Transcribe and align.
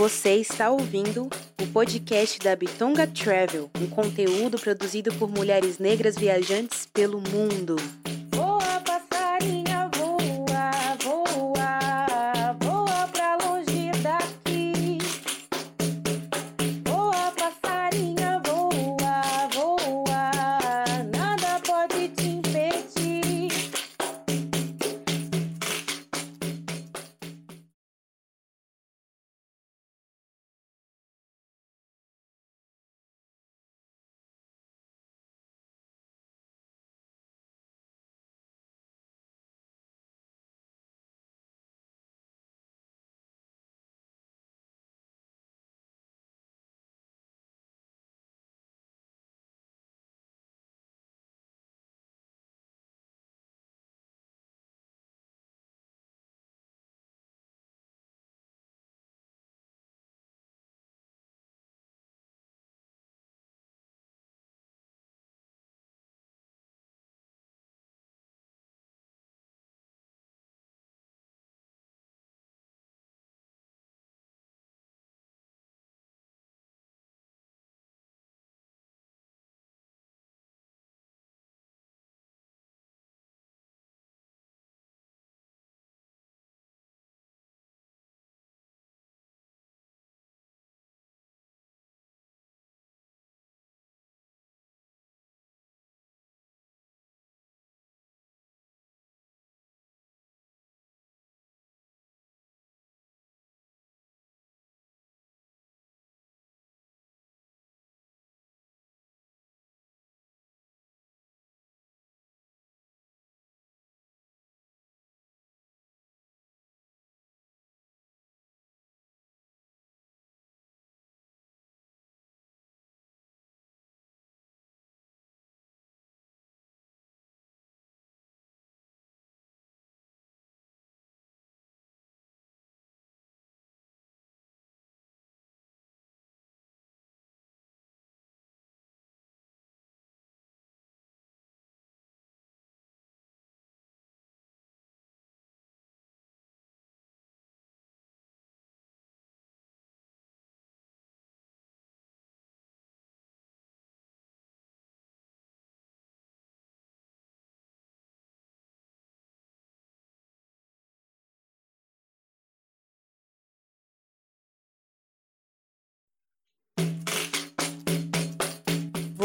Você 0.00 0.36
está 0.36 0.70
ouvindo 0.70 1.28
o 1.60 1.66
podcast 1.74 2.38
da 2.38 2.56
Bitonga 2.56 3.06
Travel, 3.06 3.70
um 3.78 3.86
conteúdo 3.86 4.58
produzido 4.58 5.12
por 5.16 5.28
mulheres 5.28 5.78
negras 5.78 6.16
viajantes 6.16 6.86
pelo 6.86 7.20
mundo. 7.20 7.76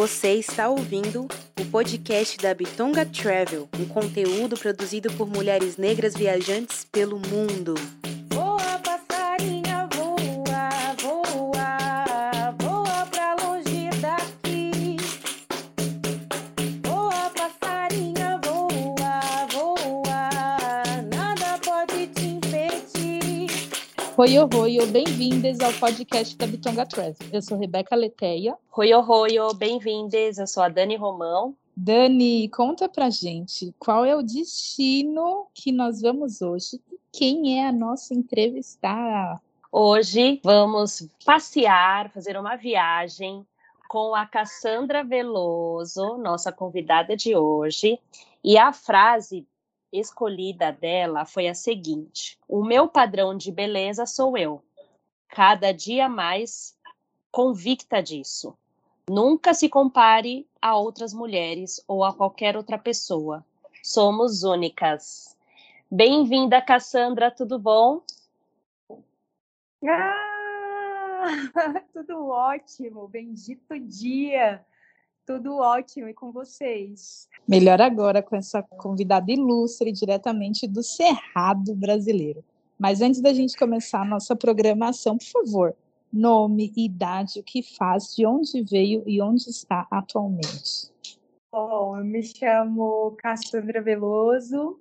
Você 0.06 0.34
está 0.34 0.70
ouvindo 0.70 1.28
o 1.60 1.66
podcast 1.72 2.38
da 2.38 2.54
Bitonga 2.54 3.08
Travel, 3.08 3.68
um 3.80 3.86
conteúdo 3.86 4.56
produzido 4.56 5.12
por 5.14 5.28
mulheres 5.28 5.78
negras 5.78 6.14
viajantes 6.14 6.86
pelo 6.92 7.18
mundo. 7.18 7.74
Oi, 24.26 24.40
oi, 24.40 24.80
oi, 24.80 24.88
bem-vindas 24.88 25.60
ao 25.60 25.72
podcast 25.74 26.36
da 26.36 26.48
Bitonga 26.48 26.84
Travel. 26.84 27.14
Eu 27.32 27.44
sou 27.44 27.60
Rebeca 27.60 27.96
Leteia. 27.96 28.58
Oi, 28.76 28.92
oi, 28.92 29.40
oi, 29.40 29.54
bem-vindas. 29.54 30.40
Eu 30.40 30.48
sou 30.48 30.64
a 30.64 30.68
Dani 30.68 30.96
Romão. 30.96 31.56
Dani, 31.78 32.50
conta 32.50 32.90
pra 32.90 33.12
gente 33.12 33.72
qual 33.78 34.04
é 34.04 34.16
o 34.16 34.24
destino 34.24 35.46
que 35.54 35.72
nós 35.72 36.02
vamos 36.02 36.42
hoje 36.42 36.82
e 36.92 36.98
quem 37.12 37.60
é 37.60 37.68
a 37.68 37.72
nossa 37.72 38.16
entrevistada. 38.16 39.40
Hoje 39.72 40.42
vamos 40.44 41.08
passear, 41.24 42.10
fazer 42.10 42.36
uma 42.36 42.56
viagem 42.56 43.46
com 43.88 44.16
a 44.16 44.26
Cassandra 44.26 45.04
Veloso, 45.04 46.18
nossa 46.18 46.52
convidada 46.52 47.16
de 47.16 47.36
hoje. 47.36 48.00
E 48.44 48.58
a 48.58 48.74
frase 48.74 49.46
escolhida 50.00 50.72
dela 50.72 51.26
foi 51.26 51.48
a 51.48 51.54
seguinte: 51.54 52.38
O 52.48 52.64
meu 52.64 52.88
padrão 52.88 53.36
de 53.36 53.52
beleza 53.52 54.06
sou 54.06 54.38
eu. 54.38 54.64
Cada 55.28 55.72
dia 55.72 56.08
mais 56.08 56.78
convicta 57.32 58.02
disso. 58.02 58.58
Nunca 59.10 59.54
se 59.54 59.70
compare 59.70 60.48
a 60.62 60.76
outras 60.76 61.14
mulheres 61.14 61.84
ou 61.88 62.04
a 62.04 62.14
qualquer 62.14 62.58
outra 62.58 62.78
pessoa. 62.78 63.46
Somos 63.84 64.44
únicas. 64.44 65.38
Bem-vinda, 65.92 66.62
Cassandra, 66.62 67.30
tudo 67.30 67.60
bom? 67.60 68.02
Ah, 69.88 71.26
tudo 71.94 72.28
ótimo, 72.28 73.08
bendito 73.08 73.78
dia. 73.80 74.66
Tudo 75.26 75.58
ótimo 75.58 76.08
e 76.08 76.14
com 76.14 76.32
vocês. 76.32 77.28
Melhor 77.48 77.82
agora 77.82 78.22
com 78.22 78.36
essa 78.36 78.62
convidada 78.62 79.32
ilustre 79.32 79.92
diretamente 79.92 80.68
do 80.68 80.84
Cerrado 80.84 81.74
brasileiro. 81.74 82.44
Mas 82.78 83.02
antes 83.02 83.22
da 83.22 83.34
gente 83.34 83.58
começar 83.58 84.02
a 84.02 84.06
nossa 84.06 84.36
programação, 84.36 85.18
por 85.18 85.26
favor, 85.26 85.76
nome, 86.14 86.72
idade, 86.78 87.40
o 87.40 87.44
que 87.44 87.64
faz, 87.64 88.16
de 88.16 88.24
onde 88.26 88.62
veio 88.62 89.02
e 89.08 89.20
onde 89.20 89.50
está 89.50 89.88
atualmente. 89.90 90.92
Bom, 91.52 91.98
eu 91.98 92.06
me 92.06 92.22
chamo 92.22 93.16
Cassandra 93.18 93.82
Veloso, 93.82 94.80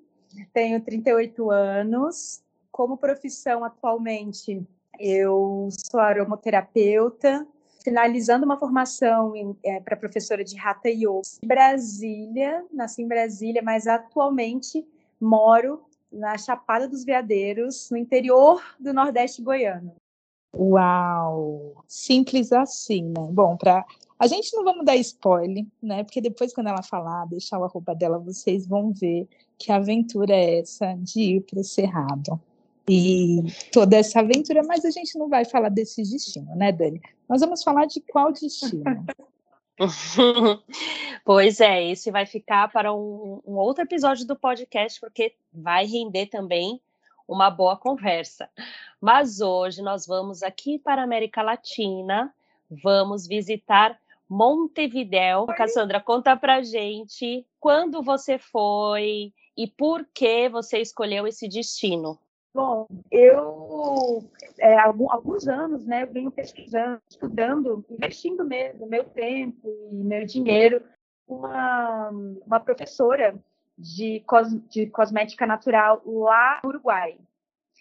tenho 0.53 0.79
38 0.81 1.51
anos. 1.51 2.43
Como 2.71 2.99
profissão 2.99 3.65
atualmente, 3.65 4.67
eu 4.99 5.69
sou 5.71 6.01
aromoterapeuta, 6.01 7.47
finalizando 7.85 8.47
uma 8.47 8.57
formação 8.57 9.35
é, 9.63 9.79
para 9.79 9.95
professora 9.95 10.43
de 10.43 10.59
Hatha 10.59 10.89
Yoga 10.89 11.21
em 11.43 11.47
Brasília, 11.47 12.65
nasci 12.73 13.03
em 13.03 13.09
Brasília, 13.09 13.63
mas 13.63 13.87
atualmente 13.87 14.85
moro 15.21 15.83
na 16.11 16.39
Chapada 16.39 16.89
dos 16.89 17.05
Veadeiros, 17.05 17.91
no 17.91 17.99
interior 17.99 18.63
do 18.81 18.95
Nordeste 18.95 19.43
goiano. 19.43 19.95
Uau! 20.57 21.85
Simples 21.87 22.53
assim, 22.53 23.05
né? 23.05 23.29
Bom, 23.31 23.57
para 23.57 23.85
a 24.19 24.27
gente 24.27 24.55
não 24.55 24.65
vamos 24.65 24.85
dar 24.85 24.97
spoiler, 24.97 25.67
né? 25.83 26.05
Porque 26.05 26.21
depois, 26.21 26.55
quando 26.55 26.69
ela 26.69 26.83
falar, 26.83 27.27
deixar 27.27 27.59
o 27.59 27.65
arroba 27.65 27.95
dela, 27.95 28.19
vocês 28.19 28.67
vão 28.67 28.93
ver 28.93 29.29
que 29.59 29.73
aventura 29.73 30.35
é 30.35 30.61
essa 30.61 30.95
de 30.95 31.21
ir 31.21 31.41
para 31.43 31.61
o 31.61 31.65
Cerrado. 31.65 32.41
E 32.89 33.43
toda 33.73 33.97
essa 33.97 34.21
aventura, 34.21 34.63
mas 34.63 34.85
a 34.85 34.91
gente 34.91 35.19
não 35.19 35.29
vai 35.29 35.45
falar 35.45 35.71
desse 35.71 36.03
destino, 36.03 36.55
né, 36.55 36.71
Dani? 36.71 37.01
Nós 37.29 37.41
vamos 37.41 37.63
falar 37.63 37.87
de 37.87 38.01
qual 38.01 38.33
destino? 38.33 38.85
pois 41.25 41.61
é, 41.61 41.91
esse 41.91 42.11
vai 42.11 42.27
ficar 42.27 42.71
para 42.71 42.93
um, 42.93 43.41
um, 43.47 43.55
outro 43.55 43.83
episódio 43.83 44.27
do 44.27 44.37
podcast, 44.37 45.01
porque 45.01 45.35
vai 45.53 45.87
render 45.87 46.27
também 46.27 46.81
uma 47.27 47.51
boa 47.51 47.77
conversa. 47.77 48.49
Mas 49.01 49.41
hoje 49.41 49.83
nós 49.83 50.07
vamos 50.07 50.43
aqui 50.43 50.79
para 50.79 51.01
a 51.01 51.05
América 51.05 51.43
Latina, 51.43 52.33
vamos 52.71 53.27
visitar 53.27 53.99
Montevidéu. 54.29 55.47
Cassandra, 55.47 56.01
conta 56.01 56.37
pra 56.37 56.63
gente 56.63 57.47
quando 57.61 58.03
você 58.03 58.39
foi 58.39 59.33
e 59.57 59.67
por 59.67 60.07
que 60.13 60.49
você 60.49 60.79
escolheu 60.79 61.27
esse 61.27 61.49
destino. 61.49 62.19
Bom, 62.55 62.87
eu, 63.11 64.23
é, 64.61 64.79
alguns 64.79 65.49
anos, 65.49 65.85
né, 65.85 66.05
eu 66.05 66.13
venho 66.13 66.31
pesquisando, 66.31 67.03
estudando, 67.11 67.85
investindo 67.91 68.45
mesmo 68.45 68.87
meu 68.87 69.03
tempo 69.03 69.69
e 69.91 69.97
meu 69.97 70.25
dinheiro, 70.25 70.81
uma, 71.27 72.11
uma 72.47 72.61
professora 72.61 73.35
de, 73.77 74.21
cos, 74.21 74.53
de 74.69 74.87
cosmética 74.87 75.45
natural 75.45 76.01
lá 76.07 76.61
no 76.63 76.71
Uruguai. 76.71 77.19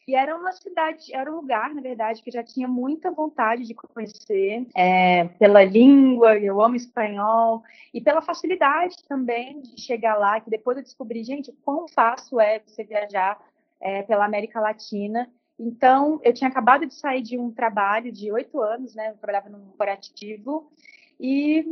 E 0.07 0.15
era 0.15 0.35
uma 0.35 0.51
cidade, 0.51 1.15
era 1.15 1.31
um 1.31 1.35
lugar, 1.35 1.73
na 1.73 1.79
verdade, 1.79 2.23
que 2.23 2.31
já 2.31 2.43
tinha 2.43 2.67
muita 2.67 3.11
vontade 3.11 3.63
de 3.63 3.75
conhecer, 3.75 4.67
é, 4.75 5.25
pela 5.39 5.63
língua, 5.63 6.37
eu 6.39 6.59
amo 6.59 6.75
espanhol, 6.75 7.63
e 7.93 8.01
pela 8.01 8.23
facilidade 8.23 8.95
também 9.07 9.61
de 9.61 9.79
chegar 9.79 10.17
lá, 10.17 10.41
que 10.41 10.49
depois 10.49 10.77
eu 10.77 10.83
descobri, 10.83 11.23
gente, 11.23 11.53
quão 11.63 11.87
fácil 11.87 12.41
é 12.41 12.59
você 12.59 12.83
viajar 12.83 13.39
é, 13.83 14.01
pela 14.03 14.25
América 14.25 14.59
Latina. 14.59 15.29
Então, 15.59 16.19
eu 16.23 16.33
tinha 16.33 16.49
acabado 16.49 16.85
de 16.85 16.95
sair 16.95 17.21
de 17.21 17.37
um 17.37 17.51
trabalho 17.51 18.11
de 18.11 18.31
oito 18.31 18.59
anos, 18.59 18.95
né? 18.95 19.11
Eu 19.11 19.17
trabalhava 19.17 19.49
num 19.49 19.65
corporativo, 19.65 20.71
e 21.19 21.65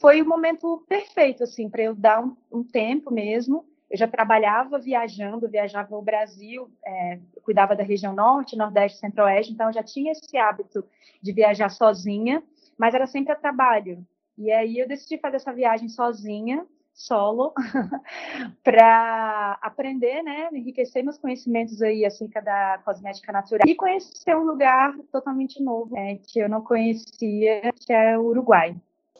foi 0.00 0.22
o 0.22 0.28
momento 0.28 0.84
perfeito, 0.88 1.42
assim, 1.42 1.68
para 1.68 1.82
eu 1.82 1.94
dar 1.94 2.24
um, 2.24 2.36
um 2.50 2.64
tempo 2.64 3.12
mesmo 3.12 3.64
eu 3.90 3.96
já 3.96 4.08
trabalhava 4.08 4.78
viajando, 4.78 5.48
viajava 5.48 5.96
o 5.96 6.02
Brasil, 6.02 6.68
é, 6.84 7.20
cuidava 7.42 7.76
da 7.76 7.84
região 7.84 8.12
norte, 8.12 8.56
nordeste, 8.56 8.98
centro-oeste, 8.98 9.52
então 9.52 9.72
já 9.72 9.82
tinha 9.82 10.12
esse 10.12 10.36
hábito 10.36 10.84
de 11.22 11.32
viajar 11.32 11.68
sozinha, 11.68 12.42
mas 12.76 12.94
era 12.94 13.06
sempre 13.06 13.32
a 13.32 13.36
trabalho. 13.36 14.04
E 14.36 14.50
aí 14.50 14.78
eu 14.78 14.88
decidi 14.88 15.18
fazer 15.18 15.36
essa 15.36 15.52
viagem 15.52 15.88
sozinha, 15.88 16.66
solo, 16.96 17.52
para 18.64 19.58
aprender, 19.60 20.22
né, 20.22 20.48
enriquecer 20.52 21.04
meus 21.04 21.18
conhecimentos 21.18 21.82
aí 21.82 22.06
acerca 22.06 22.40
da 22.40 22.80
cosmética 22.84 23.30
natural 23.30 23.68
e 23.68 23.74
conhecer 23.74 24.34
um 24.34 24.44
lugar 24.44 24.96
totalmente 25.12 25.62
novo, 25.62 25.94
é, 25.96 26.16
que 26.26 26.40
eu 26.40 26.48
não 26.48 26.62
conhecia, 26.62 27.70
que 27.78 27.92
é 27.92 28.18
o 28.18 28.24
Uruguai. 28.24 28.74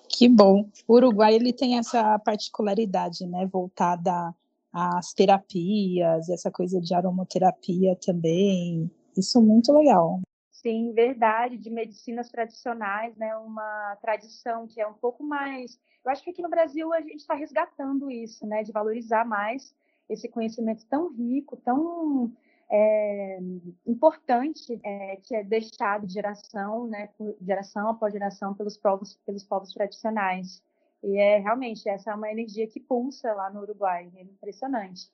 Que 0.08 0.26
bom. 0.28 0.66
O 0.88 0.94
Uruguai 0.94 1.34
ele 1.34 1.52
tem 1.52 1.78
essa 1.78 2.18
particularidade, 2.20 3.26
né, 3.26 3.46
voltada 3.46 4.34
as 4.72 5.12
terapias, 5.12 6.28
essa 6.28 6.50
coisa 6.50 6.80
de 6.80 6.94
aromaterapia 6.94 7.96
também. 7.96 8.90
Isso 9.16 9.38
é 9.38 9.40
muito 9.40 9.72
legal. 9.72 10.20
Sim, 10.66 10.92
verdade, 10.92 11.56
de 11.56 11.70
medicinas 11.70 12.28
tradicionais, 12.28 13.16
né? 13.16 13.36
Uma 13.36 13.96
tradição 14.02 14.66
que 14.66 14.80
é 14.80 14.86
um 14.88 14.94
pouco 14.94 15.22
mais. 15.22 15.78
Eu 16.04 16.10
acho 16.10 16.24
que 16.24 16.30
aqui 16.30 16.42
no 16.42 16.48
Brasil 16.48 16.92
a 16.92 17.00
gente 17.00 17.20
está 17.20 17.34
resgatando 17.34 18.10
isso, 18.10 18.44
né? 18.44 18.64
De 18.64 18.72
valorizar 18.72 19.24
mais 19.24 19.72
esse 20.08 20.28
conhecimento 20.28 20.84
tão 20.86 21.14
rico, 21.14 21.56
tão 21.58 22.32
é, 22.68 23.38
importante, 23.86 24.80
é, 24.82 25.14
que 25.22 25.36
é 25.36 25.44
deixado 25.44 26.04
de 26.04 26.14
geração, 26.14 26.88
né? 26.88 27.10
Geração 27.40 27.90
após 27.90 28.12
geração 28.12 28.52
pelos 28.52 28.76
povos, 28.76 29.14
pelos 29.24 29.44
povos 29.44 29.72
tradicionais. 29.72 30.60
E 31.06 31.18
é 31.18 31.38
realmente 31.38 31.88
essa 31.88 32.10
é 32.10 32.14
uma 32.16 32.28
energia 32.28 32.66
que 32.66 32.80
pulsa 32.80 33.32
lá 33.32 33.48
no 33.48 33.60
Uruguai, 33.60 34.10
é 34.16 34.22
impressionante. 34.22 35.08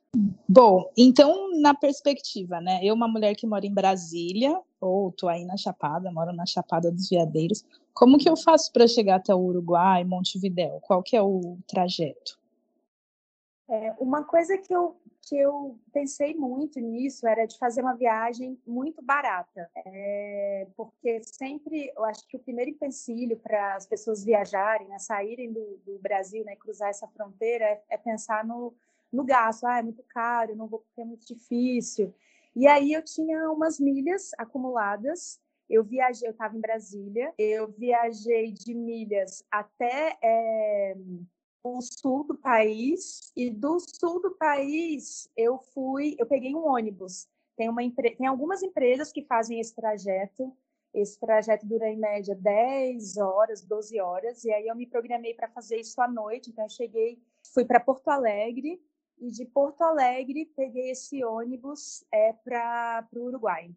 Bom, 0.49 0.91
então 0.97 1.51
na 1.61 1.75
perspectiva, 1.75 2.63
né? 2.63 2.81
Eu 2.83 2.95
uma 2.95 3.07
mulher 3.07 3.35
que 3.35 3.47
mora 3.47 3.67
em 3.67 3.75
Brasília, 3.75 4.59
ou 4.81 5.13
tô 5.13 5.29
aí 5.29 5.45
na 5.45 5.59
Chapada, 5.59 6.11
moro 6.11 6.33
na 6.33 6.47
Chapada 6.47 6.91
dos 6.91 7.11
Veadeiros. 7.11 7.63
Como 7.93 8.17
que 8.17 8.27
eu 8.27 8.39
faço 8.39 8.73
para 8.73 8.89
chegar 8.89 9.17
até 9.17 9.35
o 9.35 9.41
Uruguai, 9.41 10.03
Montevidéu? 10.03 10.81
Qual 10.81 11.03
que 11.03 11.15
é 11.15 11.21
o 11.21 11.59
trajeto? 11.69 12.41
É, 13.69 13.95
uma 13.99 14.25
coisa 14.25 14.59
que 14.59 14.75
eu, 14.75 14.97
que 15.23 15.39
eu 15.39 15.79
pensei 15.93 16.35
muito 16.35 16.81
nisso 16.81 17.27
era 17.27 17.47
de 17.47 17.57
fazer 17.59 17.81
uma 17.81 17.95
viagem 17.95 18.61
muito 18.67 19.01
barata, 19.01 19.71
é, 19.77 20.67
porque 20.77 21.23
sempre, 21.25 21.93
eu 21.97 22.05
acho 22.05 22.27
que 22.27 22.37
o 22.37 22.41
primeiro 22.41 22.71
empecilho 22.71 23.39
para 23.39 23.77
as 23.77 23.87
pessoas 23.87 24.25
viajarem, 24.25 24.89
né, 24.89 24.99
saírem 24.99 25.53
do, 25.53 25.81
do 25.87 25.99
Brasil, 26.01 26.45
né, 26.45 26.57
cruzar 26.57 26.91
essa 26.91 27.07
fronteira, 27.09 27.65
é, 27.65 27.83
é, 27.91 27.97
pensar 27.97 28.45
no, 28.45 28.75
no 29.13 29.25
gasto, 29.25 29.65
ah, 29.65 29.79
é 29.79 29.83
muito 29.83 30.03
caro, 30.09 30.57
não 30.57 30.67
vou 30.67 30.81
porque 30.81 31.01
é 31.01 31.05
muito 31.05 31.27
difícil. 31.27 32.13
E 32.55 32.67
aí 32.67 32.93
eu 32.93 33.03
tinha 33.03 33.51
umas 33.51 33.81
milhas 33.81 34.33
acumuladas. 34.37 35.41
Eu 35.71 35.83
viajei, 35.83 36.29
eu 36.29 36.33
estava 36.33 36.55
em 36.55 36.61
Brasília, 36.61 37.33
eu 37.39 37.69
viajei 37.69 38.53
de 38.53 38.75
milhas 38.75 39.43
até 39.51 40.19
é, 40.21 40.95
o 41.63 41.81
sul 41.81 42.25
do 42.25 42.37
país 42.37 43.33
e 43.37 43.51
do 43.51 43.79
sul 43.79 44.21
do 44.21 44.33
país 44.33 45.29
eu 45.37 45.59
fui, 45.59 46.17
eu 46.19 46.27
peguei 46.27 46.55
um 46.55 46.67
ônibus. 46.67 47.29
Tem 47.57 47.69
uma 47.69 47.83
tem 48.17 48.27
algumas 48.27 48.63
empresas 48.63 49.13
que 49.13 49.23
fazem 49.23 49.61
esse 49.61 49.75
trajeto. 49.75 50.55
Esse 50.93 51.19
trajeto 51.19 51.67
dura 51.67 51.89
em 51.89 51.97
média 51.97 52.35
10 52.35 53.17
horas, 53.17 53.63
12 53.63 53.99
horas, 53.99 54.45
e 54.45 54.53
aí 54.53 54.67
eu 54.67 54.77
me 54.77 54.87
programei 54.87 55.33
para 55.33 55.49
fazer 55.49 55.81
isso 55.81 56.01
à 56.03 56.09
noite. 56.09 56.51
Então 56.51 56.65
eu 56.65 56.69
cheguei, 56.69 57.19
fui 57.55 57.65
para 57.65 57.81
Porto 57.81 58.09
Alegre 58.09 58.79
e 59.19 59.31
de 59.31 59.47
Porto 59.47 59.83
Alegre 59.83 60.53
peguei 60.57 60.91
esse 60.91 61.25
ônibus 61.25 62.05
é 62.13 62.33
para 62.33 63.09
o 63.15 63.21
Uruguai 63.21 63.75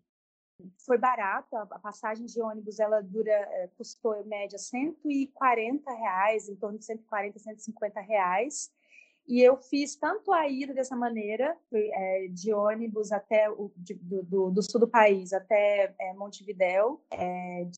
foi 0.86 0.98
barata, 0.98 1.62
a 1.72 1.80
passagem 1.80 2.26
de 2.26 2.42
ônibus 2.42 2.80
ela 2.80 3.02
dura, 3.02 3.32
é, 3.32 3.70
custou 3.78 4.16
em 4.16 4.24
média 4.26 4.58
140 4.58 5.92
reais, 5.92 6.48
em 6.48 6.56
torno 6.56 6.78
de 6.78 6.86
140, 6.86 7.40
150 7.40 8.00
reais. 8.02 8.72
E 9.28 9.42
eu 9.42 9.58
fiz 9.58 9.96
tanto 9.96 10.32
a 10.32 10.48
ida 10.48 10.72
dessa 10.72 10.96
maneira, 10.96 11.58
é, 11.74 12.28
de 12.30 12.54
ônibus 12.54 13.12
até 13.12 13.50
o, 13.50 13.72
de, 13.76 13.96
do, 13.96 14.52
do, 14.52 14.62
sul 14.62 14.80
do 14.80 14.88
país 14.88 15.34
até 15.34 15.96
é, 16.00 16.14
Montevidéu, 16.14 17.04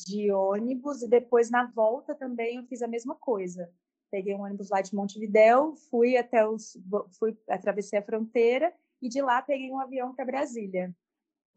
de 0.05 0.29
ônibus, 0.31 1.01
e 1.01 1.07
depois 1.07 1.49
na 1.49 1.65
volta 1.65 2.13
também 2.13 2.57
eu 2.57 2.63
fiz 2.63 2.81
a 2.81 2.87
mesma 2.87 3.15
coisa. 3.15 3.71
Peguei 4.11 4.35
um 4.35 4.41
ônibus 4.41 4.69
lá 4.69 4.81
de 4.81 4.93
Montevidéu, 4.93 5.73
fui 5.89 6.17
até 6.17 6.45
os, 6.45 6.77
fui 7.17 7.37
atravessei 7.49 7.97
a 7.97 8.03
fronteira 8.03 8.73
e 9.01 9.07
de 9.07 9.21
lá 9.21 9.41
peguei 9.41 9.71
um 9.71 9.79
avião 9.79 10.13
para 10.13 10.25
Brasília 10.25 10.93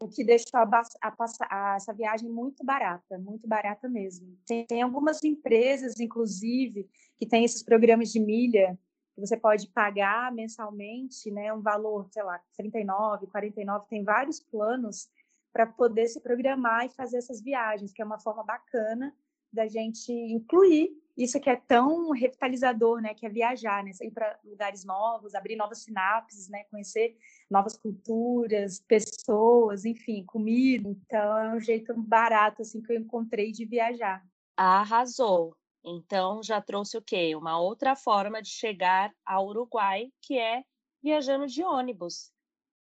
o 0.01 0.09
que 0.09 0.23
deixou 0.23 0.59
a, 0.59 0.63
a, 1.01 1.13
a, 1.49 1.75
essa 1.75 1.93
viagem 1.93 2.29
muito 2.29 2.63
barata, 2.65 3.19
muito 3.19 3.47
barata 3.47 3.87
mesmo. 3.87 4.35
Tem, 4.47 4.65
tem, 4.65 4.81
algumas 4.81 5.23
empresas, 5.23 5.99
inclusive, 5.99 6.89
que 7.19 7.27
têm 7.27 7.45
esses 7.45 7.61
programas 7.61 8.11
de 8.11 8.19
milha 8.19 8.77
que 9.13 9.21
você 9.21 9.37
pode 9.37 9.67
pagar 9.67 10.33
mensalmente, 10.33 11.29
né, 11.29 11.53
um 11.53 11.61
valor, 11.61 12.07
sei 12.11 12.23
lá, 12.23 12.41
39, 12.57 13.27
49, 13.27 13.85
tem 13.87 14.03
vários 14.03 14.39
planos 14.39 15.09
para 15.53 15.67
poder 15.67 16.07
se 16.07 16.19
programar 16.21 16.85
e 16.85 16.89
fazer 16.89 17.17
essas 17.17 17.41
viagens, 17.41 17.91
que 17.91 18.01
é 18.01 18.05
uma 18.05 18.19
forma 18.19 18.43
bacana 18.43 19.13
da 19.51 19.67
gente 19.67 20.11
incluir 20.11 20.89
isso 21.17 21.39
que 21.39 21.49
é 21.49 21.55
tão 21.55 22.11
revitalizador, 22.11 23.01
né? 23.01 23.13
Que 23.13 23.25
é 23.25 23.29
viajar, 23.29 23.83
né? 23.83 23.91
Ir 24.01 24.11
para 24.11 24.39
lugares 24.43 24.83
novos, 24.85 25.35
abrir 25.35 25.55
novas 25.55 25.79
sinapses, 25.79 26.49
né? 26.49 26.63
Conhecer 26.65 27.17
novas 27.49 27.77
culturas, 27.77 28.79
pessoas, 28.79 29.85
enfim, 29.85 30.23
comida. 30.25 30.87
Então 30.89 31.37
é 31.37 31.55
um 31.55 31.59
jeito 31.59 31.93
barato 31.95 32.61
assim 32.61 32.81
que 32.81 32.91
eu 32.91 32.97
encontrei 32.97 33.51
de 33.51 33.65
viajar. 33.65 34.23
Arrasou. 34.55 35.55
Então 35.83 36.41
já 36.43 36.61
trouxe 36.61 36.97
o 36.97 37.01
quê? 37.01 37.35
Uma 37.35 37.59
outra 37.59 37.95
forma 37.95 38.41
de 38.41 38.49
chegar 38.49 39.13
ao 39.25 39.47
Uruguai, 39.47 40.11
que 40.21 40.37
é 40.37 40.63
viajando 41.01 41.47
de 41.47 41.63
ônibus. 41.63 42.31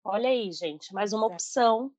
Olha 0.05 0.29
aí, 0.29 0.53
gente, 0.53 0.93
mais 0.93 1.13
uma 1.13 1.27
opção 1.27 1.93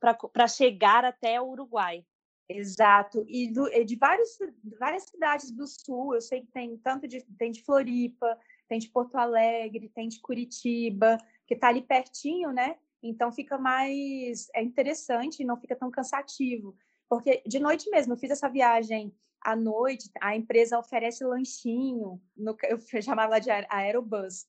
para 0.00 0.48
chegar 0.48 1.04
até 1.04 1.40
o 1.40 1.48
Uruguai. 1.48 2.04
Exato. 2.48 3.24
E, 3.28 3.50
do, 3.52 3.66
e 3.68 3.84
de 3.84 3.96
vários, 3.96 4.38
várias 4.78 5.04
cidades 5.04 5.50
do 5.50 5.66
sul, 5.66 6.14
eu 6.14 6.20
sei 6.20 6.42
que 6.42 6.46
tem 6.48 6.76
tanto 6.78 7.08
de, 7.08 7.20
tem 7.38 7.50
de 7.50 7.62
Floripa, 7.62 8.38
tem 8.68 8.78
de 8.78 8.88
Porto 8.88 9.16
Alegre, 9.16 9.88
tem 9.88 10.08
de 10.08 10.20
Curitiba, 10.20 11.18
que 11.46 11.54
está 11.54 11.68
ali 11.68 11.82
pertinho, 11.82 12.52
né? 12.52 12.76
Então 13.02 13.32
fica 13.32 13.58
mais 13.58 14.48
é 14.54 14.62
interessante 14.62 15.44
não 15.44 15.56
fica 15.56 15.76
tão 15.76 15.90
cansativo. 15.90 16.76
Porque 17.08 17.42
de 17.46 17.58
noite 17.58 17.88
mesmo, 17.90 18.12
eu 18.12 18.16
fiz 18.16 18.30
essa 18.30 18.48
viagem 18.48 19.14
à 19.40 19.54
noite, 19.54 20.10
a 20.20 20.34
empresa 20.34 20.78
oferece 20.78 21.24
lanchinho, 21.24 22.20
no, 22.36 22.56
eu 22.68 23.02
chamava 23.02 23.34
ela 23.34 23.38
de 23.38 23.50
aerobus. 23.50 24.46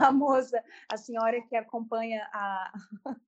A 0.00 0.10
moça, 0.12 0.62
a 0.90 0.96
senhora 0.96 1.40
que 1.42 1.56
acompanha 1.56 2.26
a, 2.32 2.72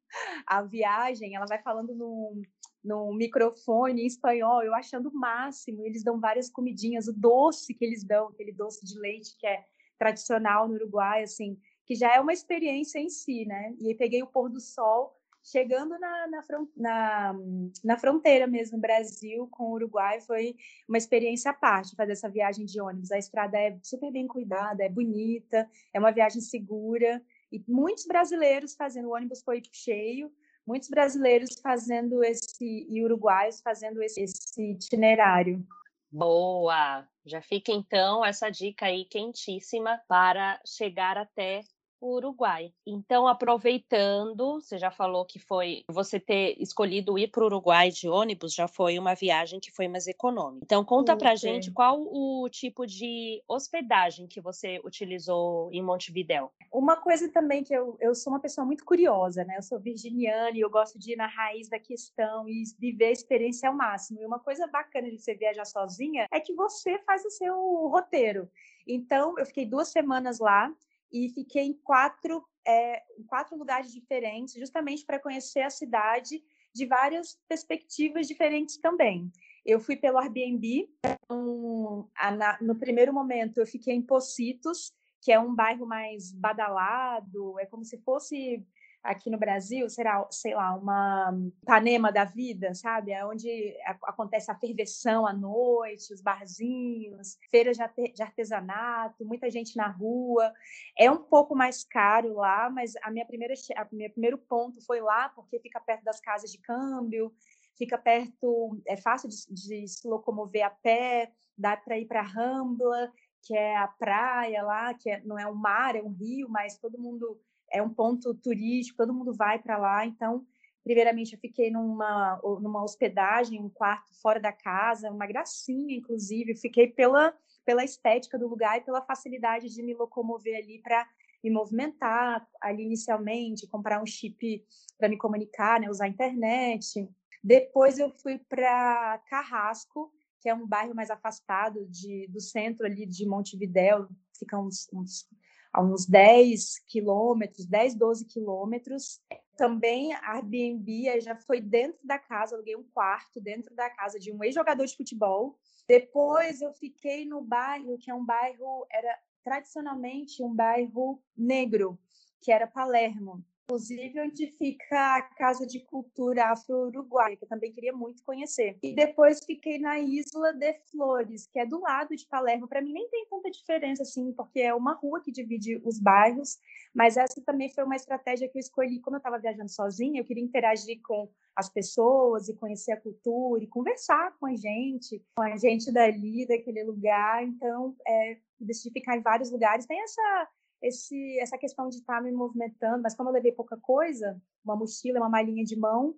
a 0.46 0.62
viagem, 0.62 1.36
ela 1.36 1.46
vai 1.46 1.60
falando 1.62 1.94
no, 1.94 2.42
no 2.82 3.12
microfone 3.12 4.02
em 4.02 4.06
espanhol, 4.06 4.62
eu 4.62 4.75
achando 4.75 5.08
o 5.08 5.14
máximo. 5.14 5.84
Eles 5.84 6.02
dão 6.02 6.18
várias 6.18 6.50
comidinhas, 6.50 7.08
o 7.08 7.12
doce 7.12 7.75
que 7.75 7.84
eles 7.84 8.04
dão, 8.04 8.28
aquele 8.28 8.52
doce 8.52 8.84
de 8.84 8.99
leite 8.99 9.37
que 9.38 9.46
é 9.46 9.64
tradicional 9.99 10.66
no 10.66 10.75
Uruguai, 10.75 11.22
assim, 11.22 11.58
que 11.84 11.94
já 11.94 12.14
é 12.14 12.20
uma 12.20 12.32
experiência 12.32 12.99
em 12.99 13.10
si, 13.10 13.44
né? 13.44 13.75
E 13.78 13.88
aí 13.88 13.94
peguei 13.94 14.22
o 14.22 14.26
pôr 14.26 14.49
do 14.49 14.60
sol 14.60 15.14
chegando 15.42 15.99
na, 15.99 16.26
na, 16.26 16.44
na, 16.76 17.34
na, 17.82 17.99
fronteira 17.99 18.46
mesmo, 18.46 18.78
Brasil 18.78 19.49
com 19.50 19.64
o 19.64 19.72
Uruguai, 19.72 20.20
foi 20.20 20.54
uma 20.88 20.99
experiência 20.99 21.50
à 21.50 21.54
parte 21.54 21.96
fazer 21.96 22.12
essa 22.12 22.28
viagem 22.28 22.64
de 22.66 22.80
ônibus. 22.80 23.10
A 23.10 23.18
estrada 23.18 23.58
é 23.58 23.78
super 23.82 24.12
bem 24.12 24.26
cuidada, 24.26 24.84
é 24.84 24.88
bonita, 24.88 25.68
é 25.92 25.99
uma 25.99 26.12
viagem 26.12 26.40
segura, 26.40 27.22
e 27.50 27.62
muitos 27.66 28.06
brasileiros 28.06 28.75
fazendo, 28.75 29.08
o 29.08 29.14
ônibus 29.14 29.42
foi 29.42 29.62
cheio, 29.72 30.30
muitos 30.70 30.88
brasileiros 30.88 31.50
fazendo 31.60 32.22
esse, 32.22 32.86
e 32.88 33.04
uruguaios 33.04 33.60
fazendo 33.60 34.00
esse, 34.00 34.22
esse 34.22 34.62
itinerário. 34.70 35.66
Boa! 36.12 37.04
Já 37.26 37.42
fica 37.42 37.72
então 37.72 38.24
essa 38.24 38.48
dica 38.48 38.86
aí 38.86 39.04
quentíssima 39.04 40.00
para 40.06 40.60
chegar 40.64 41.18
até 41.18 41.62
o 42.00 42.16
Uruguai. 42.16 42.73
Então, 42.87 43.28
aproveitando, 43.28 44.61
você 44.61 44.78
já 44.78 44.90
falou 44.90 45.25
que 45.25 45.38
foi 45.38 45.85
você 45.88 46.19
ter 46.19 46.57
escolhido 46.61 47.19
ir 47.19 47.28
para 47.28 47.42
o 47.42 47.47
Uruguai 47.47 47.90
de 47.90 48.09
ônibus, 48.09 48.54
já 48.54 48.66
foi 48.66 48.99
uma 48.99 49.14
viagem 49.14 49.61
que 49.61 49.71
foi 49.71 49.87
mais 49.87 50.07
econômica. 50.07 50.64
Então, 50.64 50.85
conta 50.85 51.16
para 51.16 51.35
gente 51.35 51.71
qual 51.71 52.00
o 52.00 52.49
tipo 52.49 52.87
de 52.87 53.42
hospedagem 53.47 54.26
que 54.26 54.40
você 54.40 54.80
utilizou 54.85 55.71
em 55.73 55.83
Montevidéu. 55.83 56.50
Uma 56.73 56.97
coisa 56.97 57.30
também 57.30 57.62
que 57.62 57.75
eu, 57.75 57.97
eu 58.00 58.14
sou 58.14 58.33
uma 58.33 58.40
pessoa 58.40 58.64
muito 58.64 58.85
curiosa, 58.85 59.45
né? 59.45 59.57
Eu 59.57 59.62
sou 59.62 59.78
virginiana 59.78 60.57
e 60.57 60.61
eu 60.61 60.71
gosto 60.71 60.99
de 60.99 61.12
ir 61.12 61.16
na 61.16 61.26
raiz 61.26 61.69
da 61.69 61.78
questão 61.78 62.49
e 62.49 62.62
viver 62.78 63.07
a 63.07 63.12
experiência 63.12 63.69
ao 63.69 63.75
máximo. 63.75 64.21
E 64.21 64.26
uma 64.26 64.38
coisa 64.38 64.66
bacana 64.66 65.11
de 65.11 65.19
você 65.19 65.35
viajar 65.35 65.64
sozinha 65.64 66.26
é 66.33 66.40
que 66.40 66.54
você 66.54 66.99
faz 67.00 67.25
o 67.25 67.30
seu 67.30 67.54
roteiro. 67.88 68.49
Então, 68.87 69.38
eu 69.38 69.45
fiquei 69.45 69.66
duas 69.66 69.88
semanas 69.88 70.38
lá 70.38 70.73
e 71.12 71.28
fiquei 71.30 71.64
em 71.64 71.74
quatro, 71.74 72.44
é, 72.66 73.02
quatro 73.26 73.56
lugares 73.56 73.92
diferentes, 73.92 74.54
justamente 74.54 75.04
para 75.04 75.18
conhecer 75.18 75.60
a 75.60 75.70
cidade 75.70 76.42
de 76.72 76.86
várias 76.86 77.38
perspectivas 77.48 78.26
diferentes 78.26 78.78
também. 78.78 79.30
Eu 79.64 79.80
fui 79.80 79.96
pelo 79.96 80.18
Airbnb, 80.18 80.88
um, 81.30 82.08
a, 82.16 82.30
na, 82.30 82.58
no 82.60 82.76
primeiro 82.76 83.12
momento 83.12 83.58
eu 83.58 83.66
fiquei 83.66 83.94
em 83.94 84.02
Pocitos, 84.02 84.92
que 85.20 85.32
é 85.32 85.38
um 85.38 85.54
bairro 85.54 85.86
mais 85.86 86.32
badalado, 86.32 87.58
é 87.58 87.66
como 87.66 87.84
se 87.84 87.98
fosse 87.98 88.64
aqui 89.02 89.30
no 89.30 89.38
Brasil, 89.38 89.88
será, 89.88 90.26
sei 90.30 90.54
lá, 90.54 90.75
uma 90.75 91.33
Ipanema 91.62 92.12
da 92.12 92.25
vida, 92.25 92.75
sabe? 92.75 93.12
É 93.12 93.25
onde 93.25 93.75
acontece 94.04 94.50
a 94.50 94.54
ferveção 94.54 95.26
à 95.26 95.33
noite, 95.33 96.12
os 96.12 96.21
barzinhos, 96.21 97.38
feiras 97.50 97.76
de 97.76 98.23
artesanato, 98.23 99.25
muita 99.25 99.50
gente 99.50 99.76
na 99.76 99.88
rua. 99.88 100.52
É 100.99 101.11
um 101.11 101.23
pouco 101.23 101.57
mais 101.57 101.85
caro 101.85 102.35
lá, 102.35 102.69
mas 102.69 102.95
a 103.02 103.11
minha 103.11 103.26
primeira, 103.26 103.54
a 103.76 103.87
meu 103.90 104.11
primeiro 104.11 104.38
ponto 104.38 104.85
foi 104.85 105.00
lá, 105.00 105.28
porque 105.30 105.59
fica 105.59 105.80
perto 105.80 106.04
das 106.04 106.21
casas 106.21 106.50
de 106.50 106.59
câmbio, 106.59 107.33
fica 107.76 107.97
perto, 107.97 108.78
é 108.87 108.97
fácil 108.97 109.28
de, 109.28 109.37
de 109.49 109.88
se 109.88 110.07
locomover 110.07 110.64
a 110.64 110.71
pé, 110.71 111.33
dá 111.57 111.76
para 111.76 111.99
ir 111.99 112.07
para 112.07 112.23
Rambla, 112.23 113.11
que 113.42 113.57
é 113.57 113.76
a 113.76 113.88
praia 113.88 114.62
lá, 114.62 114.92
que 114.92 115.11
é, 115.11 115.23
não 115.25 115.38
é 115.38 115.47
um 115.47 115.54
mar, 115.54 115.97
é 115.97 116.02
um 116.02 116.12
rio, 116.12 116.49
mas 116.49 116.78
todo 116.78 117.00
mundo 117.00 117.40
é 117.72 117.82
um 117.82 117.90
ponto 117.90 118.34
turístico, 118.34 118.98
todo 118.98 119.14
mundo 119.14 119.32
vai 119.32 119.58
para 119.58 119.78
lá. 119.78 120.04
Então, 120.04 120.44
primeiramente, 120.82 121.34
eu 121.34 121.38
fiquei 121.38 121.70
numa, 121.70 122.40
numa 122.60 122.82
hospedagem, 122.82 123.60
um 123.60 123.68
quarto 123.68 124.12
fora 124.20 124.40
da 124.40 124.52
casa, 124.52 125.10
uma 125.10 125.26
gracinha, 125.26 125.96
inclusive. 125.96 126.56
Fiquei 126.56 126.88
pela, 126.88 127.34
pela 127.64 127.84
estética 127.84 128.38
do 128.38 128.48
lugar 128.48 128.78
e 128.78 128.84
pela 128.84 129.02
facilidade 129.02 129.68
de 129.68 129.82
me 129.82 129.94
locomover 129.94 130.56
ali 130.56 130.80
para 130.82 131.06
me 131.42 131.50
movimentar 131.50 132.46
ali 132.60 132.82
inicialmente, 132.82 133.66
comprar 133.66 134.02
um 134.02 134.06
chip 134.06 134.64
para 134.98 135.08
me 135.08 135.16
comunicar, 135.16 135.80
né, 135.80 135.88
usar 135.88 136.04
a 136.04 136.08
internet. 136.08 137.08
Depois 137.42 137.98
eu 137.98 138.10
fui 138.10 138.38
para 138.38 139.18
Carrasco, 139.26 140.12
que 140.40 140.48
é 140.48 140.54
um 140.54 140.66
bairro 140.66 140.94
mais 140.94 141.10
afastado 141.10 141.86
de, 141.86 142.26
do 142.28 142.40
centro 142.40 142.86
ali 142.86 143.06
de 143.06 143.26
Montevidéu, 143.26 144.08
fica 144.38 144.58
uns, 144.58 144.88
uns 144.92 145.26
a 145.72 145.82
uns 145.82 146.06
10 146.06 146.80
quilômetros, 146.86 147.66
10, 147.66 147.94
12 147.94 148.26
quilômetros. 148.26 149.20
Também 149.56 150.14
Airbnb 150.14 151.20
já 151.20 151.36
foi 151.36 151.60
dentro 151.60 152.00
da 152.04 152.18
casa, 152.18 152.54
aluguei 152.54 152.76
um 152.76 152.82
quarto 152.82 153.40
dentro 153.40 153.74
da 153.74 153.90
casa 153.90 154.18
de 154.18 154.32
um 154.32 154.42
ex-jogador 154.42 154.86
de 154.86 154.96
futebol. 154.96 155.58
Depois 155.86 156.60
eu 156.60 156.72
fiquei 156.72 157.24
no 157.24 157.42
bairro, 157.42 157.98
que 157.98 158.10
é 158.10 158.14
um 158.14 158.24
bairro, 158.24 158.86
era 158.90 159.18
tradicionalmente 159.44 160.42
um 160.42 160.54
bairro 160.54 161.22
negro, 161.36 161.98
que 162.40 162.52
era 162.52 162.66
Palermo 162.66 163.44
inclusive 163.70 164.20
onde 164.20 164.46
fica 164.58 165.16
a 165.16 165.22
Casa 165.22 165.64
de 165.64 165.78
Cultura 165.80 166.50
Afro-Uruguaia, 166.50 167.36
que 167.36 167.44
eu 167.44 167.48
também 167.48 167.72
queria 167.72 167.92
muito 167.92 168.24
conhecer. 168.24 168.76
E 168.82 168.94
depois 168.94 169.38
fiquei 169.44 169.78
na 169.78 170.00
Isla 170.00 170.52
de 170.52 170.74
Flores, 170.90 171.46
que 171.46 171.58
é 171.60 171.64
do 171.64 171.80
lado 171.80 172.16
de 172.16 172.26
Palermo. 172.26 172.66
Para 172.66 172.82
mim 172.82 172.92
nem 172.92 173.08
tem 173.08 173.26
tanta 173.30 173.48
diferença 173.48 174.02
assim, 174.02 174.32
porque 174.32 174.60
é 174.60 174.74
uma 174.74 174.94
rua 174.94 175.22
que 175.22 175.30
divide 175.30 175.80
os 175.84 176.00
bairros, 176.00 176.58
mas 176.92 177.16
essa 177.16 177.40
também 177.46 177.72
foi 177.72 177.84
uma 177.84 177.94
estratégia 177.94 178.48
que 178.48 178.58
eu 178.58 178.60
escolhi, 178.60 179.00
como 179.00 179.16
eu 179.16 179.18
estava 179.18 179.38
viajando 179.38 179.70
sozinha, 179.70 180.20
eu 180.20 180.24
queria 180.24 180.42
interagir 180.42 181.00
com 181.02 181.30
as 181.54 181.68
pessoas 181.68 182.48
e 182.48 182.56
conhecer 182.56 182.92
a 182.92 183.00
cultura 183.00 183.62
e 183.62 183.68
conversar 183.68 184.36
com 184.38 184.46
a 184.46 184.56
gente, 184.56 185.22
com 185.36 185.42
a 185.42 185.56
gente 185.56 185.92
dali, 185.92 186.44
daquele 186.46 186.82
lugar. 186.82 187.44
Então, 187.44 187.94
é, 188.04 188.38
decidi 188.58 188.92
ficar 188.92 189.16
em 189.16 189.22
vários 189.22 189.50
lugares. 189.52 189.86
Tem 189.86 190.02
essa 190.02 190.48
esse, 190.82 191.38
essa 191.38 191.58
questão 191.58 191.88
de 191.88 191.96
estar 191.96 192.16
tá 192.16 192.22
me 192.22 192.32
movimentando, 192.32 193.02
mas 193.02 193.14
como 193.14 193.28
eu 193.28 193.34
levei 193.34 193.52
pouca 193.52 193.76
coisa, 193.76 194.40
uma 194.64 194.76
mochila, 194.76 195.20
uma 195.20 195.28
malinha 195.28 195.64
de 195.64 195.76
mão, 195.76 196.16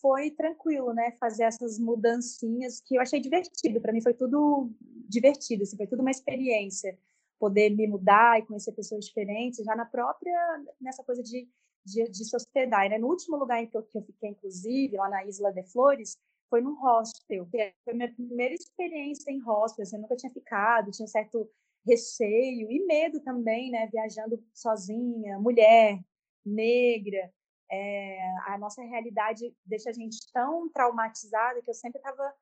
foi 0.00 0.30
tranquilo, 0.30 0.92
né? 0.92 1.12
Fazer 1.12 1.44
essas 1.44 1.78
mudancinhas 1.78 2.80
que 2.80 2.96
eu 2.96 3.00
achei 3.00 3.20
divertido. 3.20 3.80
Para 3.80 3.92
mim 3.92 4.00
foi 4.00 4.14
tudo 4.14 4.70
divertido, 5.08 5.62
assim, 5.62 5.76
foi 5.76 5.86
tudo 5.86 6.00
uma 6.00 6.10
experiência. 6.10 6.98
Poder 7.38 7.70
me 7.70 7.86
mudar 7.86 8.38
e 8.38 8.46
conhecer 8.46 8.72
pessoas 8.72 9.04
diferentes, 9.04 9.64
já 9.64 9.76
na 9.76 9.84
própria, 9.84 10.64
nessa 10.80 11.02
coisa 11.04 11.22
de, 11.22 11.48
de, 11.84 12.04
de 12.08 12.24
se 12.24 12.34
hospedar. 12.34 12.88
Né? 12.88 12.98
No 12.98 13.08
último 13.08 13.36
lugar 13.36 13.62
em 13.62 13.66
que 13.66 13.76
eu, 13.76 13.82
que 13.82 13.98
eu 13.98 14.02
fiquei, 14.02 14.30
inclusive, 14.30 14.96
lá 14.96 15.08
na 15.08 15.24
Isla 15.26 15.52
de 15.52 15.62
Flores, 15.64 16.16
foi 16.48 16.60
num 16.60 16.74
hostel. 16.80 17.48
Foi 17.84 17.94
minha 17.94 18.12
primeira 18.12 18.54
experiência 18.54 19.30
em 19.30 19.40
hostel, 19.40 19.82
assim, 19.82 19.96
eu 19.96 20.02
nunca 20.02 20.16
tinha 20.16 20.32
ficado, 20.32 20.90
tinha 20.90 21.04
um 21.04 21.08
certo 21.08 21.48
receio 21.86 22.70
e 22.70 22.84
medo 22.86 23.20
também, 23.20 23.70
né? 23.70 23.86
Viajando 23.86 24.42
sozinha, 24.52 25.38
mulher, 25.38 26.00
negra. 26.44 27.32
É, 27.70 28.18
a 28.46 28.58
nossa 28.58 28.82
realidade 28.82 29.54
deixa 29.64 29.90
a 29.90 29.92
gente 29.92 30.18
tão 30.32 30.68
traumatizada 30.70 31.60
que 31.62 31.70
eu 31.70 31.74
sempre 31.74 31.98
estava 31.98 32.32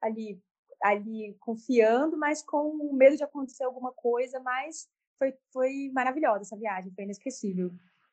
ali, 0.00 0.40
ali 0.82 1.36
confiando, 1.40 2.16
mas 2.16 2.42
com 2.42 2.92
medo 2.94 3.16
de 3.16 3.24
acontecer 3.24 3.64
alguma 3.64 3.92
coisa. 3.92 4.40
Mas 4.40 4.88
foi, 5.18 5.34
foi 5.52 5.90
maravilhosa 5.92 6.42
essa 6.42 6.56
viagem, 6.56 6.92
foi 6.94 7.04
inesquecível. 7.04 7.70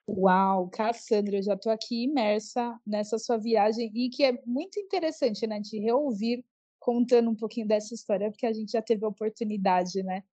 Uau, 0.08 0.70
Cassandra, 0.70 1.38
eu 1.38 1.44
já 1.44 1.54
estou 1.54 1.72
aqui 1.72 2.04
imersa 2.06 2.80
nessa 2.86 3.20
sua 3.20 3.38
viagem 3.38 3.92
e 3.94 4.10
que 4.10 4.24
é 4.24 4.42
muito 4.44 4.80
interessante, 4.80 5.46
né, 5.46 5.60
de 5.60 5.78
reouvir 5.80 6.44
contando 6.80 7.30
um 7.30 7.36
pouquinho 7.36 7.68
dessa 7.68 7.94
história, 7.94 8.32
porque 8.32 8.46
a 8.46 8.54
gente 8.54 8.72
já 8.72 8.82
teve 8.82 9.06
a 9.06 9.10
oportunidade, 9.10 10.02
né, 10.02 10.24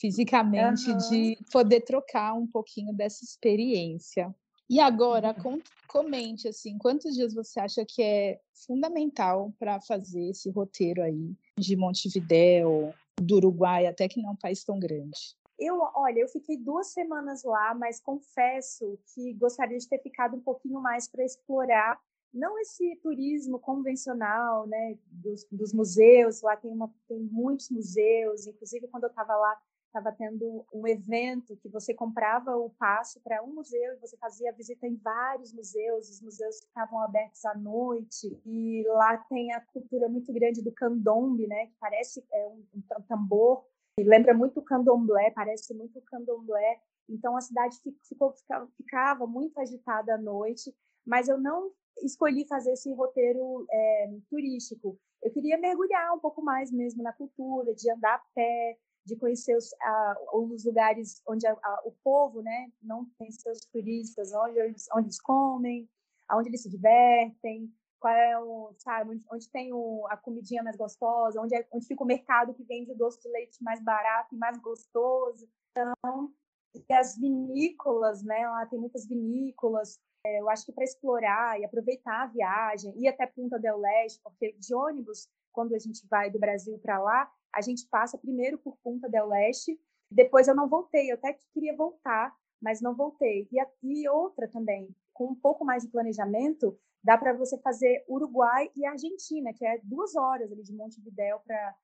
fisicamente, 0.00 0.90
uhum. 0.90 0.96
de 0.96 1.38
poder 1.50 1.80
trocar 1.80 2.34
um 2.34 2.46
pouquinho 2.46 2.94
dessa 2.94 3.24
experiência. 3.24 4.34
E 4.68 4.80
agora, 4.80 5.34
uhum. 5.44 5.60
comente 5.86 6.48
assim, 6.48 6.78
quantos 6.78 7.14
dias 7.14 7.34
você 7.34 7.60
acha 7.60 7.84
que 7.86 8.02
é 8.02 8.40
fundamental 8.66 9.52
para 9.58 9.80
fazer 9.80 10.30
esse 10.30 10.50
roteiro 10.50 11.02
aí 11.02 11.34
de 11.58 11.76
Montevidéu, 11.76 12.94
do 13.20 13.36
Uruguai, 13.36 13.86
até 13.86 14.08
que 14.08 14.20
não 14.20 14.30
é 14.30 14.32
um 14.32 14.36
país 14.36 14.64
tão 14.64 14.78
grande? 14.78 15.36
Eu, 15.58 15.78
olha, 15.94 16.18
eu 16.18 16.28
fiquei 16.28 16.56
duas 16.56 16.88
semanas 16.88 17.44
lá, 17.44 17.74
mas 17.74 18.00
confesso 18.00 18.98
que 19.14 19.32
gostaria 19.34 19.78
de 19.78 19.88
ter 19.88 20.00
ficado 20.00 20.36
um 20.36 20.40
pouquinho 20.40 20.80
mais 20.80 21.08
para 21.08 21.24
explorar 21.24 22.00
não 22.32 22.58
esse 22.58 22.96
turismo 22.96 23.60
convencional, 23.60 24.66
né, 24.66 24.98
dos, 25.06 25.46
dos, 25.52 25.72
museus. 25.72 26.42
Lá 26.42 26.56
tem, 26.56 26.72
uma, 26.72 26.92
tem 27.06 27.20
muitos 27.20 27.70
museus, 27.70 28.48
inclusive 28.48 28.88
quando 28.88 29.04
eu 29.04 29.10
estava 29.10 29.36
lá 29.36 29.56
estava 29.94 30.10
tendo 30.10 30.66
um 30.72 30.86
evento 30.88 31.56
que 31.58 31.68
você 31.68 31.94
comprava 31.94 32.56
o 32.56 32.70
passe 32.70 33.20
para 33.20 33.42
um 33.44 33.54
museu 33.54 33.94
e 33.94 34.00
você 34.00 34.16
fazia 34.16 34.52
visita 34.52 34.88
em 34.88 34.96
vários 34.96 35.52
museus, 35.52 36.10
os 36.10 36.20
museus 36.20 36.58
ficavam 36.60 37.00
abertos 37.00 37.44
à 37.44 37.54
noite 37.54 38.36
e 38.44 38.84
lá 38.88 39.16
tem 39.28 39.52
a 39.52 39.60
cultura 39.60 40.08
muito 40.08 40.32
grande 40.32 40.62
do 40.62 40.72
candombe, 40.72 41.46
né, 41.46 41.66
que 41.66 41.76
parece 41.78 42.24
é, 42.32 42.48
um, 42.48 42.64
um 42.74 43.02
tambor, 43.08 43.64
lembra 43.96 44.34
muito 44.34 44.58
o 44.58 44.64
candomblé, 44.64 45.30
parece 45.30 45.72
muito 45.72 46.00
o 46.00 46.02
candomblé. 46.02 46.80
Então 47.08 47.36
a 47.36 47.40
cidade 47.40 47.76
ficou, 48.08 48.34
ficava 48.76 49.26
muito 49.26 49.58
agitada 49.60 50.14
à 50.14 50.18
noite, 50.18 50.74
mas 51.06 51.28
eu 51.28 51.38
não 51.38 51.70
escolhi 52.02 52.44
fazer 52.48 52.72
esse 52.72 52.92
roteiro 52.92 53.64
é, 53.70 54.12
turístico. 54.28 54.98
Eu 55.22 55.30
queria 55.30 55.56
mergulhar 55.56 56.12
um 56.14 56.18
pouco 56.18 56.42
mais 56.42 56.72
mesmo 56.72 57.02
na 57.02 57.12
cultura, 57.12 57.72
de 57.74 57.90
andar 57.90 58.16
a 58.16 58.22
pé, 58.34 58.76
de 59.04 59.16
conhecer 59.16 59.56
os, 59.56 59.72
a, 59.80 60.16
os 60.32 60.64
lugares 60.64 61.22
onde 61.28 61.46
a, 61.46 61.52
a, 61.52 61.82
o 61.84 61.92
povo 62.02 62.40
né, 62.42 62.72
não 62.82 63.04
tem 63.18 63.30
seus 63.30 63.60
turistas, 63.66 64.32
onde 64.32 64.58
eles, 64.58 64.86
onde 64.92 65.06
eles 65.06 65.20
comem, 65.20 65.88
onde 66.32 66.48
eles 66.48 66.62
se 66.62 66.70
divertem, 66.70 67.72
qual 68.00 68.14
é 68.14 68.38
o, 68.38 68.74
sabe, 68.78 69.10
onde, 69.12 69.24
onde 69.32 69.48
tem 69.50 69.72
o, 69.72 70.06
a 70.10 70.16
comidinha 70.16 70.62
mais 70.62 70.76
gostosa, 70.76 71.40
onde, 71.40 71.54
é, 71.54 71.66
onde 71.72 71.86
fica 71.86 72.02
o 72.02 72.06
mercado 72.06 72.54
que 72.54 72.62
vende 72.64 72.92
o 72.92 72.96
doce 72.96 73.20
de 73.20 73.28
leite 73.30 73.62
mais 73.62 73.82
barato 73.82 74.34
e 74.34 74.38
mais 74.38 74.58
gostoso. 74.58 75.48
Então, 75.70 76.30
e 76.74 76.92
as 76.92 77.16
vinícolas, 77.16 78.22
né? 78.22 78.48
Lá 78.48 78.66
tem 78.66 78.78
muitas 78.78 79.06
vinícolas. 79.06 79.98
É, 80.26 80.40
eu 80.40 80.50
acho 80.50 80.66
que 80.66 80.72
para 80.72 80.84
explorar 80.84 81.60
e 81.60 81.64
aproveitar 81.64 82.24
a 82.24 82.26
viagem, 82.26 82.92
ir 82.96 83.08
até 83.08 83.26
Punta 83.26 83.58
del 83.58 83.78
Leste, 83.78 84.20
porque 84.22 84.52
de 84.52 84.74
ônibus, 84.74 85.28
quando 85.54 85.74
a 85.74 85.78
gente 85.78 86.06
vai 86.08 86.30
do 86.30 86.38
Brasil 86.38 86.78
para 86.80 86.98
lá, 86.98 87.30
a 87.54 87.62
gente 87.62 87.86
passa 87.86 88.18
primeiro 88.18 88.58
por 88.58 88.76
Punta 88.82 89.08
del 89.08 89.28
Leste, 89.28 89.80
depois 90.10 90.48
eu 90.48 90.54
não 90.54 90.68
voltei, 90.68 91.10
eu 91.10 91.14
até 91.14 91.38
queria 91.52 91.74
voltar, 91.74 92.34
mas 92.60 92.82
não 92.82 92.94
voltei. 92.94 93.48
E, 93.50 93.66
e 93.82 94.08
outra 94.08 94.48
também, 94.48 94.94
com 95.12 95.28
um 95.28 95.34
pouco 95.34 95.64
mais 95.64 95.84
de 95.84 95.88
planejamento, 95.88 96.78
dá 97.02 97.16
para 97.16 97.32
você 97.32 97.56
fazer 97.58 98.04
Uruguai 98.08 98.70
e 98.76 98.84
Argentina, 98.84 99.52
que 99.54 99.64
é 99.64 99.78
duas 99.82 100.16
horas 100.16 100.50
ali 100.50 100.62
de 100.62 100.74
Montevidéu 100.74 101.40
para 101.46 101.76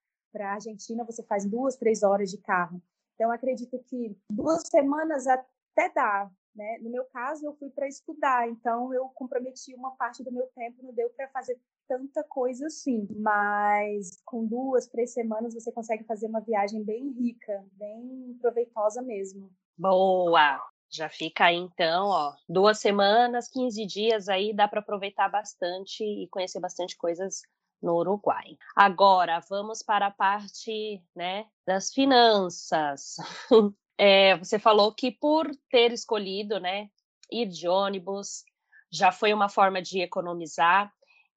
a 0.48 0.54
Argentina, 0.54 1.04
você 1.04 1.22
faz 1.22 1.46
duas, 1.46 1.76
três 1.76 2.02
horas 2.02 2.30
de 2.30 2.38
carro. 2.38 2.82
Então, 3.14 3.30
acredito 3.30 3.78
que 3.80 4.16
duas 4.30 4.62
semanas 4.66 5.26
até 5.26 5.90
dá. 5.94 6.30
Né? 6.54 6.78
No 6.80 6.90
meu 6.90 7.04
caso, 7.06 7.46
eu 7.46 7.54
fui 7.54 7.70
para 7.70 7.86
estudar, 7.86 8.48
então 8.48 8.92
eu 8.92 9.08
comprometi 9.10 9.74
uma 9.74 9.94
parte 9.96 10.24
do 10.24 10.32
meu 10.32 10.46
tempo, 10.48 10.82
não 10.82 10.92
deu 10.92 11.08
para 11.10 11.28
fazer 11.28 11.60
tanta 11.90 12.22
coisa 12.22 12.68
assim. 12.68 13.08
Mas 13.16 14.22
com 14.24 14.46
duas, 14.46 14.86
três 14.86 15.12
semanas, 15.12 15.52
você 15.52 15.72
consegue 15.72 16.04
fazer 16.04 16.26
uma 16.26 16.40
viagem 16.40 16.84
bem 16.84 17.10
rica, 17.10 17.66
bem 17.72 18.38
proveitosa 18.40 19.02
mesmo. 19.02 19.50
Boa! 19.76 20.62
Já 20.92 21.08
fica 21.08 21.46
aí 21.46 21.56
então, 21.56 22.08
ó, 22.08 22.34
duas 22.48 22.78
semanas, 22.78 23.48
15 23.48 23.86
dias 23.86 24.28
aí, 24.28 24.52
dá 24.52 24.66
para 24.66 24.80
aproveitar 24.80 25.28
bastante 25.28 26.02
e 26.02 26.28
conhecer 26.28 26.58
bastante 26.58 26.96
coisas 26.96 27.42
no 27.80 27.96
Uruguai. 27.96 28.56
Agora, 28.76 29.40
vamos 29.48 29.82
para 29.84 30.06
a 30.06 30.10
parte 30.10 31.02
né, 31.14 31.46
das 31.66 31.92
finanças. 31.92 33.16
É, 34.02 34.34
você 34.38 34.58
falou 34.58 34.94
que 34.94 35.10
por 35.10 35.46
ter 35.70 35.92
escolhido 35.92 36.58
né, 36.58 36.88
ir 37.30 37.44
de 37.44 37.68
ônibus, 37.68 38.44
já 38.90 39.12
foi 39.12 39.34
uma 39.34 39.46
forma 39.46 39.82
de 39.82 40.00
economizar. 40.00 40.90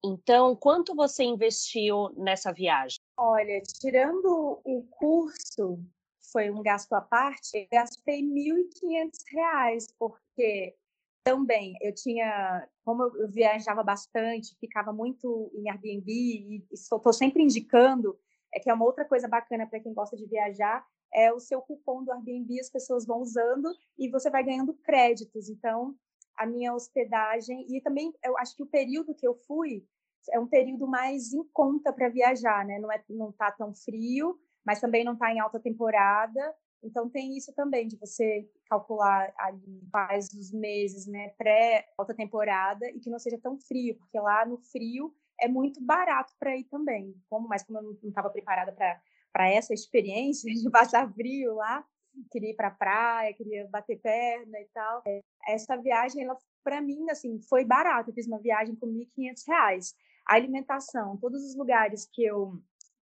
Então, 0.06 0.54
quanto 0.54 0.94
você 0.94 1.24
investiu 1.24 2.10
nessa 2.14 2.52
viagem? 2.52 2.98
Olha, 3.16 3.62
tirando 3.80 4.60
o 4.62 4.86
curso, 4.90 5.82
foi 6.30 6.50
um 6.50 6.62
gasto 6.62 6.92
à 6.92 7.00
parte, 7.00 7.56
eu 7.56 7.66
gastei 7.72 8.20
R$ 8.20 8.26
1.500, 8.26 9.86
porque 9.98 10.76
também 11.24 11.74
eu 11.80 11.94
tinha, 11.94 12.68
como 12.84 13.04
eu 13.04 13.30
viajava 13.30 13.82
bastante, 13.82 14.54
ficava 14.60 14.92
muito 14.92 15.50
em 15.54 15.70
Airbnb 15.70 16.12
e 16.12 16.66
estou 16.70 17.10
sempre 17.14 17.42
indicando, 17.42 18.18
é 18.54 18.60
que 18.60 18.68
é 18.68 18.74
uma 18.74 18.84
outra 18.84 19.06
coisa 19.06 19.26
bacana 19.26 19.66
para 19.66 19.80
quem 19.80 19.94
gosta 19.94 20.18
de 20.18 20.26
viajar, 20.26 20.84
é 21.14 21.32
o 21.32 21.40
seu 21.40 21.62
cupom 21.62 22.04
do 22.04 22.12
Airbnb, 22.12 22.60
as 22.60 22.68
pessoas 22.68 23.06
vão 23.06 23.22
usando 23.22 23.72
e 23.98 24.10
você 24.10 24.28
vai 24.28 24.44
ganhando 24.44 24.74
créditos. 24.74 25.48
Então, 25.48 25.94
a 26.36 26.44
minha 26.44 26.74
hospedagem 26.74 27.64
e 27.74 27.80
também 27.80 28.12
eu 28.22 28.36
acho 28.36 28.54
que 28.54 28.62
o 28.62 28.66
período 28.66 29.14
que 29.14 29.26
eu 29.26 29.34
fui 29.34 29.86
é 30.30 30.38
um 30.38 30.46
período 30.46 30.86
mais 30.86 31.32
em 31.32 31.44
conta 31.52 31.92
para 31.92 32.08
viajar, 32.08 32.64
né? 32.64 32.78
Não 32.78 32.90
é 32.90 33.02
não 33.08 33.32
tá 33.32 33.50
tão 33.52 33.74
frio, 33.74 34.38
mas 34.64 34.80
também 34.80 35.04
não 35.04 35.14
está 35.14 35.32
em 35.32 35.40
alta 35.40 35.60
temporada 35.60 36.54
então 36.84 37.08
tem 37.08 37.36
isso 37.36 37.52
também 37.54 37.88
de 37.88 37.96
você 37.96 38.46
calcular 38.68 39.32
ali 39.38 39.82
quais 39.90 40.28
os 40.34 40.52
meses, 40.52 41.06
né, 41.06 41.30
pré 41.30 41.88
alta 41.96 42.14
temporada 42.14 42.86
e 42.90 43.00
que 43.00 43.08
não 43.08 43.18
seja 43.18 43.38
tão 43.38 43.58
frio, 43.58 43.96
porque 43.96 44.20
lá 44.20 44.44
no 44.44 44.58
frio 44.58 45.12
é 45.40 45.48
muito 45.48 45.80
barato 45.80 46.34
para 46.38 46.54
ir 46.56 46.64
também. 46.64 47.14
Como 47.28 47.48
mais 47.48 47.62
como 47.64 47.78
eu 47.78 47.82
não 47.82 47.98
estava 48.04 48.28
preparada 48.30 48.70
para 48.72 49.00
para 49.32 49.50
essa 49.50 49.74
experiência 49.74 50.48
de 50.48 50.70
passar 50.70 51.12
frio 51.12 51.54
lá, 51.54 51.84
queria 52.30 52.50
ir 52.50 52.54
para 52.54 52.68
a 52.68 52.70
praia, 52.70 53.34
queria 53.34 53.66
bater 53.66 54.00
perna 54.00 54.60
e 54.60 54.66
tal. 54.72 55.02
É, 55.04 55.20
essa 55.48 55.76
viagem, 55.76 56.22
ela 56.22 56.36
para 56.62 56.80
mim 56.80 57.10
assim, 57.10 57.40
foi 57.48 57.64
barato. 57.64 58.10
Eu 58.10 58.14
fiz 58.14 58.28
uma 58.28 58.38
viagem 58.38 58.76
com 58.76 58.86
R$ 58.86 59.08
1.500. 59.18 59.92
A 60.26 60.34
alimentação, 60.34 61.16
todos 61.18 61.44
os 61.44 61.54
lugares 61.54 62.06
que 62.06 62.24
eu 62.24 62.60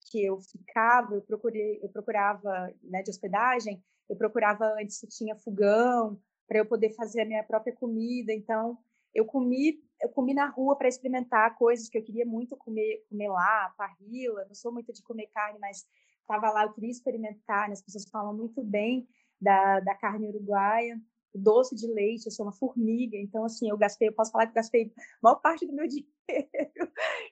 que 0.10 0.25
eu 0.25 0.41
ficava, 0.41 1.15
eu 1.15 1.21
procurei, 1.21 1.79
eu 1.81 1.88
procurava, 1.88 2.73
né, 2.84 3.01
de 3.01 3.10
hospedagem, 3.10 3.81
eu 4.10 4.15
procurava 4.17 4.65
antes 4.77 4.97
se 4.97 5.07
tinha 5.07 5.38
fogão 5.38 6.19
para 6.45 6.57
eu 6.57 6.65
poder 6.65 6.89
fazer 6.89 7.21
a 7.21 7.25
minha 7.25 7.41
própria 7.45 7.73
comida. 7.73 8.34
Então, 8.34 8.77
eu 9.13 9.23
comi, 9.23 9.81
eu 10.01 10.10
comi 10.10 10.34
na 10.34 10.47
rua 10.47 10.75
para 10.75 10.89
experimentar 10.89 11.55
coisas 11.55 11.88
que 11.88 11.97
eu 11.97 12.03
queria 12.03 12.25
muito 12.25 12.57
comer, 12.57 13.05
comer 13.10 13.29
lá, 13.29 13.73
parrila. 13.77 14.43
Não 14.45 14.53
sou 14.53 14.73
muito 14.73 14.91
de 14.91 15.01
comer 15.01 15.27
carne, 15.27 15.57
mas 15.60 15.88
estava 16.19 16.51
lá, 16.51 16.63
eu 16.63 16.73
queria 16.73 16.91
experimentar. 16.91 17.69
Né? 17.69 17.73
As 17.73 17.81
pessoas 17.81 18.10
falam 18.10 18.36
muito 18.36 18.62
bem 18.62 19.07
da, 19.39 19.79
da 19.79 19.95
carne 19.95 20.27
uruguaia 20.27 20.99
doce 21.33 21.75
de 21.75 21.87
leite, 21.87 22.25
eu 22.25 22.31
sou 22.31 22.45
uma 22.45 22.51
formiga, 22.51 23.17
então 23.17 23.43
assim, 23.43 23.69
eu 23.69 23.77
gastei, 23.77 24.09
eu 24.09 24.13
posso 24.13 24.31
falar 24.31 24.45
que 24.45 24.51
eu 24.51 24.55
gastei 24.55 24.85
a 24.85 25.19
maior 25.21 25.35
parte 25.35 25.65
do 25.65 25.73
meu 25.73 25.87
dinheiro 25.87 26.07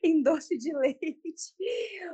em 0.04 0.22
doce 0.22 0.58
de 0.58 0.74
leite, 0.74 1.56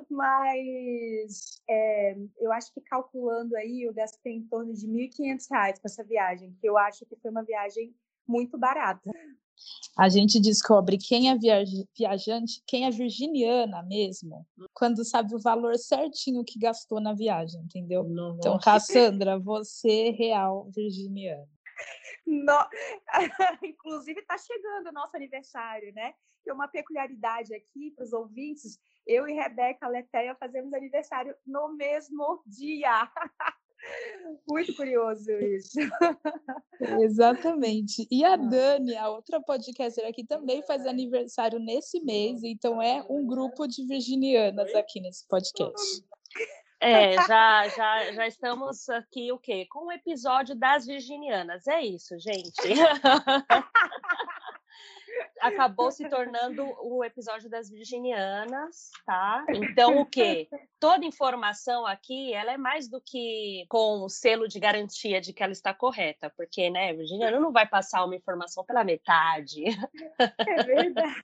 mas 0.10 1.62
é, 1.70 2.18
eu 2.40 2.52
acho 2.52 2.74
que 2.74 2.82
calculando 2.82 3.56
aí, 3.56 3.84
eu 3.84 3.94
gastei 3.94 4.34
em 4.34 4.44
torno 4.48 4.74
de 4.74 4.88
R$ 4.88 5.10
1.500 5.10 5.80
com 5.80 5.86
essa 5.88 6.04
viagem, 6.04 6.56
que 6.60 6.68
eu 6.68 6.78
acho 6.78 7.06
que 7.06 7.16
foi 7.16 7.32
uma 7.32 7.44
viagem 7.44 7.96
muito 8.28 8.58
barata. 8.58 9.12
A 9.98 10.10
gente 10.10 10.42
descobre 10.42 10.98
quem 10.98 11.30
é 11.30 11.38
viajante, 11.38 12.62
quem 12.68 12.86
é 12.86 12.92
virginiana 12.92 13.82
mesmo, 13.84 14.46
quando 14.74 15.06
sabe 15.06 15.34
o 15.34 15.40
valor 15.40 15.78
certinho 15.78 16.44
que 16.44 16.60
gastou 16.60 17.00
na 17.00 17.14
viagem, 17.14 17.62
entendeu? 17.62 18.04
Nossa. 18.04 18.38
Então, 18.38 18.60
Cassandra, 18.60 19.40
você 19.40 20.12
real 20.12 20.70
virginiana. 20.76 21.48
No... 22.26 22.58
Inclusive, 23.64 24.20
está 24.20 24.38
chegando 24.38 24.88
o 24.88 24.94
nosso 24.94 25.16
aniversário, 25.16 25.94
né? 25.94 26.14
E 26.46 26.52
uma 26.52 26.68
peculiaridade 26.68 27.54
aqui 27.54 27.92
para 27.92 28.04
os 28.04 28.14
ouvintes: 28.14 28.80
eu 29.06 29.28
e 29.28 29.34
Rebeca 29.34 29.88
Letéia 29.88 30.36
fazemos 30.36 30.74
aniversário 30.74 31.36
no 31.46 31.76
mesmo 31.76 32.44
dia. 32.46 33.10
Muito 34.48 34.76
curioso 34.76 35.32
isso. 35.32 35.78
Exatamente. 37.02 38.08
E 38.10 38.24
a 38.24 38.36
Dani, 38.36 38.96
a 38.96 39.10
outra 39.10 39.42
podcaster 39.42 40.08
aqui, 40.08 40.26
também 40.26 40.64
faz 40.64 40.86
aniversário 40.86 41.60
nesse 41.60 42.00
mês, 42.04 42.44
então 42.44 42.82
é 42.82 43.06
um 43.10 43.26
grupo 43.26 43.68
de 43.68 43.86
virginianas 43.86 44.74
aqui 44.74 45.00
nesse 45.02 45.28
podcast. 45.28 46.04
É, 46.88 47.14
já, 47.28 47.68
já, 47.70 48.12
já 48.14 48.28
estamos 48.28 48.88
aqui, 48.90 49.32
o 49.32 49.40
quê? 49.40 49.66
Com 49.66 49.88
o 49.88 49.92
episódio 49.92 50.56
das 50.56 50.86
virginianas. 50.86 51.66
É 51.68 51.82
isso, 51.82 52.18
gente. 52.20 52.54
acabou 55.40 55.92
se 55.92 56.08
tornando 56.10 56.64
o 56.82 57.04
episódio 57.04 57.50
das 57.50 57.70
virginianas, 57.70 58.92
tá? 59.06 59.46
Então, 59.50 60.00
o 60.00 60.06
quê? 60.06 60.48
Toda 60.80 61.06
informação 61.06 61.86
aqui, 61.86 62.34
ela 62.34 62.52
é 62.54 62.58
mais 62.58 62.90
do 62.90 63.02
que 63.02 63.66
com 63.70 64.04
o 64.04 64.10
selo 64.10 64.48
de 64.48 64.60
garantia 64.60 65.22
de 65.22 65.34
que 65.34 65.44
ela 65.44 65.52
está 65.52 65.74
correta, 65.74 66.32
porque, 66.36 66.70
né, 66.70 66.94
Virginiana 66.94 67.40
não 67.40 67.52
vai 67.52 67.68
passar 67.68 68.04
uma 68.06 68.16
informação 68.16 68.66
pela 68.66 68.84
metade. 68.84 69.64
É 70.20 70.64
verdade. 70.64 71.24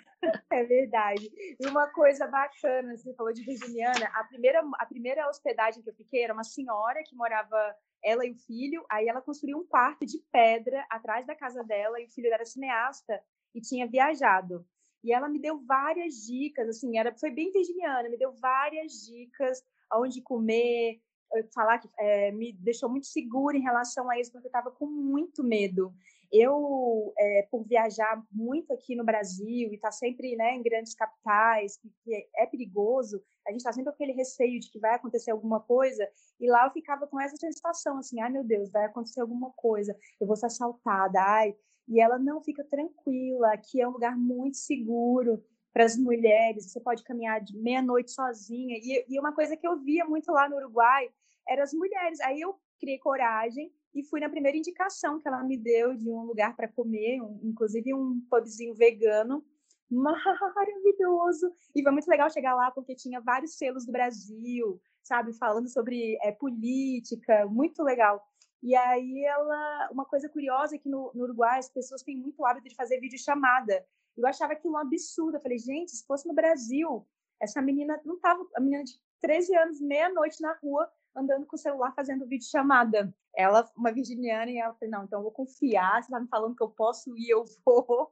É 0.51 0.63
verdade. 0.63 1.31
E 1.59 1.67
uma 1.67 1.87
coisa 1.87 2.27
bacana, 2.27 2.95
você 2.95 3.13
falou 3.15 3.33
de 3.33 3.43
Virginiana, 3.43 4.05
a 4.13 4.23
primeira, 4.25 4.61
a 4.77 4.85
primeira 4.85 5.27
hospedagem 5.27 5.81
que 5.81 5.89
eu 5.89 5.95
fiquei 5.95 6.23
era 6.23 6.33
uma 6.33 6.43
senhora 6.43 7.01
que 7.03 7.15
morava, 7.15 7.75
ela 8.03 8.25
e 8.25 8.31
o 8.31 8.35
filho, 8.35 8.85
aí 8.89 9.07
ela 9.07 9.21
construiu 9.21 9.57
um 9.57 9.65
quarto 9.65 10.05
de 10.05 10.19
pedra 10.31 10.85
atrás 10.89 11.25
da 11.25 11.35
casa 11.35 11.63
dela, 11.63 11.99
e 11.99 12.05
o 12.05 12.09
filho 12.09 12.31
era 12.31 12.45
cineasta, 12.45 13.19
e 13.53 13.61
tinha 13.61 13.87
viajado. 13.87 14.65
E 15.03 15.11
ela 15.11 15.27
me 15.27 15.39
deu 15.39 15.59
várias 15.65 16.15
dicas, 16.25 16.69
assim, 16.69 16.97
era, 16.97 17.13
foi 17.17 17.31
bem 17.31 17.51
virginiana, 17.51 18.09
me 18.09 18.17
deu 18.17 18.31
várias 18.33 18.93
dicas 19.05 19.63
aonde 19.89 20.21
comer, 20.21 21.01
eh, 21.33 21.43
falar 21.53 21.79
que 21.79 21.89
é, 21.97 22.31
me 22.31 22.53
deixou 22.53 22.89
muito 22.89 23.07
segura 23.07 23.57
em 23.57 23.61
relação 23.61 24.09
a 24.09 24.19
isso, 24.19 24.31
porque 24.31 24.47
eu 24.47 24.49
estava 24.49 24.71
com 24.71 24.85
muito 24.85 25.43
medo. 25.43 25.93
Eu, 26.31 27.13
é, 27.17 27.47
por 27.51 27.65
viajar 27.67 28.23
muito 28.31 28.71
aqui 28.71 28.95
no 28.95 29.03
Brasil 29.03 29.69
e 29.69 29.75
estar 29.75 29.89
tá 29.89 29.91
sempre 29.91 30.35
né, 30.37 30.55
em 30.55 30.63
grandes 30.63 30.93
capitais, 30.93 31.77
que, 31.77 32.29
é 32.35 32.45
perigoso, 32.45 33.21
a 33.45 33.51
gente 33.51 33.59
está 33.59 33.73
sempre 33.73 33.91
com 33.91 33.95
aquele 33.95 34.13
receio 34.13 34.59
de 34.59 34.71
que 34.71 34.79
vai 34.79 34.95
acontecer 34.95 35.31
alguma 35.31 35.59
coisa, 35.59 36.07
e 36.39 36.49
lá 36.49 36.65
eu 36.65 36.71
ficava 36.71 37.05
com 37.05 37.19
essa 37.19 37.35
sensação, 37.35 37.97
assim, 37.97 38.21
ai 38.21 38.29
meu 38.29 38.45
Deus, 38.45 38.71
vai 38.71 38.85
acontecer 38.85 39.19
alguma 39.19 39.51
coisa, 39.51 39.97
eu 40.21 40.27
vou 40.27 40.35
ser 40.37 40.45
assaltada, 40.45 41.19
ai. 41.21 41.55
E 41.91 41.99
ela 41.99 42.17
não 42.17 42.41
fica 42.41 42.63
tranquila, 42.63 43.51
aqui 43.51 43.81
é 43.81 43.87
um 43.87 43.91
lugar 43.91 44.17
muito 44.17 44.55
seguro 44.55 45.43
para 45.73 45.83
as 45.83 45.97
mulheres, 45.97 46.71
você 46.71 46.79
pode 46.79 47.03
caminhar 47.03 47.41
de 47.41 47.53
meia-noite 47.57 48.11
sozinha. 48.11 48.77
E, 48.77 49.05
e 49.09 49.19
uma 49.19 49.33
coisa 49.33 49.57
que 49.57 49.67
eu 49.67 49.77
via 49.77 50.05
muito 50.05 50.31
lá 50.31 50.47
no 50.47 50.55
Uruguai 50.55 51.09
eram 51.47 51.63
as 51.63 51.73
mulheres. 51.73 52.21
Aí 52.21 52.39
eu 52.39 52.55
criei 52.79 52.97
coragem 52.97 53.69
e 53.93 54.03
fui 54.03 54.21
na 54.21 54.29
primeira 54.29 54.57
indicação 54.57 55.19
que 55.19 55.27
ela 55.27 55.43
me 55.43 55.57
deu 55.57 55.93
de 55.93 56.09
um 56.09 56.23
lugar 56.23 56.55
para 56.55 56.69
comer, 56.69 57.21
um, 57.21 57.41
inclusive 57.43 57.93
um 57.93 58.21
pubzinho 58.29 58.73
vegano, 58.73 59.43
maravilhoso. 59.91 61.51
E 61.75 61.83
foi 61.83 61.91
muito 61.91 62.07
legal 62.07 62.29
chegar 62.29 62.55
lá 62.55 62.71
porque 62.71 62.95
tinha 62.95 63.19
vários 63.19 63.57
selos 63.57 63.85
do 63.85 63.91
Brasil, 63.91 64.79
sabe, 65.03 65.33
falando 65.33 65.67
sobre 65.67 66.17
é, 66.21 66.31
política, 66.31 67.45
muito 67.47 67.83
legal. 67.83 68.25
E 68.61 68.75
aí 68.75 69.23
ela, 69.25 69.89
uma 69.91 70.05
coisa 70.05 70.29
curiosa 70.29 70.75
é 70.75 70.77
que 70.77 70.87
no, 70.87 71.11
no 71.15 71.23
Uruguai 71.23 71.57
as 71.57 71.69
pessoas 71.69 72.03
têm 72.03 72.17
muito 72.17 72.45
hábito 72.45 72.69
de 72.69 72.75
fazer 72.75 72.99
vídeo 72.99 73.17
chamada. 73.17 73.85
Eu 74.15 74.27
achava 74.27 74.53
aquilo 74.53 74.73
um 74.73 74.77
absurdo. 74.77 75.37
Eu 75.37 75.41
falei, 75.41 75.57
gente, 75.57 75.91
se 75.91 76.05
fosse 76.05 76.27
no 76.27 76.33
Brasil, 76.33 77.07
essa 77.39 77.61
menina 77.61 77.99
não 78.05 78.19
tava, 78.19 78.45
a 78.55 78.59
menina 78.61 78.83
de 78.83 78.93
13 79.21 79.55
anos, 79.55 79.81
meia-noite 79.81 80.41
na 80.41 80.53
rua, 80.61 80.89
andando 81.15 81.45
com 81.45 81.55
o 81.55 81.59
celular 81.59 81.93
fazendo 81.93 82.27
vídeo 82.27 82.47
chamada. 82.47 83.13
Ela, 83.35 83.69
uma 83.75 83.91
virginiana, 83.91 84.51
e 84.51 84.57
ela 84.57 84.73
falou, 84.73 84.91
não, 84.91 85.03
então 85.05 85.19
eu 85.19 85.23
vou 85.23 85.31
confiar, 85.31 86.03
você 86.03 86.11
tá 86.11 86.19
me 86.19 86.27
falando 86.27 86.55
que 86.55 86.63
eu 86.63 86.69
posso 86.69 87.15
ir, 87.17 87.29
eu 87.29 87.45
vou. 87.65 88.11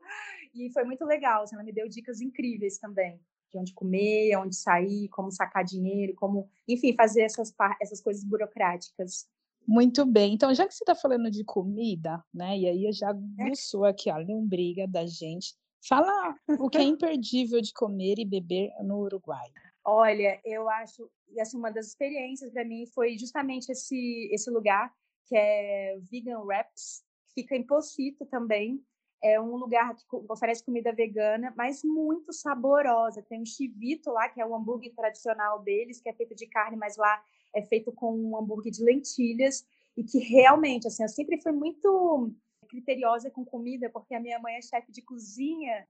E 0.53 0.71
foi 0.71 0.83
muito 0.83 1.05
legal, 1.05 1.43
assim, 1.43 1.55
ela 1.55 1.63
me 1.63 1.73
deu 1.73 1.88
dicas 1.88 2.21
incríveis 2.21 2.79
também, 2.79 3.21
de 3.51 3.57
onde 3.57 3.73
comer, 3.73 4.35
onde 4.38 4.55
sair, 4.55 5.09
como 5.09 5.31
sacar 5.31 5.63
dinheiro, 5.63 6.15
como, 6.15 6.49
enfim, 6.67 6.95
fazer 6.95 7.21
essas, 7.21 7.53
essas 7.81 8.01
coisas 8.01 8.23
burocráticas. 8.23 9.27
Muito 9.69 10.03
bem. 10.03 10.34
Então, 10.34 10.51
já 10.51 10.67
que 10.67 10.73
você 10.73 10.84
está 10.84 10.95
falando 10.95 11.29
de 11.29 11.43
comida, 11.43 12.23
né? 12.34 12.58
E 12.58 12.67
aí 12.67 12.91
já 12.91 13.10
aguçou 13.10 13.86
aqui 13.86 14.10
a 14.10 14.17
lombriga 14.17 14.88
da 14.88 15.05
gente. 15.05 15.53
Fala 15.88 16.36
o 16.60 16.67
que 16.67 16.79
é 16.79 16.82
imperdível 16.84 17.62
de 17.62 17.71
comer 17.71 18.15
e 18.17 18.25
beber 18.25 18.71
no 18.84 18.97
Uruguai. 19.01 19.47
Olha, 19.86 20.41
eu 20.43 20.67
acho, 20.67 21.08
assim, 21.39 21.55
uma 21.55 21.69
das 21.71 21.86
experiências 21.86 22.51
para 22.51 22.65
mim 22.65 22.88
foi 22.88 23.15
justamente 23.15 23.71
esse, 23.71 24.27
esse 24.32 24.49
lugar, 24.49 24.91
que 25.27 25.38
é 25.38 25.99
Vegan 26.12 26.39
Wraps, 26.39 27.03
que 27.27 27.43
fica 27.43 27.55
em 27.55 27.63
Pocito 27.63 28.25
também. 28.25 28.84
É 29.23 29.39
um 29.39 29.55
lugar 29.55 29.95
que 29.95 30.03
oferece 30.27 30.65
comida 30.65 30.91
vegana, 30.91 31.53
mas 31.55 31.84
muito 31.84 32.34
saborosa. 32.34 33.21
Tem 33.21 33.39
um 33.39 33.45
chivito 33.45 34.10
lá, 34.10 34.29
que 34.29 34.41
é 34.41 34.45
o 34.45 34.55
hambúrguer 34.55 34.95
tradicional 34.95 35.62
deles, 35.62 36.01
que 36.01 36.10
é 36.10 36.13
feito 36.13 36.34
de 36.34 36.47
carne, 36.47 36.75
mas 36.75 36.97
lá 36.97 37.21
é 37.53 37.62
feito 37.62 37.91
com 37.91 38.15
um 38.15 38.38
hambúrguer 38.38 38.71
de 38.71 38.83
lentilhas. 38.83 39.65
E 39.97 40.03
que 40.03 40.19
realmente, 40.19 40.88
assim, 40.88 41.03
eu 41.03 41.09
sempre 41.09 41.41
fui 41.41 41.51
muito 41.51 42.33
criteriosa 42.69 43.29
com 43.29 43.43
comida, 43.43 43.89
porque 43.89 44.15
a 44.15 44.19
minha 44.19 44.39
mãe 44.39 44.55
é 44.55 44.62
chefe 44.62 44.91
de 44.91 45.01
cozinha. 45.01 45.88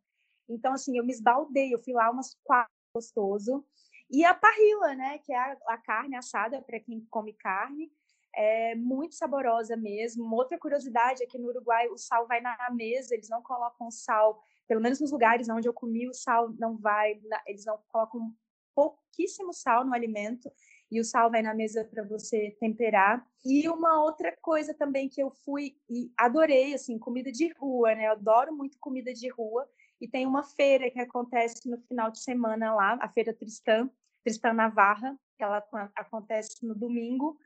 Então, 0.47 0.73
assim, 0.73 0.97
eu 0.97 1.05
me 1.05 1.11
esbaldei. 1.11 1.73
Eu 1.73 1.79
fui 1.79 1.93
lá 1.93 2.09
umas 2.09 2.35
quatro 2.43 2.71
gostoso. 2.93 3.63
E 4.09 4.25
a 4.25 4.33
parrilla, 4.33 4.95
né, 4.95 5.19
que 5.19 5.31
é 5.31 5.37
a, 5.37 5.57
a 5.67 5.77
carne 5.77 6.15
assada 6.15 6.61
para 6.61 6.79
quem 6.79 7.05
come 7.11 7.33
carne, 7.33 7.91
é 8.35 8.75
muito 8.75 9.15
saborosa 9.15 9.75
mesmo. 9.75 10.35
Outra 10.35 10.57
curiosidade 10.57 11.23
é 11.23 11.27
que 11.27 11.37
no 11.37 11.49
Uruguai 11.49 11.87
o 11.89 11.97
sal 11.97 12.27
vai 12.27 12.41
na 12.41 12.57
mesa, 12.71 13.13
eles 13.13 13.29
não 13.29 13.41
colocam 13.41 13.91
sal, 13.91 14.41
pelo 14.67 14.81
menos 14.81 14.99
nos 14.99 15.11
lugares 15.11 15.49
onde 15.49 15.67
eu 15.67 15.73
comi, 15.73 16.07
o 16.07 16.13
sal 16.13 16.49
não 16.57 16.77
vai, 16.77 17.19
eles 17.45 17.65
não 17.65 17.79
colocam 17.87 18.33
pouquíssimo 18.73 19.53
sal 19.53 19.85
no 19.85 19.93
alimento 19.93 20.51
e 20.91 20.99
o 20.99 21.03
sal 21.03 21.29
vai 21.29 21.41
na 21.41 21.53
mesa 21.53 21.85
para 21.85 22.03
você 22.03 22.55
temperar. 22.59 23.25
E 23.45 23.69
uma 23.69 24.03
outra 24.03 24.35
coisa 24.41 24.73
também 24.73 25.07
que 25.07 25.21
eu 25.21 25.29
fui 25.29 25.77
e 25.89 26.11
adorei, 26.17 26.73
assim, 26.73 26.97
comida 26.97 27.31
de 27.31 27.51
rua, 27.53 27.93
né? 27.95 28.07
Eu 28.07 28.13
adoro 28.13 28.55
muito 28.55 28.77
comida 28.79 29.13
de 29.13 29.29
rua. 29.29 29.69
E 30.01 30.07
tem 30.07 30.25
uma 30.25 30.43
feira 30.43 30.89
que 30.89 30.99
acontece 30.99 31.69
no 31.69 31.77
final 31.81 32.09
de 32.09 32.19
semana 32.19 32.73
lá, 32.73 32.97
a 33.01 33.09
Feira 33.09 33.33
Tristã, 33.33 33.89
Tristã 34.23 34.53
Navarra, 34.53 35.17
que 35.37 35.43
ela 35.43 35.63
acontece 35.95 36.65
no 36.65 36.73
domingo, 36.73 37.37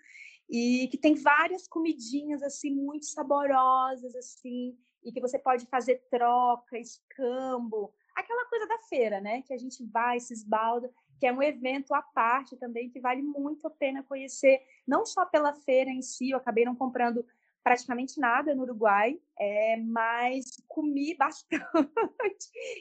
e 0.50 0.88
que 0.90 0.98
tem 0.98 1.16
várias 1.16 1.68
comidinhas 1.68 2.44
assim 2.44 2.72
muito 2.72 3.06
saborosas 3.06 4.16
assim, 4.16 4.78
e 5.04 5.12
que 5.12 5.20
você 5.20 5.38
pode 5.38 5.66
fazer 5.66 6.04
troca, 6.10 6.78
escambo, 6.78 7.94
aquela 8.16 8.46
coisa 8.48 8.68
da 8.68 8.80
feira, 8.90 9.20
né? 9.20 9.42
Que 9.42 9.54
a 9.54 9.58
gente 9.58 9.84
vai, 9.86 10.20
se 10.20 10.34
esbalda, 10.34 10.92
que 11.24 11.28
é 11.28 11.32
um 11.32 11.42
evento 11.42 11.94
à 11.94 12.02
parte 12.02 12.58
também 12.58 12.90
que 12.90 13.00
vale 13.00 13.22
muito 13.22 13.66
a 13.66 13.70
pena 13.70 14.04
conhecer, 14.04 14.62
não 14.86 15.06
só 15.06 15.26
pela 15.26 15.54
feira 15.54 15.90
em 15.90 16.02
si, 16.02 16.32
eu 16.32 16.38
acabei 16.38 16.66
não 16.66 16.76
comprando 16.76 17.26
praticamente 17.64 18.20
nada 18.20 18.54
no 18.54 18.64
Uruguai, 18.64 19.18
é, 19.40 19.78
mas 19.78 20.62
comi 20.68 21.16
bastante. 21.16 21.64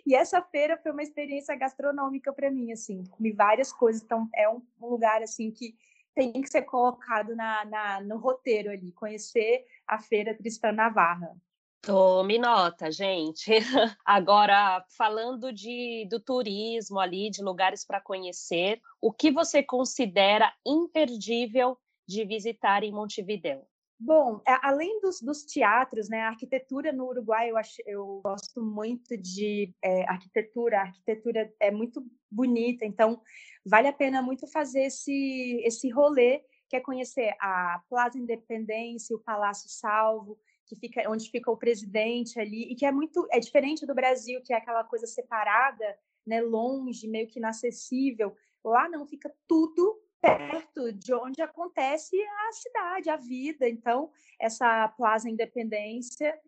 e 0.05 0.13
essa 0.13 0.43
feira 0.43 0.77
foi 0.77 0.91
uma 0.91 1.05
experiência 1.05 1.55
gastronômica 1.55 2.33
para 2.33 2.51
mim, 2.51 2.73
assim, 2.73 3.05
comi 3.05 3.31
várias 3.31 3.73
coisas, 3.73 4.03
então 4.03 4.29
é 4.35 4.49
um, 4.49 4.61
lugar 4.81 5.23
assim 5.23 5.53
que 5.53 5.77
tem 6.13 6.33
que 6.33 6.51
ser 6.51 6.63
colocado 6.63 7.37
na, 7.37 7.65
na, 7.65 8.01
no 8.01 8.19
roteiro 8.19 8.73
ali, 8.73 8.91
conhecer 8.91 9.65
a 9.87 10.01
feira 10.01 10.35
Tristã 10.35 10.73
Navarra. 10.73 11.33
Tome 11.83 12.39
nota, 12.39 12.93
gente. 12.93 13.51
Agora, 14.07 14.87
falando 14.97 15.53
de, 15.53 16.07
do 16.09 16.21
turismo 16.21 17.01
ali, 17.01 17.29
de 17.29 17.43
lugares 17.43 17.85
para 17.85 18.01
conhecer, 18.01 18.81
o 19.01 19.13
que 19.13 19.33
você 19.33 19.65
considera 19.65 20.53
imperdível 20.65 21.77
de 22.07 22.25
visitar 22.25 22.85
em 22.85 22.93
Montevideo? 22.93 23.67
Bom, 23.99 24.41
além 24.63 25.01
dos, 25.01 25.21
dos, 25.21 25.45
teatros, 25.45 26.09
né, 26.09 26.23
a 26.23 26.29
arquitetura 26.29 26.93
no 26.93 27.07
Uruguai 27.07 27.51
eu, 27.51 27.57
acho, 27.57 27.75
eu 27.85 28.21
gosto 28.23 28.63
muito 28.63 29.17
de 29.17 29.75
é, 29.83 30.09
arquitetura. 30.09 30.79
A 30.79 30.83
arquitetura 30.83 31.53
é 31.61 31.73
muito 31.73 32.05
bonita, 32.31 32.85
então 32.85 33.21
vale 33.67 33.89
a 33.89 33.93
pena 33.93 34.23
muito 34.23 34.47
fazer 34.47 34.85
esse, 34.85 35.61
esse 35.65 35.89
rolê, 35.91 36.45
que 36.69 36.77
é 36.77 36.81
conhecer 36.81 37.35
a 37.41 37.83
Plaza 37.89 38.19
Independência, 38.19 39.17
o 39.17 39.21
Palácio 39.21 39.69
Salvo, 39.69 40.39
que 40.73 40.89
fica 40.89 41.11
onde 41.11 41.31
fica 41.31 41.51
o 41.51 41.57
presidente 41.57 42.41
ali, 42.41 42.73
e 42.73 42.75
que 42.75 42.87
é 42.87 42.93
muito 42.93 43.27
é 43.31 43.39
diferente 43.39 43.85
do 43.85 43.95
Brasil, 43.95 44.41
que 44.43 44.53
é 44.53 44.57
aquela 44.57 44.83
coisa 44.85 45.07
separada, 45.07 45.85
né, 46.27 46.41
longe, 46.41 47.09
meio 47.09 47.29
que 47.29 47.39
inacessível. 47.39 48.35
Lá 48.65 48.89
não, 48.89 49.07
fica 49.07 49.33
tudo 49.47 50.01
perto 50.21 50.93
de 50.93 51.13
onde 51.13 51.43
acontece 51.43 52.17
a 52.21 52.53
cidade, 52.53 53.11
a 53.11 53.17
vida. 53.17 53.69
Então, 53.69 54.11
essa 54.41 54.89
Plaza 54.89 55.29
Independência 55.29 56.39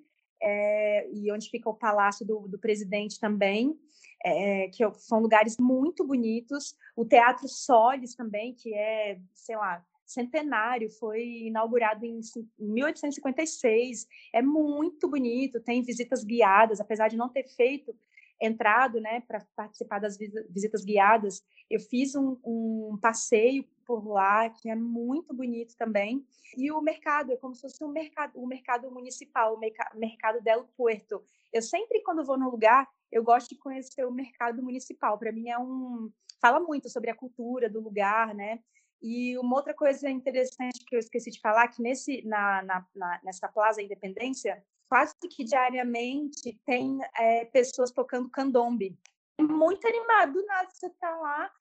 é, 0.40 1.10
e 1.12 1.30
onde 1.32 1.50
fica 1.50 1.68
o 1.68 1.74
Palácio 1.74 2.24
do, 2.24 2.48
do 2.48 2.58
Presidente 2.58 3.18
também, 3.18 3.78
é, 4.24 4.68
que 4.68 4.82
são 4.94 5.20
lugares 5.20 5.58
muito 5.58 6.04
bonitos. 6.04 6.74
O 6.96 7.04
Teatro 7.04 7.48
Solis 7.48 8.14
também, 8.14 8.54
que 8.54 8.72
é, 8.72 9.18
sei 9.34 9.56
lá, 9.56 9.84
centenário, 10.06 10.90
foi 10.90 11.46
inaugurado 11.46 12.04
em 12.04 12.20
1856. 12.58 14.06
É 14.32 14.42
muito 14.42 15.08
bonito, 15.08 15.60
tem 15.60 15.82
visitas 15.82 16.24
guiadas, 16.24 16.80
apesar 16.80 17.08
de 17.08 17.16
não 17.16 17.28
ter 17.28 17.44
feito 17.44 17.94
entrado, 18.40 19.00
né, 19.00 19.22
para 19.26 19.44
participar 19.56 19.98
das 20.00 20.18
visitas 20.18 20.84
guiadas, 20.84 21.42
eu 21.70 21.80
fiz 21.80 22.14
um, 22.14 22.36
um, 22.44 22.98
passeio 23.00 23.64
por 23.86 24.06
lá 24.06 24.50
que 24.50 24.68
é 24.68 24.74
muito 24.74 25.34
bonito 25.34 25.76
também. 25.76 26.24
E 26.56 26.70
o 26.70 26.80
mercado 26.80 27.32
é 27.32 27.36
como 27.36 27.54
se 27.54 27.62
fosse 27.62 27.82
um 27.84 27.88
mercado, 27.88 28.38
o 28.38 28.46
mercado 28.46 28.90
municipal, 28.90 29.54
o 29.54 29.98
mercado 29.98 30.42
del 30.42 30.64
Puerto. 30.76 31.22
Eu 31.52 31.62
sempre 31.62 32.02
quando 32.02 32.24
vou 32.24 32.38
no 32.38 32.50
lugar, 32.50 32.88
eu 33.10 33.22
gosto 33.22 33.50
de 33.50 33.58
conhecer 33.58 34.04
o 34.04 34.12
mercado 34.12 34.62
municipal. 34.62 35.18
Para 35.18 35.32
mim 35.32 35.48
é 35.48 35.58
um 35.58 36.10
fala 36.40 36.60
muito 36.60 36.90
sobre 36.90 37.10
a 37.10 37.14
cultura 37.14 37.70
do 37.70 37.80
lugar, 37.80 38.34
né? 38.34 38.60
E 39.06 39.36
uma 39.36 39.56
outra 39.56 39.74
coisa 39.74 40.08
interessante 40.08 40.82
que 40.86 40.96
eu 40.96 40.98
esqueci 40.98 41.30
de 41.30 41.38
falar 41.38 41.68
que 41.68 41.82
nesse 41.82 42.26
na, 42.26 42.62
na, 42.62 42.86
na 42.96 43.20
nessa 43.22 43.46
Plaza 43.46 43.82
Independência 43.82 44.64
quase 44.88 45.14
que 45.30 45.44
diariamente 45.44 46.58
tem 46.64 46.98
é, 47.14 47.44
pessoas 47.44 47.90
tocando 47.90 48.30
candombe. 48.30 48.98
É 49.38 49.42
muito 49.42 49.86
animado, 49.86 50.32
do 50.32 50.46
nada 50.46 50.70
você 50.70 50.88
tá 50.88 51.14
lá 51.16 51.52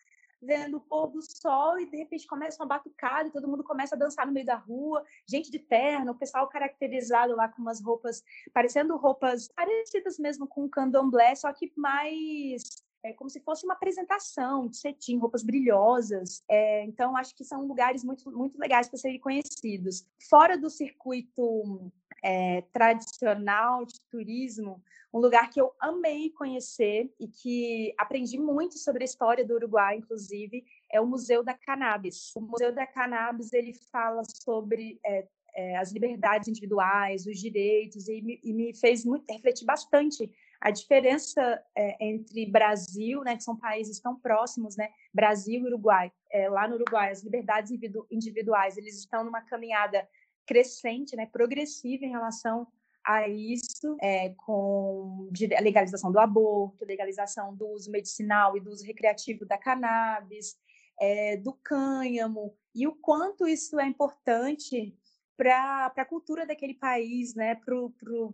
vendo 0.42 0.78
o 0.78 0.80
pôr 0.80 1.08
do 1.08 1.22
sol 1.22 1.78
e 1.80 1.86
de 1.86 1.98
repente 1.98 2.26
começa 2.28 2.64
uma 2.64 2.68
batucada 2.68 3.28
e 3.28 3.32
todo 3.32 3.48
mundo 3.48 3.64
começa 3.64 3.96
a 3.96 3.98
dançar 3.98 4.26
no 4.26 4.32
meio 4.32 4.46
da 4.46 4.56
rua, 4.56 5.04
gente 5.28 5.52
de 5.52 5.60
terno, 5.60 6.14
o 6.14 6.18
pessoal 6.18 6.48
caracterizado 6.48 7.36
lá 7.36 7.50
com 7.50 7.62
umas 7.62 7.82
roupas, 7.82 8.24
parecendo 8.54 8.96
roupas 8.96 9.50
parecidas 9.50 10.18
mesmo 10.18 10.48
com 10.48 10.64
o 10.64 10.70
candomblé, 10.70 11.36
só 11.36 11.52
que 11.52 11.74
mais 11.76 12.64
é 13.04 13.12
como 13.14 13.30
se 13.30 13.42
fosse 13.42 13.66
uma 13.66 13.74
apresentação 13.74 14.68
de 14.68 14.78
cetim, 14.78 15.18
roupas 15.18 15.44
brilhosas. 15.44 16.42
É, 16.50 16.86
então, 16.86 17.18
acho 17.18 17.36
que 17.36 17.44
são 17.44 17.68
lugares 17.68 18.04
muito, 18.04 18.32
muito 18.32 18.58
legais 18.58 18.88
para 18.88 18.98
serem 18.98 19.20
conhecidos. 19.20 20.06
Fora 20.30 20.58
do 20.58 20.70
circuito 20.70 21.92
é, 22.24 22.62
tradicional 22.72 23.86
de 23.86 24.00
turismo, 24.10 24.82
um 25.14 25.20
lugar 25.20 25.50
que 25.50 25.60
eu 25.60 25.74
amei 25.80 26.30
conhecer 26.32 27.14
e 27.20 27.28
que 27.28 27.94
aprendi 27.98 28.40
muito 28.40 28.78
sobre 28.80 29.04
a 29.04 29.06
história 29.06 29.46
do 29.46 29.54
Uruguai, 29.54 29.98
inclusive, 29.98 30.64
é 30.90 31.02
o 31.02 31.06
Museu 31.06 31.44
da 31.44 31.54
Cannabis. 31.54 32.32
O 32.36 32.42
Museu 32.42 32.74
da 32.74 32.88
Cannabis 32.88 33.52
ele 33.52 33.74
fala 33.92 34.24
sobre 34.44 35.00
é, 35.06 35.28
é, 35.56 35.78
as 35.78 35.92
liberdades 35.92 36.48
individuais, 36.48 37.26
os 37.26 37.40
direitos, 37.40 38.08
e 38.08 38.22
me, 38.22 38.40
e 38.44 38.54
me 38.54 38.74
fez 38.74 39.06
muito, 39.06 39.30
refletir 39.30 39.66
bastante 39.66 40.32
a 40.64 40.72
diferença 40.72 41.62
é, 41.76 41.98
entre 42.08 42.46
Brasil, 42.46 43.22
né, 43.22 43.36
que 43.36 43.44
são 43.44 43.58
países 43.58 44.00
tão 44.00 44.16
próximos, 44.16 44.78
né, 44.78 44.90
Brasil 45.14 45.60
e 45.60 45.66
Uruguai. 45.66 46.10
É, 46.32 46.48
lá 46.48 46.70
no 46.70 46.76
Uruguai, 46.76 47.12
as 47.12 47.22
liberdades 47.22 47.70
individuais, 48.10 48.78
eles 48.78 48.98
estão 48.98 49.26
numa 49.26 49.42
caminhada 49.42 50.08
crescente, 50.46 51.18
né, 51.18 51.26
progressiva 51.26 52.06
em 52.06 52.12
relação 52.12 52.66
a 53.06 53.28
isso, 53.28 53.98
é, 54.02 54.30
com 54.46 55.30
a 55.58 55.62
legalização 55.62 56.14
do 56.14 56.20
aborto, 56.20 56.86
legalização 56.86 57.54
do 57.54 57.68
uso 57.68 57.92
medicinal 57.92 58.56
e 58.56 58.62
do 58.62 58.72
uso 58.72 58.86
recreativo 58.86 59.46
da 59.46 59.58
cannabis, 59.58 60.56
é, 60.98 61.36
do 61.36 61.52
cânhamo, 61.62 62.56
e 62.74 62.88
o 62.88 62.96
quanto 62.96 63.46
isso 63.46 63.78
é 63.82 63.86
importante 63.86 64.98
para 65.36 65.92
a 65.96 66.06
cultura 66.06 66.46
daquele 66.46 66.74
país, 66.74 67.34
né, 67.34 67.56
para 67.56 67.76
o 67.76 67.94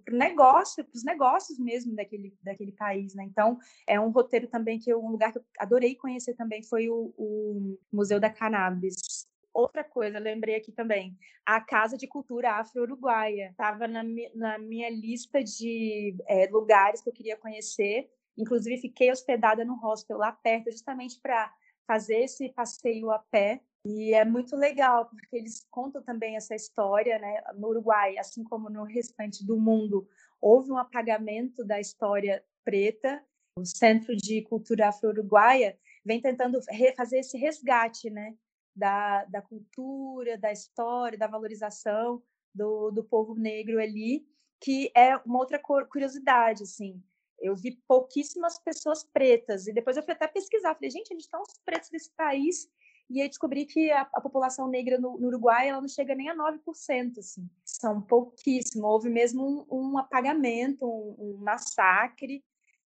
negócio, 0.10 0.84
para 0.84 0.96
os 0.96 1.04
negócios 1.04 1.58
mesmo 1.58 1.96
daquele, 1.96 2.36
daquele 2.44 2.72
país, 2.74 3.16
né. 3.16 3.24
Então 3.24 3.58
é 3.88 4.00
um 4.00 4.10
roteiro 4.10 4.48
também 4.48 4.80
que 4.80 4.92
eu, 4.92 5.04
um 5.04 5.10
lugar 5.10 5.32
que 5.32 5.40
eu 5.40 5.46
adorei 5.58 5.96
conhecer 5.96 6.36
também 6.36 6.62
foi 6.64 6.90
o, 6.90 7.14
o 7.18 7.80
Museu 7.92 8.20
da 8.20 8.30
Cannabis. 8.30 9.28
Outra 9.54 9.84
coisa, 9.84 10.20
lembrei 10.20 10.56
aqui 10.56 10.72
também, 10.72 11.18
a 11.46 11.60
Casa 11.60 11.98
de 11.98 12.08
Cultura 12.08 12.52
Afro-Uruguaia. 12.54 13.50
Estava 13.50 13.88
na, 13.88 14.04
na, 14.36 14.60
minha 14.60 14.90
lista 14.90 15.44
de 15.44 16.16
é, 16.28 16.48
lugares 16.48 17.02
que 17.02 17.10
eu 17.10 17.14
queria 17.14 17.36
conhecer. 17.36 18.10
Inclusive, 18.38 18.80
fiquei 18.80 19.12
hospedada 19.12 19.66
no 19.66 19.76
hostel 19.76 20.18
lá 20.18 20.32
perto, 20.32 20.72
justamente 20.72 21.20
para 21.20 21.52
fazer 21.88 22.20
esse 22.20 22.50
passeio 22.50 23.10
a 23.10 23.20
pé 23.20 23.62
e 23.86 24.14
é 24.14 24.26
muito 24.26 24.56
legal, 24.56 25.06
porque 25.10 25.38
eles 25.38 25.66
contam 25.72 26.02
também 26.02 26.36
essa 26.36 26.54
história, 26.54 27.18
né? 27.18 27.42
No 27.56 27.70
Uruguai, 27.70 28.18
assim 28.18 28.44
como 28.44 28.70
no 28.70 28.84
restante 28.84 29.46
do 29.46 29.58
mundo, 29.58 30.08
houve 30.42 30.72
um 30.72 30.78
apagamento 30.78 31.64
da 31.64 31.80
história 31.80 32.44
preta. 32.64 33.24
O 33.58 33.66
Centro 33.66 34.16
de 34.16 34.42
Cultura 34.44 34.90
Afro-Uruguaia 34.90 35.78
vem 36.06 36.22
tentando 36.22 36.60
fazer 36.96 37.20
esse 37.20 37.38
resgate, 37.38 38.10
né? 38.10 38.36
Da, 38.76 39.26
da 39.26 39.42
cultura, 39.42 40.38
da 40.38 40.52
história, 40.52 41.18
da 41.18 41.28
valorização 41.28 42.22
do, 42.54 42.92
do 42.92 43.04
povo 43.04 43.36
negro 43.36 43.80
ali, 43.80 44.26
que 44.62 44.92
é 44.96 45.16
uma 45.18 45.40
outra 45.40 45.60
curiosidade, 45.60 46.64
assim. 46.64 47.02
Eu 47.40 47.56
vi 47.56 47.82
pouquíssimas 47.88 48.60
pessoas 48.60 49.04
pretas, 49.04 49.68
e 49.68 49.74
depois 49.74 49.96
eu 49.96 50.04
fui 50.04 50.14
até 50.14 50.28
pesquisar, 50.28 50.76
falei, 50.76 50.90
gente, 50.90 51.14
a 51.14 51.16
gente 51.16 51.30
tem 51.30 51.40
uns 51.40 51.58
pretos 51.64 51.90
desse 51.90 52.12
país 52.12 52.70
e 53.10 53.22
aí 53.22 53.28
descobri 53.28 53.66
que 53.66 53.92
a, 53.92 54.02
a 54.14 54.22
população 54.22 54.68
negra 54.68 55.00
no, 55.00 55.18
no, 55.18 55.28
Uruguai 55.28 55.68
ela 55.68 55.82
não 55.82 55.88
chega 55.88 56.14
nem 56.14 56.30
a 56.30 56.36
9%, 56.36 57.18
assim. 57.18 57.50
São 57.66 58.02
pouquíssimo. 58.02 58.86
Houve 58.86 59.10
mesmo 59.10 59.66
um, 59.70 59.94
um 59.94 59.98
apagamento, 59.98 60.86
um, 60.86 61.16
um, 61.18 61.38
massacre. 61.38 62.44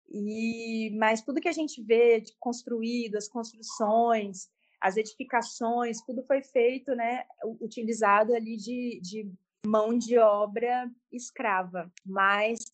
E 0.09 0.90
mas 0.98 1.20
tudo 1.20 1.40
que 1.40 1.48
a 1.48 1.52
gente 1.52 1.83
vê 1.83 2.20
de 2.20 2.33
construído, 2.38 3.16
as 3.16 3.29
construções, 3.29 4.48
as 4.81 4.96
edificações, 4.96 6.00
tudo 6.07 6.22
foi 6.22 6.42
feito, 6.42 6.94
né, 6.94 7.24
utilizado 7.61 8.35
ali 8.35 8.57
de, 8.57 9.00
de 9.02 9.31
mão 9.66 9.98
de 9.98 10.16
obra 10.16 10.90
escrava. 11.12 11.92
Mas 12.05 12.72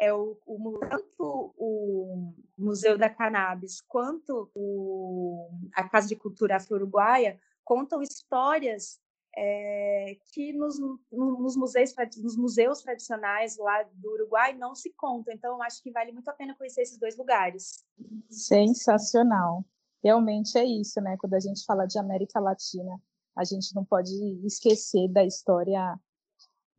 é 0.00 0.12
o, 0.14 0.36
o, 0.46 0.78
tanto 0.78 1.54
o 1.58 2.32
Museu 2.56 2.96
da 2.96 3.10
Cannabis 3.10 3.82
quanto 3.82 4.50
o, 4.54 5.50
a 5.74 5.86
Casa 5.86 6.08
de 6.08 6.16
Cultura 6.16 6.56
Afro-Uruguaia 6.56 7.38
contam 7.62 8.00
histórias 8.00 8.98
é, 9.36 10.16
que 10.32 10.54
nos, 10.54 10.78
nos, 11.12 11.54
museus, 11.54 11.94
nos 12.16 12.36
museus 12.36 12.82
tradicionais 12.82 13.58
lá 13.58 13.82
do 13.92 14.10
Uruguai 14.12 14.54
não 14.54 14.74
se 14.74 14.90
contam. 14.94 15.34
Então, 15.34 15.62
acho 15.62 15.82
que 15.82 15.92
vale 15.92 16.12
muito 16.12 16.28
a 16.28 16.32
pena 16.32 16.56
conhecer 16.56 16.80
esses 16.80 16.98
dois 16.98 17.16
lugares. 17.16 17.84
Sensacional. 18.30 19.64
Realmente 20.02 20.56
é 20.56 20.64
isso, 20.64 20.98
né? 21.02 21.16
Quando 21.18 21.34
a 21.34 21.40
gente 21.40 21.64
fala 21.66 21.86
de 21.86 21.98
América 21.98 22.40
Latina, 22.40 22.98
a 23.36 23.44
gente 23.44 23.74
não 23.74 23.84
pode 23.84 24.12
esquecer 24.46 25.08
da 25.08 25.24
história 25.24 26.00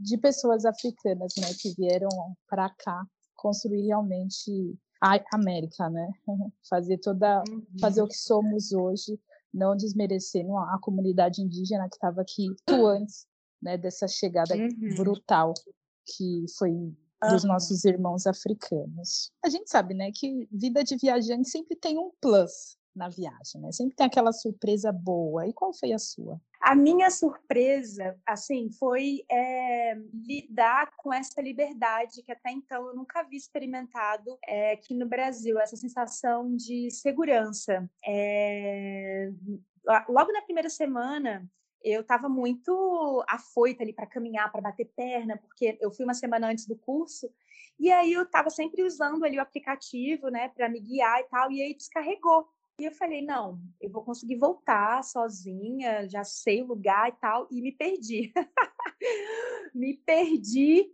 de 0.02 0.18
pessoas 0.18 0.66
africanas, 0.66 1.34
né, 1.38 1.48
que 1.60 1.74
vieram 1.76 2.10
para 2.48 2.70
cá 2.70 3.06
construir 3.36 3.86
realmente 3.86 4.76
a 5.02 5.20
América, 5.34 5.90
né? 5.90 6.12
Fazer 6.70 6.98
toda, 7.00 7.44
uhum. 7.50 7.66
fazer 7.80 8.02
o 8.02 8.08
que 8.08 8.18
somos 8.18 8.72
hoje, 8.72 9.20
não 9.54 9.76
desmerecendo 9.76 10.56
a, 10.58 10.78
comunidade 10.80 11.42
indígena 11.42 11.90
que 11.90 11.96
estava 11.96 12.22
aqui 12.22 12.48
antes, 12.70 13.26
né, 13.62 13.78
dessa 13.78 14.08
chegada 14.08 14.56
uhum. 14.56 14.96
brutal 14.96 15.54
que 16.06 16.46
foi 16.58 16.72
dos 17.30 17.44
nossos 17.44 17.86
irmãos 17.86 18.26
africanos. 18.26 19.32
A 19.46 19.50
gente 19.50 19.70
sabe, 19.70 19.94
né, 19.94 20.12
que 20.12 20.48
vida 20.52 20.84
de 20.84 20.98
viajante 20.98 21.50
sempre 21.50 21.76
tem 21.76 21.98
um 21.98 22.12
plus, 22.20 22.78
na 22.96 23.10
viagem, 23.10 23.62
né? 23.62 23.72
Sempre 23.72 23.96
tem 23.96 24.06
aquela 24.06 24.32
surpresa 24.32 24.92
boa. 24.92 25.48
E 25.48 25.54
qual 25.54 25.74
foi 25.74 25.94
a 25.94 26.00
sua? 26.00 26.40
A 26.60 26.76
minha 26.76 27.10
surpresa, 27.10 28.16
assim, 28.26 28.70
foi 28.72 29.24
é, 29.30 29.96
lidar 30.14 30.92
com 30.98 31.12
essa 31.12 31.42
liberdade 31.42 32.22
que 32.22 32.32
até 32.32 32.52
então 32.52 32.88
eu 32.88 32.96
nunca 32.96 33.22
havia 33.22 33.38
experimentado 33.38 34.38
é, 34.46 34.74
aqui 34.74 34.94
no 34.94 35.08
Brasil, 35.08 35.60
essa 35.60 35.76
sensação 35.76 36.56
de 36.56 36.92
segurança. 36.92 37.90
É, 38.06 39.32
logo 40.08 40.32
na 40.32 40.42
primeira 40.42 40.70
semana, 40.70 41.50
eu 41.84 42.02
estava 42.02 42.30
muito 42.30 43.24
afoita 43.28 43.84
ali 43.84 43.94
para 43.94 44.06
caminhar, 44.06 44.52
para 44.52 44.62
bater 44.62 44.86
perna, 44.96 45.38
porque 45.38 45.78
eu 45.82 45.92
fui 45.92 46.06
uma 46.06 46.14
semana 46.14 46.48
antes 46.48 46.68
do 46.68 46.76
curso, 46.76 47.28
e 47.80 47.92
aí 47.92 48.14
eu 48.14 48.24
estava 48.24 48.50
sempre 48.50 48.84
usando 48.84 49.26
ali 49.26 49.38
o 49.38 49.42
aplicativo, 49.42 50.30
né, 50.30 50.50
para 50.50 50.70
me 50.70 50.80
guiar 50.80 51.20
e 51.20 51.24
tal, 51.24 51.52
e 51.52 51.62
aí 51.62 51.74
descarregou. 51.74 52.48
E 52.82 52.86
eu 52.86 52.92
falei, 52.92 53.22
não, 53.22 53.62
eu 53.80 53.92
vou 53.92 54.04
conseguir 54.04 54.38
voltar 54.38 55.04
sozinha, 55.04 56.10
já 56.10 56.24
sei 56.24 56.64
o 56.64 56.66
lugar 56.66 57.10
e 57.10 57.12
tal, 57.12 57.48
e 57.52 57.62
me 57.62 57.72
perdi. 57.72 58.34
me 59.72 59.94
perdi, 59.98 60.92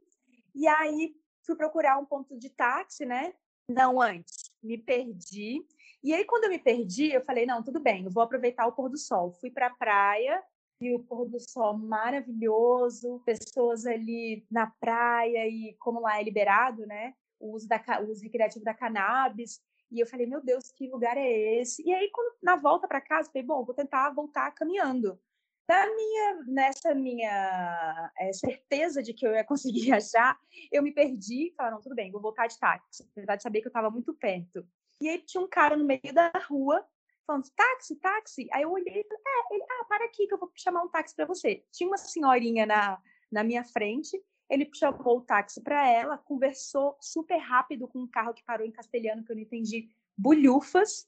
e 0.54 0.68
aí 0.68 1.16
fui 1.46 1.56
procurar 1.56 1.98
um 1.98 2.04
ponto 2.06 2.38
de 2.38 2.50
táxi, 2.50 3.06
né? 3.06 3.34
Não 3.70 4.02
antes, 4.02 4.52
me 4.62 4.78
perdi. 4.78 5.66
E 6.04 6.14
aí, 6.14 6.26
quando 6.26 6.44
eu 6.44 6.50
me 6.50 6.60
perdi, 6.60 7.14
eu 7.14 7.24
falei, 7.24 7.46
não, 7.46 7.64
tudo 7.64 7.80
bem, 7.80 8.04
eu 8.04 8.12
vou 8.12 8.22
aproveitar 8.22 8.68
o 8.68 8.74
pôr 8.74 8.90
do 8.90 8.98
sol. 8.98 9.32
Fui 9.32 9.50
para 9.50 9.68
a 9.68 9.76
praia, 9.76 10.44
e 10.82 10.94
o 10.94 11.00
pôr 11.00 11.30
do 11.30 11.40
sol 11.40 11.78
maravilhoso, 11.78 13.22
pessoas 13.26 13.86
ali 13.86 14.46
na 14.52 14.68
praia, 14.68 15.48
e 15.48 15.74
como 15.80 16.02
lá 16.02 16.20
é 16.20 16.24
liberado, 16.24 16.86
né? 16.86 17.14
O 17.40 17.54
uso, 17.54 17.66
da, 17.66 17.82
o 18.02 18.12
uso 18.12 18.24
recreativo 18.24 18.66
da 18.66 18.74
cannabis. 18.74 19.62
E 19.92 20.00
eu 20.00 20.08
falei, 20.08 20.26
meu 20.26 20.42
Deus, 20.42 20.72
que 20.72 20.90
lugar 20.90 21.18
é 21.18 21.62
esse? 21.62 21.82
E 21.88 21.94
aí, 21.94 22.10
quando, 22.12 22.36
na 22.42 22.56
volta 22.56 22.88
para 22.88 23.02
casa, 23.02 23.32
falei, 23.32 23.46
bom, 23.46 23.64
vou 23.64 23.74
tentar 23.74 24.10
voltar 24.12 24.52
caminhando. 24.52 25.20
Na 25.68 25.86
minha, 25.94 26.44
nessa 26.48 26.96
minha 26.96 28.12
é, 28.18 28.32
certeza 28.32 29.04
de 29.04 29.14
que 29.14 29.28
eu 29.28 29.34
ia 29.34 29.44
conseguir 29.44 29.92
achar, 29.94 30.38
eu 30.72 30.82
me 30.82 30.94
perdi 30.94 31.54
falei, 31.56 31.74
não, 31.74 31.82
tudo 31.82 31.96
bem, 31.96 32.12
vou 32.12 32.22
voltar 32.22 32.48
de 32.48 32.58
táxi. 32.58 33.08
Apesar 33.12 33.36
de 33.36 33.44
saber 33.44 33.62
que 33.62 33.68
eu 33.68 33.70
estava 33.70 33.90
muito 33.90 34.14
perto. 34.14 34.66
E 35.02 35.10
aí 35.10 35.20
tinha 35.20 35.42
um 35.42 35.48
cara 35.48 35.76
no 35.76 35.86
meio 35.86 36.14
da 36.14 36.32
rua 36.50 36.86
falando, 37.26 37.50
táxi, 37.56 37.96
táxi. 37.98 38.48
Aí 38.54 38.64
eu 38.64 38.72
olhei 38.72 39.02
e 39.02 39.08
falei, 39.08 39.24
é, 39.28 39.56
ele, 39.56 39.64
ah, 39.64 39.86
para 39.86 40.06
aqui 40.06 40.28
que 40.28 40.34
eu 40.34 40.40
vou 40.40 40.52
chamar 40.56 40.84
um 40.84 40.90
táxi 40.90 41.16
para 41.16 41.26
você. 41.26 41.64
Tinha 41.72 41.88
uma 41.88 41.98
senhorinha 41.98 42.66
na, 42.66 42.98
na 43.32 43.44
minha 43.44 43.64
frente 43.64 44.22
ele 44.50 44.70
chamou 44.74 45.18
o 45.18 45.22
táxi 45.22 45.62
para 45.62 45.88
ela, 45.88 46.18
conversou 46.18 46.98
super 47.00 47.38
rápido 47.38 47.88
com 47.88 48.00
um 48.00 48.08
carro 48.08 48.34
que 48.34 48.44
parou 48.44 48.66
em 48.66 48.72
castelhano, 48.72 49.24
que 49.24 49.32
eu 49.32 49.36
não 49.36 49.44
entendi, 49.44 49.90
bulhufas. 50.18 51.08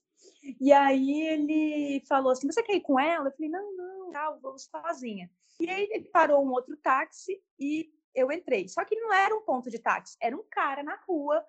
E 0.60 0.72
aí 0.72 1.22
ele 1.22 2.04
falou 2.06 2.32
assim: 2.32 2.50
Você 2.50 2.62
quer 2.62 2.76
ir 2.76 2.82
com 2.82 3.00
ela? 3.00 3.28
Eu 3.28 3.32
falei: 3.32 3.50
Não, 3.50 3.76
não, 3.76 4.10
tá, 4.12 4.30
vou 4.42 4.58
sozinha. 4.58 5.30
E 5.58 5.68
aí 5.68 5.88
ele 5.90 6.08
parou 6.08 6.44
um 6.44 6.50
outro 6.50 6.76
táxi 6.76 7.42
e 7.58 7.92
eu 8.14 8.30
entrei. 8.30 8.68
Só 8.68 8.84
que 8.84 8.96
não 8.96 9.12
era 9.12 9.34
um 9.34 9.42
ponto 9.42 9.70
de 9.70 9.78
táxi, 9.78 10.16
era 10.20 10.36
um 10.36 10.44
cara 10.50 10.82
na 10.82 10.96
rua, 11.06 11.44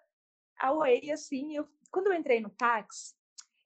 away, 0.60 1.12
assim. 1.12 1.56
Eu, 1.56 1.68
quando 1.92 2.08
eu 2.08 2.14
entrei 2.14 2.40
no 2.40 2.50
táxi, 2.50 3.14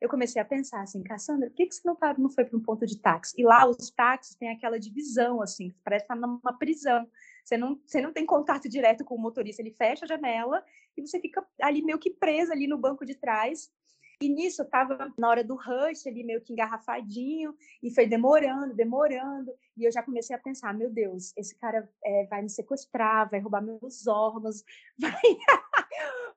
eu 0.01 0.09
comecei 0.09 0.41
a 0.41 0.45
pensar 0.45 0.81
assim, 0.81 1.01
Cassandra, 1.03 1.49
por 1.49 1.55
que, 1.55 1.67
que 1.67 1.75
você 1.75 1.81
não, 1.85 1.97
não 2.17 2.29
foi 2.29 2.45
para 2.45 2.57
um 2.57 2.61
ponto 2.61 2.85
de 2.85 2.99
táxi? 2.99 3.35
E 3.39 3.43
lá 3.43 3.65
os 3.67 3.89
táxis 3.91 4.35
têm 4.35 4.49
aquela 4.49 4.79
divisão, 4.79 5.41
assim, 5.41 5.73
parece 5.83 6.03
estar 6.03 6.15
tá 6.15 6.21
numa 6.21 6.57
prisão. 6.57 7.09
Você 7.45 7.58
não, 7.58 7.79
você 7.86 8.01
não 8.01 8.12
tem 8.12 8.25
contato 8.25 8.67
direto 8.67 9.05
com 9.05 9.13
o 9.13 9.21
motorista, 9.21 9.62
ele 9.62 9.71
fecha 9.71 10.03
a 10.03 10.08
janela 10.08 10.65
e 10.97 11.01
você 11.01 11.19
fica 11.19 11.45
ali 11.62 11.84
meio 11.84 11.99
que 11.99 12.10
presa 12.10 12.53
ali 12.53 12.65
no 12.65 12.77
banco 12.77 13.05
de 13.05 13.13
trás. 13.13 13.71
E 14.19 14.29
nisso 14.29 14.62
eu 14.62 14.65
estava 14.65 15.13
na 15.17 15.29
hora 15.29 15.43
do 15.43 15.55
rush 15.55 16.08
ali, 16.08 16.23
meio 16.23 16.41
que 16.41 16.53
engarrafadinho, 16.53 17.53
e 17.84 17.93
foi 17.93 18.08
demorando, 18.08 18.73
demorando. 18.73 19.53
E 19.77 19.84
eu 19.84 19.91
já 19.91 20.01
comecei 20.01 20.36
a 20.36 20.39
pensar: 20.39 20.73
meu 20.73 20.89
Deus, 20.89 21.34
esse 21.38 21.53
cara 21.55 21.88
é, 22.03 22.25
vai 22.25 22.41
me 22.41 22.49
sequestrar, 22.49 23.29
vai 23.29 23.41
roubar 23.41 23.62
meus 23.62 24.08
órgãos, 24.08 24.63
vai, 24.97 25.21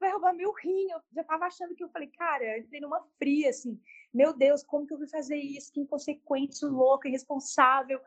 vai 0.00 0.10
roubar 0.10 0.34
meu 0.34 0.52
rim. 0.52 0.90
Eu 0.90 1.00
já 1.14 1.22
estava 1.22 1.46
achando 1.46 1.74
que 1.74 1.84
eu 1.84 1.88
falei, 1.88 2.08
cara, 2.08 2.44
eu 2.44 2.58
entrei 2.58 2.80
numa 2.80 3.00
fria, 3.16 3.48
assim, 3.48 3.80
meu 4.12 4.36
Deus, 4.36 4.64
como 4.64 4.86
que 4.86 4.92
eu 4.92 4.98
vou 4.98 5.08
fazer 5.08 5.36
isso? 5.36 5.72
Que 5.72 5.80
inconsequente, 5.80 6.64
louca, 6.64 7.08
irresponsável. 7.08 8.00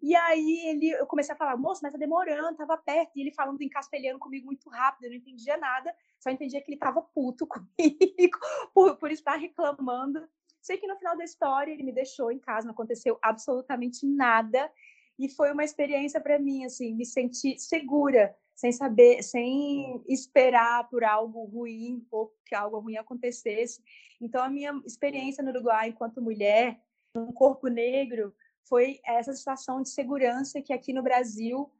E 0.00 0.14
aí 0.14 0.66
ele, 0.66 0.90
eu 0.90 1.06
comecei 1.06 1.34
a 1.34 1.38
falar, 1.38 1.56
moço, 1.56 1.80
mas 1.82 1.92
tá 1.92 1.98
demorando, 1.98 2.56
tava 2.56 2.76
perto. 2.76 3.12
E 3.16 3.20
ele 3.20 3.32
falando 3.32 3.60
em 3.60 3.68
castelhano 3.68 4.18
comigo 4.18 4.46
muito 4.46 4.68
rápido, 4.70 5.04
eu 5.04 5.10
não 5.10 5.16
entendia 5.16 5.56
nada, 5.56 5.94
só 6.20 6.30
entendia 6.30 6.60
que 6.60 6.70
ele 6.70 6.78
tava 6.78 7.02
puto 7.02 7.46
comigo 7.48 8.38
por, 8.72 8.96
por 8.96 9.10
estar 9.10 9.36
reclamando. 9.36 10.28
Sei 10.60 10.76
que 10.76 10.86
no 10.86 10.96
final 10.96 11.16
da 11.16 11.24
história 11.24 11.72
ele 11.72 11.82
me 11.82 11.92
deixou 11.92 12.30
em 12.30 12.38
casa, 12.38 12.66
não 12.66 12.72
aconteceu 12.72 13.18
absolutamente 13.22 14.06
nada. 14.06 14.70
E 15.18 15.28
foi 15.28 15.50
uma 15.52 15.64
experiência 15.64 16.20
para 16.20 16.38
mim, 16.38 16.64
assim, 16.64 16.94
me 16.94 17.04
sentir 17.04 17.58
segura, 17.58 18.36
sem 18.54 18.70
saber, 18.70 19.22
sem 19.22 20.02
esperar 20.08 20.88
por 20.88 21.02
algo 21.02 21.44
ruim 21.44 22.06
ou 22.10 22.32
que 22.44 22.54
algo 22.54 22.78
ruim 22.78 22.96
acontecesse. 22.96 23.82
Então, 24.20 24.42
a 24.42 24.48
minha 24.48 24.80
experiência 24.84 25.42
no 25.42 25.50
Uruguai 25.50 25.88
enquanto 25.88 26.22
mulher, 26.22 26.80
um 27.16 27.32
corpo 27.32 27.68
negro, 27.68 28.34
foi 28.68 29.00
essa 29.04 29.32
situação 29.32 29.82
de 29.82 29.88
segurança 29.88 30.60
que 30.60 30.72
aqui 30.72 30.92
no 30.92 31.02
Brasil 31.02 31.70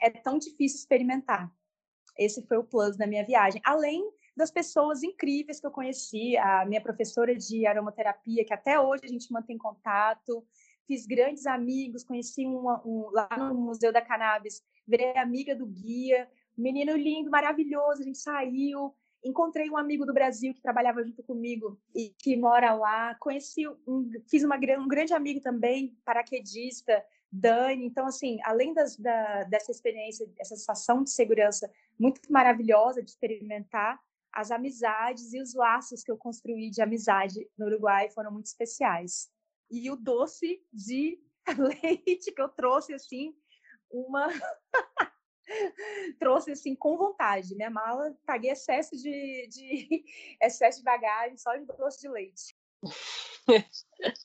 é 0.00 0.10
tão 0.10 0.38
difícil 0.38 0.78
experimentar. 0.78 1.52
Esse 2.18 2.42
foi 2.46 2.56
o 2.56 2.64
plus 2.64 2.96
da 2.96 3.06
minha 3.06 3.24
viagem. 3.24 3.60
Além 3.64 4.02
das 4.36 4.50
pessoas 4.50 5.02
incríveis 5.02 5.60
que 5.60 5.66
eu 5.66 5.70
conheci, 5.70 6.36
a 6.36 6.64
minha 6.66 6.80
professora 6.80 7.34
de 7.34 7.66
aromaterapia, 7.66 8.44
que 8.44 8.52
até 8.52 8.78
hoje 8.78 9.02
a 9.04 9.08
gente 9.08 9.32
mantém 9.32 9.56
contato, 9.56 10.46
fiz 10.86 11.06
grandes 11.06 11.46
amigos, 11.46 12.04
conheci 12.04 12.46
um, 12.46 13.10
lá 13.12 13.28
no 13.38 13.54
Museu 13.54 13.92
da 13.92 14.02
Cannabis, 14.02 14.62
virei 14.86 15.16
amiga 15.16 15.54
do 15.54 15.66
guia, 15.66 16.28
menino 16.56 16.96
lindo, 16.96 17.30
maravilhoso, 17.30 18.02
a 18.02 18.04
gente 18.04 18.18
saiu, 18.18 18.94
encontrei 19.26 19.68
um 19.68 19.76
amigo 19.76 20.06
do 20.06 20.14
Brasil 20.14 20.54
que 20.54 20.62
trabalhava 20.62 21.02
junto 21.02 21.22
comigo 21.22 21.78
e 21.94 22.10
que 22.18 22.36
mora 22.36 22.74
lá. 22.74 23.14
Conheci, 23.16 23.66
um, 23.86 24.10
fiz 24.30 24.44
uma, 24.44 24.56
um 24.56 24.88
grande 24.88 25.12
amigo 25.12 25.40
também, 25.40 25.98
paraquedista, 26.04 27.04
Dani. 27.30 27.84
Então, 27.84 28.06
assim, 28.06 28.38
além 28.44 28.72
das, 28.72 28.96
da, 28.96 29.44
dessa 29.44 29.72
experiência, 29.72 30.30
essa 30.38 30.56
sensação 30.56 31.02
de 31.02 31.10
segurança 31.10 31.70
muito 31.98 32.20
maravilhosa 32.30 33.02
de 33.02 33.10
experimentar, 33.10 34.00
as 34.32 34.50
amizades 34.50 35.32
e 35.32 35.40
os 35.40 35.54
laços 35.54 36.02
que 36.02 36.10
eu 36.10 36.16
construí 36.16 36.70
de 36.70 36.82
amizade 36.82 37.48
no 37.56 37.66
Uruguai 37.66 38.10
foram 38.10 38.30
muito 38.30 38.46
especiais. 38.46 39.30
E 39.70 39.90
o 39.90 39.96
doce 39.96 40.62
de 40.72 41.18
leite 41.82 42.32
que 42.32 42.40
eu 42.40 42.48
trouxe, 42.48 42.92
assim, 42.92 43.34
uma 43.90 44.28
trouxe 46.18 46.52
assim 46.52 46.74
com 46.74 46.96
vontade. 46.96 47.54
Minha 47.54 47.70
mala, 47.70 48.16
paguei 48.26 48.50
excesso 48.50 48.96
de, 48.96 49.48
de 49.48 50.04
excesso 50.42 50.78
de 50.78 50.84
bagagem 50.84 51.36
só 51.36 51.56
de 51.56 51.64
doce 51.64 52.00
de 52.00 52.08
leite. 52.08 52.56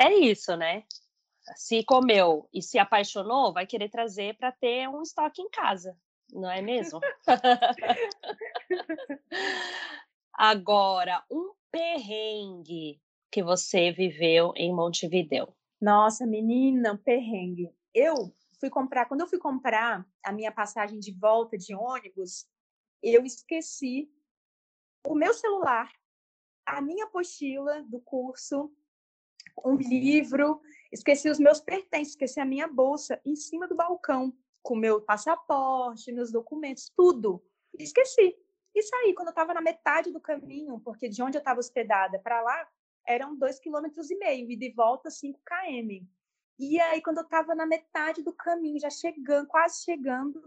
É 0.00 0.14
isso, 0.14 0.56
né? 0.56 0.84
Se 1.54 1.84
comeu 1.84 2.48
e 2.52 2.62
se 2.62 2.78
apaixonou, 2.78 3.52
vai 3.52 3.66
querer 3.66 3.90
trazer 3.90 4.34
para 4.36 4.52
ter 4.52 4.88
um 4.88 5.02
estoque 5.02 5.42
em 5.42 5.50
casa, 5.50 5.94
não 6.32 6.50
é 6.50 6.62
mesmo? 6.62 7.00
Agora, 10.32 11.22
um 11.30 11.52
perrengue 11.70 13.00
que 13.30 13.42
você 13.42 13.90
viveu 13.90 14.52
em 14.56 14.72
Montevideo. 14.72 15.54
Nossa, 15.80 16.26
menina, 16.26 16.92
um 16.92 16.96
perrengue. 16.96 17.70
Eu 17.94 18.32
fui 18.58 18.70
comprar, 18.70 19.06
quando 19.06 19.20
eu 19.20 19.28
fui 19.28 19.38
comprar 19.38 20.06
a 20.24 20.32
minha 20.32 20.52
passagem 20.52 20.98
de 20.98 21.12
volta 21.12 21.56
de 21.56 21.74
ônibus, 21.74 22.46
eu 23.02 23.24
esqueci 23.24 24.10
o 25.06 25.14
meu 25.14 25.32
celular, 25.32 25.90
a 26.66 26.80
minha 26.80 27.04
apostila 27.04 27.82
do 27.84 28.00
curso, 28.00 28.72
um 29.64 29.76
livro, 29.76 30.60
esqueci 30.92 31.28
os 31.30 31.38
meus 31.38 31.60
pertences, 31.60 32.10
esqueci 32.10 32.40
a 32.40 32.44
minha 32.44 32.68
bolsa 32.68 33.20
em 33.24 33.34
cima 33.34 33.66
do 33.66 33.74
balcão, 33.74 34.36
com 34.62 34.76
meu 34.76 35.00
passaporte, 35.00 36.12
meus 36.12 36.30
documentos, 36.30 36.92
tudo. 36.94 37.42
Esqueci. 37.78 38.36
E 38.74 38.82
saí 38.82 39.14
quando 39.14 39.28
eu 39.28 39.32
estava 39.32 39.54
na 39.54 39.60
metade 39.60 40.12
do 40.12 40.20
caminho, 40.20 40.80
porque 40.80 41.08
de 41.08 41.22
onde 41.22 41.36
eu 41.36 41.40
estava 41.40 41.60
hospedada 41.60 42.18
para 42.18 42.40
lá 42.42 42.68
eram 43.06 43.34
dois 43.36 43.58
quilômetros 43.58 44.10
e 44.10 44.16
meio, 44.16 44.50
e 44.50 44.56
de 44.56 44.70
volta 44.72 45.10
5 45.10 45.40
km. 45.42 46.06
E 46.58 46.80
aí, 46.80 47.00
quando 47.00 47.18
eu 47.18 47.24
estava 47.24 47.54
na 47.54 47.64
metade 47.64 48.22
do 48.22 48.32
caminho, 48.32 48.80
já 48.80 48.90
chegando, 48.90 49.46
quase 49.46 49.84
chegando, 49.84 50.42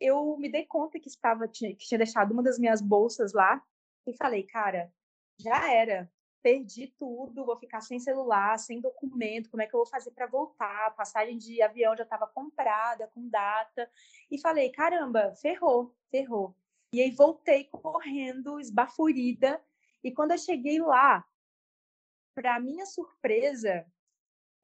eu 0.00 0.36
me 0.36 0.48
dei 0.50 0.64
conta 0.64 1.00
que 1.00 1.08
estava 1.08 1.48
que 1.48 1.74
tinha 1.76 1.98
deixado 1.98 2.32
uma 2.32 2.42
das 2.42 2.58
minhas 2.58 2.80
bolsas 2.80 3.32
lá 3.32 3.60
e 4.06 4.14
falei, 4.16 4.44
cara, 4.44 4.92
já 5.40 5.72
era, 5.72 6.10
perdi 6.40 6.94
tudo, 6.96 7.44
vou 7.44 7.56
ficar 7.56 7.80
sem 7.80 7.98
celular, 7.98 8.56
sem 8.58 8.80
documento, 8.80 9.50
como 9.50 9.62
é 9.62 9.66
que 9.66 9.74
eu 9.74 9.80
vou 9.80 9.86
fazer 9.86 10.12
para 10.12 10.28
voltar? 10.28 10.86
A 10.86 10.90
passagem 10.92 11.36
de 11.36 11.60
avião 11.60 11.96
já 11.96 12.04
estava 12.04 12.28
comprada, 12.28 13.08
com 13.08 13.28
data. 13.28 13.90
E 14.30 14.38
falei, 14.38 14.70
caramba, 14.70 15.34
ferrou, 15.34 15.92
ferrou. 16.10 16.54
E 16.92 17.02
aí 17.02 17.10
voltei 17.10 17.64
correndo, 17.64 18.60
esbaforida. 18.60 19.60
E 20.04 20.12
quando 20.12 20.30
eu 20.30 20.38
cheguei 20.38 20.80
lá, 20.80 21.26
para 22.32 22.60
minha 22.60 22.86
surpresa, 22.86 23.84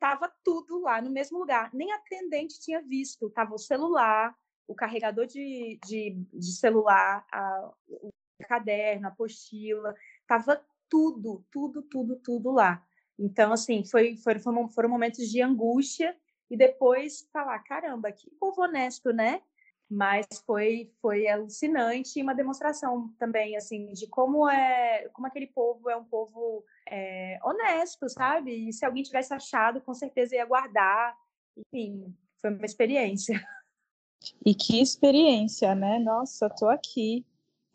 estava 0.03 0.33
tudo 0.43 0.81
lá 0.81 1.01
no 1.01 1.11
mesmo 1.11 1.39
lugar. 1.39 1.71
Nem 1.73 1.93
atendente 1.93 2.61
tinha 2.61 2.83
visto. 2.83 3.31
Tava 3.31 3.55
o 3.55 3.59
celular, 3.59 4.37
o 4.67 4.75
carregador 4.75 5.27
de, 5.27 5.79
de, 5.87 6.17
de 6.35 6.53
celular, 6.53 7.25
a, 7.33 7.73
o 7.89 8.11
caderno, 8.49 9.07
a 9.07 9.11
apostila, 9.11 9.95
tava 10.27 10.61
tudo, 10.89 11.45
tudo, 11.53 11.83
tudo, 11.83 12.17
tudo 12.17 12.51
lá. 12.51 12.85
Então, 13.17 13.53
assim, 13.53 13.85
foi, 13.85 14.17
foi, 14.17 14.41
foram, 14.41 14.69
foram 14.69 14.89
momentos 14.89 15.31
de 15.31 15.41
angústia 15.41 16.17
e 16.51 16.57
depois 16.57 17.29
falar, 17.33 17.61
caramba, 17.61 18.11
que 18.11 18.29
povo 18.41 18.63
honesto, 18.63 19.13
né? 19.13 19.41
Mas 19.93 20.27
foi 20.47 20.91
foi 21.03 21.29
alucinante 21.29 22.19
e 22.19 22.23
uma 22.23 22.35
demonstração 22.35 23.13
também 23.19 23.57
assim 23.57 23.93
de 23.93 24.07
como 24.07 24.49
é 24.49 25.09
como 25.13 25.27
aquele 25.27 25.47
povo 25.47 25.91
é 25.91 25.97
um 25.97 26.05
povo 26.05 26.65
é, 26.89 27.39
honesto 27.45 28.09
sabe? 28.09 28.69
E 28.69 28.73
se 28.73 28.87
alguém 28.87 29.03
tivesse 29.03 29.35
achado 29.35 29.81
com 29.83 29.93
certeza 29.93 30.35
ia 30.35 30.47
guardar. 30.47 31.15
Enfim 31.57 32.15
foi 32.41 32.51
uma 32.51 32.65
experiência. 32.65 33.35
E 34.47 34.55
que 34.55 34.81
experiência 34.81 35.75
né? 35.75 35.99
Nossa 35.99 36.49
tô 36.49 36.69
aqui. 36.69 37.27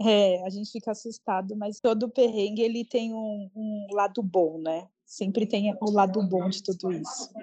É, 0.02 0.42
a 0.46 0.50
gente 0.50 0.72
fica 0.72 0.92
assustado 0.92 1.58
mas 1.58 1.82
todo 1.82 2.10
perrengue 2.10 2.62
ele 2.62 2.86
tem 2.86 3.14
um, 3.14 3.52
um 3.54 3.88
lado 3.92 4.24
bom 4.24 4.58
né 4.58 4.88
sempre 5.08 5.48
tem 5.48 5.74
o 5.80 5.90
lado 5.90 6.22
bom 6.22 6.50
de 6.50 6.62
tudo 6.62 6.92
isso. 6.92 7.34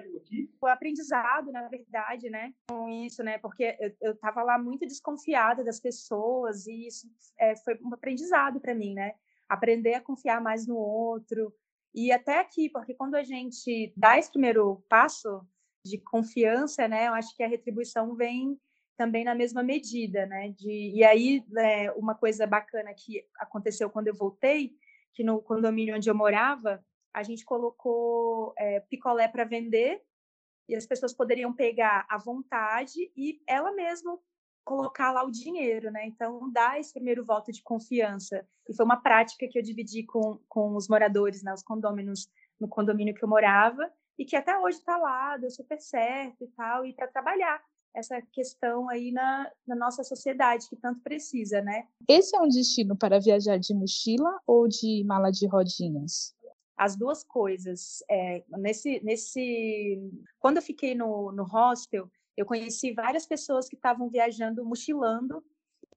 O 0.61 0.67
aprendizado, 0.67 1.51
na 1.51 1.67
verdade, 1.67 2.29
né, 2.29 2.53
com 2.69 2.87
isso, 2.87 3.23
né, 3.23 3.39
porque 3.39 3.75
eu 3.99 4.11
estava 4.11 4.43
lá 4.43 4.59
muito 4.59 4.85
desconfiada 4.85 5.63
das 5.63 5.79
pessoas 5.79 6.67
e 6.67 6.87
isso 6.87 7.07
é, 7.39 7.55
foi 7.55 7.77
um 7.83 7.91
aprendizado 7.93 8.59
para 8.61 8.75
mim, 8.75 8.93
né, 8.93 9.15
aprender 9.49 9.95
a 9.95 10.01
confiar 10.01 10.39
mais 10.39 10.67
no 10.67 10.77
outro. 10.77 11.51
E 11.93 12.11
até 12.11 12.39
aqui, 12.39 12.69
porque 12.69 12.93
quando 12.93 13.15
a 13.15 13.23
gente 13.23 13.91
dá 13.97 14.19
esse 14.19 14.29
primeiro 14.29 14.83
passo 14.87 15.41
de 15.83 15.97
confiança, 15.97 16.87
né, 16.87 17.07
eu 17.07 17.13
acho 17.13 17.35
que 17.35 17.41
a 17.41 17.47
retribuição 17.47 18.15
vem 18.15 18.59
também 18.95 19.25
na 19.25 19.33
mesma 19.33 19.63
medida, 19.63 20.25
né, 20.27 20.49
de, 20.49 20.91
e 20.95 21.03
aí 21.03 21.43
é, 21.57 21.91
uma 21.93 22.13
coisa 22.13 22.45
bacana 22.45 22.93
que 22.93 23.25
aconteceu 23.39 23.89
quando 23.89 24.07
eu 24.07 24.15
voltei, 24.15 24.71
que 25.13 25.23
no 25.23 25.41
condomínio 25.41 25.95
onde 25.95 26.09
eu 26.09 26.15
morava, 26.15 26.83
a 27.15 27.23
gente 27.23 27.45
colocou 27.45 28.53
é, 28.57 28.81
picolé 28.81 29.25
para 29.29 29.45
vender 29.45 30.03
e 30.67 30.75
as 30.75 30.85
pessoas 30.85 31.13
poderiam 31.13 31.53
pegar 31.53 32.05
à 32.09 32.17
vontade 32.17 33.09
e 33.15 33.41
ela 33.47 33.71
mesma 33.71 34.19
colocar 34.65 35.13
lá 35.13 35.23
o 35.23 35.31
dinheiro, 35.31 35.89
né? 35.91 36.05
Então, 36.05 36.51
dá 36.51 36.77
esse 36.77 36.91
primeiro 36.91 37.23
voto 37.23 37.53
de 37.53 37.61
confiança. 37.61 38.45
E 38.67 38.75
foi 38.75 38.83
uma 38.83 38.97
prática 38.97 39.47
que 39.47 39.57
eu 39.57 39.63
dividi 39.63 40.03
com, 40.03 40.39
com 40.49 40.75
os 40.75 40.89
moradores, 40.89 41.41
né? 41.41 41.53
Os 41.53 41.63
condôminos 41.63 42.27
no 42.59 42.67
condomínio 42.67 43.13
que 43.13 43.23
eu 43.23 43.29
morava 43.29 43.89
e 44.17 44.25
que 44.25 44.35
até 44.35 44.57
hoje 44.57 44.79
está 44.79 44.97
lá, 44.97 45.37
deu 45.37 45.49
super 45.49 45.79
certo 45.79 46.43
e 46.43 46.47
tal, 46.47 46.85
e 46.85 46.93
para 46.93 47.07
trabalhar 47.07 47.63
essa 47.93 48.21
questão 48.33 48.89
aí 48.89 49.11
na, 49.11 49.49
na, 49.65 49.75
nossa 49.75 50.03
sociedade 50.03 50.67
que 50.67 50.75
tanto 50.75 50.99
precisa, 51.01 51.61
né? 51.61 51.87
Esse 52.07 52.35
é 52.35 52.41
um 52.41 52.49
destino 52.49 52.97
para 52.97 53.19
viajar 53.19 53.57
de 53.57 53.73
mochila 53.73 54.37
ou 54.45 54.67
de 54.67 55.03
mala 55.05 55.31
de 55.31 55.47
rodinhas? 55.47 56.34
As 56.77 56.95
duas 56.95 57.23
coisas. 57.23 58.03
É, 58.09 58.43
nesse, 58.57 59.03
nesse, 59.03 59.99
quando 60.39 60.57
eu 60.57 60.61
fiquei 60.61 60.95
no, 60.95 61.31
no 61.31 61.43
hostel, 61.43 62.09
eu 62.35 62.45
conheci 62.45 62.93
várias 62.93 63.25
pessoas 63.25 63.69
que 63.69 63.75
estavam 63.75 64.09
viajando, 64.09 64.65
mochilando, 64.65 65.43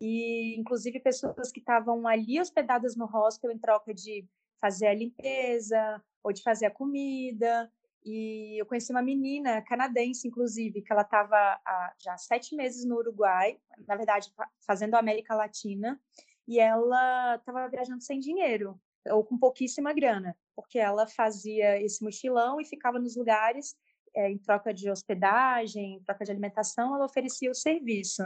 e 0.01 0.55
inclusive 0.59 1.01
pessoas 1.01 1.51
que 1.51 1.59
estavam 1.59 2.07
ali 2.07 2.41
hospedadas 2.41 2.97
no 2.97 3.07
hostel 3.07 3.51
em 3.51 3.59
troca 3.59 3.93
de 3.93 4.24
fazer 4.61 4.87
a 4.87 4.95
limpeza 4.95 6.03
ou 6.22 6.33
de 6.33 6.43
fazer 6.43 6.66
a 6.66 6.70
comida. 6.70 7.70
E 8.05 8.61
eu 8.61 8.64
conheci 8.64 8.93
uma 8.93 9.03
menina 9.03 9.61
canadense, 9.62 10.29
inclusive, 10.29 10.83
que 10.83 10.93
ela 10.93 11.03
estava 11.03 11.61
já 11.99 12.16
sete 12.16 12.55
meses 12.55 12.85
no 12.85 12.97
Uruguai, 12.97 13.59
na 13.87 13.97
verdade, 13.97 14.33
fazendo 14.61 14.95
a 14.95 15.01
América 15.01 15.35
Latina, 15.35 16.01
e 16.47 16.61
ela 16.61 17.37
estava 17.37 17.68
viajando 17.68 18.03
sem 18.03 18.20
dinheiro, 18.20 18.81
ou 19.12 19.24
com 19.24 19.38
pouquíssima 19.38 19.92
grana, 19.92 20.36
porque 20.54 20.78
ela 20.78 21.06
fazia 21.06 21.80
esse 21.82 22.02
mochilão 22.02 22.61
e 22.61 22.64
ficava 22.64 22.98
nos 22.98 23.16
lugares 23.16 23.76
é, 24.14 24.30
em 24.30 24.38
troca 24.38 24.72
de 24.72 24.90
hospedagem, 24.90 25.94
em 25.96 26.02
troca 26.02 26.24
de 26.24 26.30
alimentação, 26.30 26.94
ela 26.94 27.04
oferecia 27.04 27.50
o 27.50 27.54
serviço. 27.54 28.22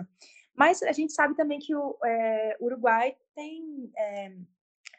Mas 0.55 0.83
a 0.83 0.93
gente 0.93 1.13
sabe 1.13 1.35
também 1.35 1.59
que 1.59 1.75
o 1.75 1.97
é, 2.05 2.57
Uruguai 2.61 3.17
tem 3.35 3.91
é, 3.97 4.33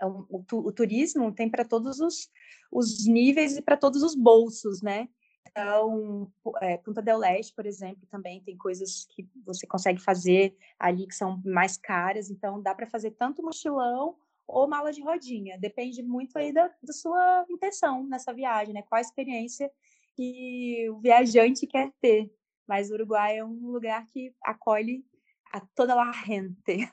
o, 0.01 0.43
o, 0.51 0.71
turismo 0.71 1.31
tem 1.31 1.49
para 1.49 1.63
todos 1.63 1.99
os, 1.99 2.29
os 2.71 3.07
níveis 3.07 3.57
e 3.57 3.61
para 3.61 3.77
todos 3.77 4.01
os 4.01 4.15
bolsos, 4.15 4.81
né? 4.81 5.07
Então, 5.49 6.31
é, 6.61 6.77
Punta 6.77 7.01
del 7.01 7.23
Este, 7.23 7.53
por 7.53 7.65
exemplo, 7.65 8.07
também 8.09 8.41
tem 8.41 8.57
coisas 8.57 9.05
que 9.09 9.29
você 9.45 9.67
consegue 9.67 10.01
fazer 10.01 10.57
ali 10.79 11.05
que 11.05 11.13
são 11.13 11.41
mais 11.45 11.77
caras. 11.77 12.31
Então, 12.31 12.61
dá 12.61 12.73
para 12.73 12.87
fazer 12.87 13.11
tanto 13.11 13.43
mochilão 13.43 14.17
ou 14.47 14.67
mala 14.67 14.91
de 14.91 15.01
rodinha. 15.01 15.57
Depende 15.57 16.01
muito 16.03 16.37
aí 16.37 16.51
da, 16.51 16.67
da 16.81 16.93
sua 16.93 17.45
intenção 17.49 18.05
nessa 18.07 18.33
viagem, 18.33 18.73
né? 18.73 18.81
Qual 18.81 18.97
a 18.97 19.01
experiência 19.01 19.71
que 20.15 20.89
o 20.89 20.99
viajante 20.99 21.67
quer 21.67 21.91
ter. 22.01 22.31
Mas 22.67 22.89
o 22.89 22.93
Uruguai 22.93 23.37
é 23.37 23.45
um 23.45 23.67
lugar 23.67 24.07
que 24.09 24.33
acolhe 24.43 25.05
a 25.51 25.59
toda 25.75 25.95
a 25.95 26.11
gente. 26.11 26.89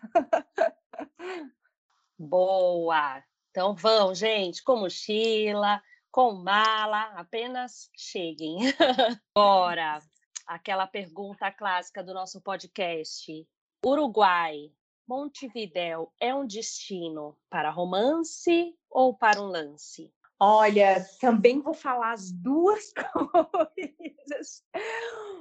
Boa! 2.19 3.23
Então 3.51 3.75
vão, 3.75 4.15
gente, 4.15 4.63
com 4.63 4.77
mochila, 4.77 5.83
com 6.11 6.33
mala, 6.33 7.05
apenas 7.17 7.91
cheguem. 7.97 8.59
Bora! 9.35 10.01
Aquela 10.47 10.87
pergunta 10.87 11.51
clássica 11.53 12.03
do 12.03 12.13
nosso 12.13 12.41
podcast. 12.43 13.47
Uruguai, 13.85 14.73
Montevidéu 15.07 16.13
é 16.21 16.35
um 16.35 16.47
destino 16.47 17.37
para 17.49 17.71
romance 17.71 18.75
ou 18.89 19.15
para 19.15 19.41
um 19.41 19.47
lance? 19.47 20.13
Olha, 20.43 21.05
também 21.21 21.61
vou 21.61 21.75
falar 21.75 22.13
as 22.13 22.33
duas 22.33 22.95
coisas, 23.77 24.65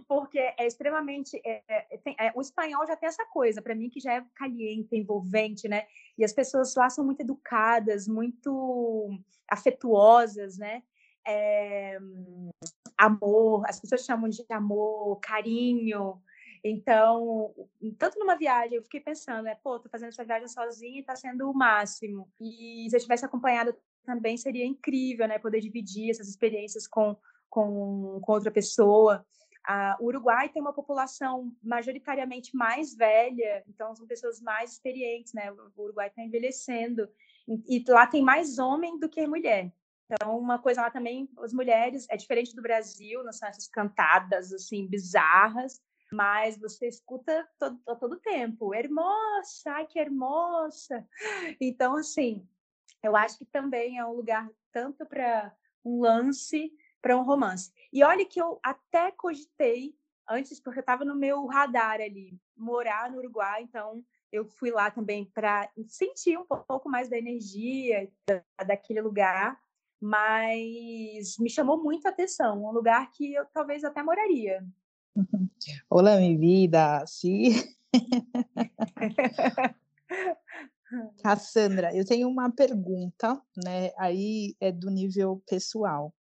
porque 0.05 0.39
é 0.39 0.67
extremamente. 0.67 1.41
É, 1.45 1.63
é, 1.69 1.97
tem, 1.99 2.17
é, 2.19 2.33
o 2.35 2.41
espanhol 2.41 2.85
já 2.85 2.97
tem 2.97 3.07
essa 3.07 3.25
coisa, 3.27 3.61
para 3.61 3.73
mim, 3.73 3.89
que 3.89 4.01
já 4.01 4.15
é 4.15 4.25
caliente, 4.35 4.97
envolvente, 4.97 5.69
né? 5.69 5.87
E 6.17 6.25
as 6.25 6.33
pessoas 6.33 6.75
lá 6.75 6.89
são 6.89 7.05
muito 7.05 7.21
educadas, 7.21 8.09
muito 8.09 9.09
afetuosas, 9.47 10.57
né? 10.57 10.83
É, 11.25 11.97
amor, 12.97 13.63
as 13.69 13.79
pessoas 13.79 14.03
chamam 14.03 14.29
de 14.29 14.43
amor, 14.49 15.17
carinho. 15.21 16.21
Então, 16.63 17.53
tanto 17.97 18.19
numa 18.19 18.35
viagem, 18.35 18.75
eu 18.75 18.83
fiquei 18.83 18.99
pensando, 18.99 19.43
né? 19.43 19.55
Pô, 19.55 19.79
tô 19.79 19.89
fazendo 19.89 20.09
essa 20.09 20.23
viagem 20.23 20.47
sozinha 20.47 20.99
e 20.99 21.03
tá 21.03 21.15
sendo 21.15 21.49
o 21.49 21.53
máximo. 21.53 22.29
E 22.39 22.87
se 22.89 22.95
eu 22.95 22.99
tivesse 22.99 23.25
acompanhado 23.25 23.75
também 24.05 24.37
seria 24.37 24.65
incrível, 24.65 25.27
né? 25.27 25.37
Poder 25.37 25.61
dividir 25.61 26.09
essas 26.09 26.27
experiências 26.27 26.87
com, 26.87 27.15
com, 27.49 28.19
com 28.21 28.31
outra 28.31 28.51
pessoa. 28.51 29.25
A, 29.65 29.97
o 29.99 30.05
Uruguai 30.05 30.49
tem 30.49 30.61
uma 30.61 30.73
população 30.73 31.53
majoritariamente 31.61 32.55
mais 32.55 32.95
velha, 32.95 33.63
então 33.67 33.95
são 33.95 34.07
pessoas 34.07 34.41
mais 34.41 34.73
experientes, 34.73 35.33
né? 35.33 35.51
O 35.51 35.83
Uruguai 35.83 36.07
está 36.07 36.23
envelhecendo 36.23 37.07
e, 37.47 37.77
e 37.77 37.83
lá 37.87 38.07
tem 38.07 38.23
mais 38.23 38.57
homem 38.57 38.99
do 38.99 39.07
que 39.07 39.27
mulher. 39.27 39.71
Então, 40.11 40.39
uma 40.39 40.57
coisa 40.57 40.81
lá 40.81 40.89
também, 40.89 41.29
as 41.37 41.53
mulheres, 41.53 42.07
é 42.09 42.17
diferente 42.17 42.55
do 42.55 42.63
Brasil, 42.63 43.23
não 43.23 43.31
são 43.31 43.47
essas 43.47 43.67
cantadas, 43.67 44.51
assim, 44.51 44.87
bizarras, 44.87 45.79
mas 46.11 46.57
você 46.57 46.87
escuta 46.87 47.47
todo, 47.57 47.79
todo 47.99 48.19
tempo, 48.19 48.73
hermosa, 48.73 49.71
ai 49.71 49.85
que 49.85 49.99
hermosa. 49.99 51.07
Então, 51.59 51.95
assim, 51.95 52.47
eu 53.03 53.15
acho 53.15 53.37
que 53.37 53.45
também 53.45 53.97
é 53.97 54.05
um 54.05 54.13
lugar 54.13 54.49
tanto 54.71 55.05
para 55.05 55.55
um 55.83 56.01
lance, 56.01 56.71
para 57.01 57.17
um 57.17 57.23
romance. 57.23 57.71
E 57.93 58.03
olha 58.03 58.25
que 58.25 58.41
eu 58.41 58.59
até 58.63 59.11
cogitei 59.11 59.95
antes, 60.27 60.59
porque 60.59 60.79
eu 60.79 60.81
estava 60.81 61.03
no 61.05 61.15
meu 61.15 61.45
radar 61.47 62.01
ali, 62.01 62.39
morar 62.55 63.09
no 63.09 63.17
Uruguai, 63.17 63.63
então 63.63 64.03
eu 64.31 64.45
fui 64.45 64.69
lá 64.69 64.91
também 64.91 65.25
para 65.25 65.69
sentir 65.87 66.37
um 66.37 66.45
pouco 66.45 66.87
mais 66.87 67.09
da 67.09 67.17
energia 67.17 68.11
daquele 68.65 69.01
lugar, 69.01 69.59
mas 69.99 71.35
me 71.39 71.49
chamou 71.49 71.81
muito 71.81 72.05
a 72.05 72.09
atenção, 72.09 72.63
um 72.63 72.71
lugar 72.71 73.11
que 73.11 73.33
eu 73.33 73.45
talvez 73.47 73.83
até 73.83 74.03
moraria. 74.03 74.63
Olá, 75.89 76.17
minha 76.17 76.37
vida, 76.37 77.03
sim. 77.05 77.51
Cassandra, 81.21 81.95
eu 81.95 82.05
tenho 82.05 82.27
uma 82.29 82.51
pergunta, 82.51 83.39
né? 83.63 83.91
Aí 83.97 84.55
é 84.59 84.71
do 84.71 84.89
nível 84.89 85.41
pessoal. 85.47 86.13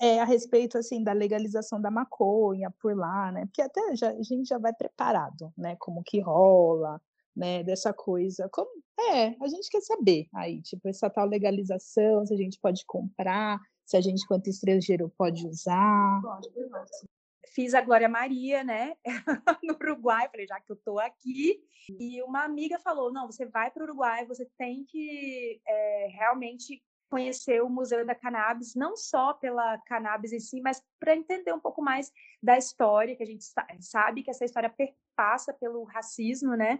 É 0.00 0.20
a 0.20 0.24
respeito 0.24 0.78
assim 0.78 1.02
da 1.02 1.12
legalização 1.12 1.80
da 1.80 1.90
maconha 1.90 2.72
por 2.80 2.96
lá, 2.96 3.32
né? 3.32 3.44
Porque 3.46 3.60
até 3.60 3.96
já, 3.96 4.10
a 4.10 4.22
gente 4.22 4.46
já 4.48 4.58
vai 4.58 4.72
preparado, 4.72 5.52
né? 5.56 5.76
Como 5.78 6.02
que 6.04 6.20
rola, 6.20 7.00
né? 7.36 7.64
Dessa 7.64 7.92
coisa. 7.92 8.48
Como 8.52 8.70
é? 9.12 9.34
A 9.42 9.48
gente 9.48 9.68
quer 9.70 9.80
saber 9.80 10.28
aí, 10.34 10.62
tipo 10.62 10.88
essa 10.88 11.10
tal 11.10 11.26
legalização, 11.26 12.24
se 12.24 12.32
a 12.34 12.36
gente 12.36 12.58
pode 12.60 12.84
comprar, 12.86 13.58
se 13.84 13.96
a 13.96 14.00
gente 14.00 14.26
quanto 14.26 14.48
estrangeiro 14.48 15.12
pode 15.18 15.46
usar. 15.46 16.20
Pode, 16.22 16.48
pode 16.50 17.17
fiz 17.58 17.74
a 17.74 17.80
Glória 17.80 18.08
Maria, 18.08 18.62
né, 18.62 18.94
no 19.64 19.74
Uruguai, 19.74 20.28
falei, 20.30 20.46
já 20.46 20.60
que 20.60 20.70
eu 20.70 20.76
tô 20.76 20.96
aqui, 21.00 21.60
e 21.98 22.22
uma 22.22 22.44
amiga 22.44 22.78
falou, 22.78 23.12
não, 23.12 23.26
você 23.26 23.46
vai 23.46 23.68
para 23.68 23.80
o 23.80 23.84
Uruguai, 23.84 24.24
você 24.24 24.48
tem 24.56 24.84
que 24.84 25.60
é, 25.66 26.06
realmente 26.12 26.80
conhecer 27.10 27.60
o 27.60 27.68
Museu 27.68 28.06
da 28.06 28.14
Cannabis, 28.14 28.76
não 28.76 28.96
só 28.96 29.34
pela 29.34 29.76
cannabis 29.78 30.32
em 30.32 30.38
si, 30.38 30.60
mas 30.60 30.80
para 31.00 31.16
entender 31.16 31.52
um 31.52 31.58
pouco 31.58 31.82
mais 31.82 32.12
da 32.40 32.56
história, 32.56 33.16
que 33.16 33.24
a 33.24 33.26
gente 33.26 33.44
sabe 33.80 34.22
que 34.22 34.30
essa 34.30 34.44
história 34.44 34.70
perpassa 34.70 35.52
pelo 35.52 35.82
racismo, 35.82 36.54
né? 36.54 36.78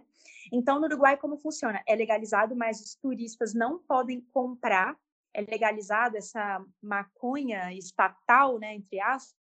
Então, 0.49 0.79
no 0.79 0.85
Uruguai, 0.85 1.17
como 1.17 1.35
funciona? 1.35 1.83
É 1.85 1.93
legalizado, 1.93 2.55
mas 2.55 2.79
os 2.79 2.95
turistas 2.95 3.53
não 3.53 3.79
podem 3.79 4.21
comprar, 4.31 4.95
é 5.33 5.41
legalizado 5.41 6.15
essa 6.15 6.63
maconha 6.81 7.73
estatal, 7.73 8.57
né, 8.59 8.75
entre 8.75 9.01
aspas, 9.01 9.38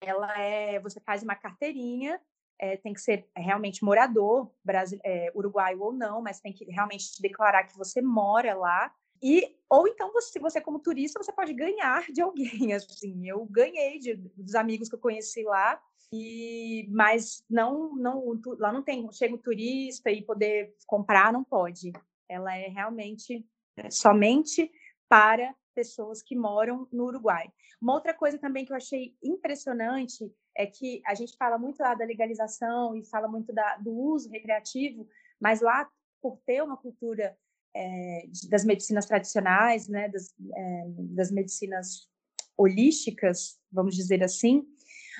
ela 0.00 0.38
é, 0.38 0.78
você 0.80 1.00
faz 1.00 1.22
uma 1.22 1.34
carteirinha, 1.34 2.20
é, 2.58 2.76
tem 2.76 2.92
que 2.92 3.00
ser 3.00 3.28
realmente 3.36 3.84
morador, 3.84 4.50
Brasil, 4.64 4.98
é, 5.04 5.32
uruguaio 5.34 5.82
ou 5.82 5.92
não, 5.92 6.22
mas 6.22 6.40
tem 6.40 6.52
que 6.52 6.64
realmente 6.66 7.20
declarar 7.20 7.64
que 7.64 7.76
você 7.76 8.00
mora 8.00 8.54
lá. 8.54 8.92
E, 9.22 9.56
ou 9.68 9.88
então, 9.88 10.12
você, 10.12 10.32
se 10.32 10.38
você 10.38 10.60
como 10.60 10.78
turista, 10.78 11.22
você 11.22 11.32
pode 11.32 11.52
ganhar 11.52 12.04
de 12.12 12.20
alguém, 12.20 12.72
assim. 12.74 13.26
Eu 13.26 13.44
ganhei 13.46 13.98
de, 13.98 14.14
dos 14.14 14.54
amigos 14.54 14.88
que 14.88 14.94
eu 14.94 15.00
conheci 15.00 15.42
lá, 15.42 15.80
e 16.12 16.86
mas 16.90 17.44
não, 17.50 17.96
não 17.96 18.40
lá 18.58 18.72
não 18.72 18.82
tem, 18.82 19.10
chega 19.12 19.34
o 19.34 19.38
turista 19.38 20.10
e 20.10 20.22
poder 20.22 20.74
comprar, 20.86 21.32
não 21.32 21.42
pode. 21.42 21.92
Ela 22.28 22.56
é 22.56 22.68
realmente 22.68 23.44
é, 23.76 23.90
somente 23.90 24.70
para 25.08 25.54
pessoas 25.74 26.22
que 26.22 26.36
moram 26.36 26.88
no 26.92 27.04
Uruguai. 27.04 27.52
Uma 27.80 27.94
outra 27.94 28.14
coisa 28.14 28.38
também 28.38 28.64
que 28.64 28.72
eu 28.72 28.76
achei 28.76 29.16
impressionante 29.22 30.32
é 30.56 30.66
que 30.66 31.02
a 31.06 31.14
gente 31.14 31.36
fala 31.36 31.58
muito 31.58 31.80
lá 31.80 31.94
da 31.94 32.04
legalização 32.04 32.96
e 32.96 33.04
fala 33.04 33.28
muito 33.28 33.52
da, 33.52 33.76
do 33.78 33.92
uso 33.92 34.30
recreativo, 34.30 35.06
mas 35.40 35.60
lá, 35.60 35.90
por 36.22 36.38
ter 36.46 36.62
uma 36.62 36.76
cultura 36.76 37.36
é, 37.74 38.26
das 38.48 38.64
medicinas 38.64 39.06
tradicionais, 39.06 39.88
né, 39.88 40.08
das, 40.08 40.32
é, 40.56 40.84
das 40.86 41.30
medicinas 41.30 42.08
holísticas, 42.56 43.58
vamos 43.70 43.96
dizer 43.96 44.22
assim, 44.22 44.64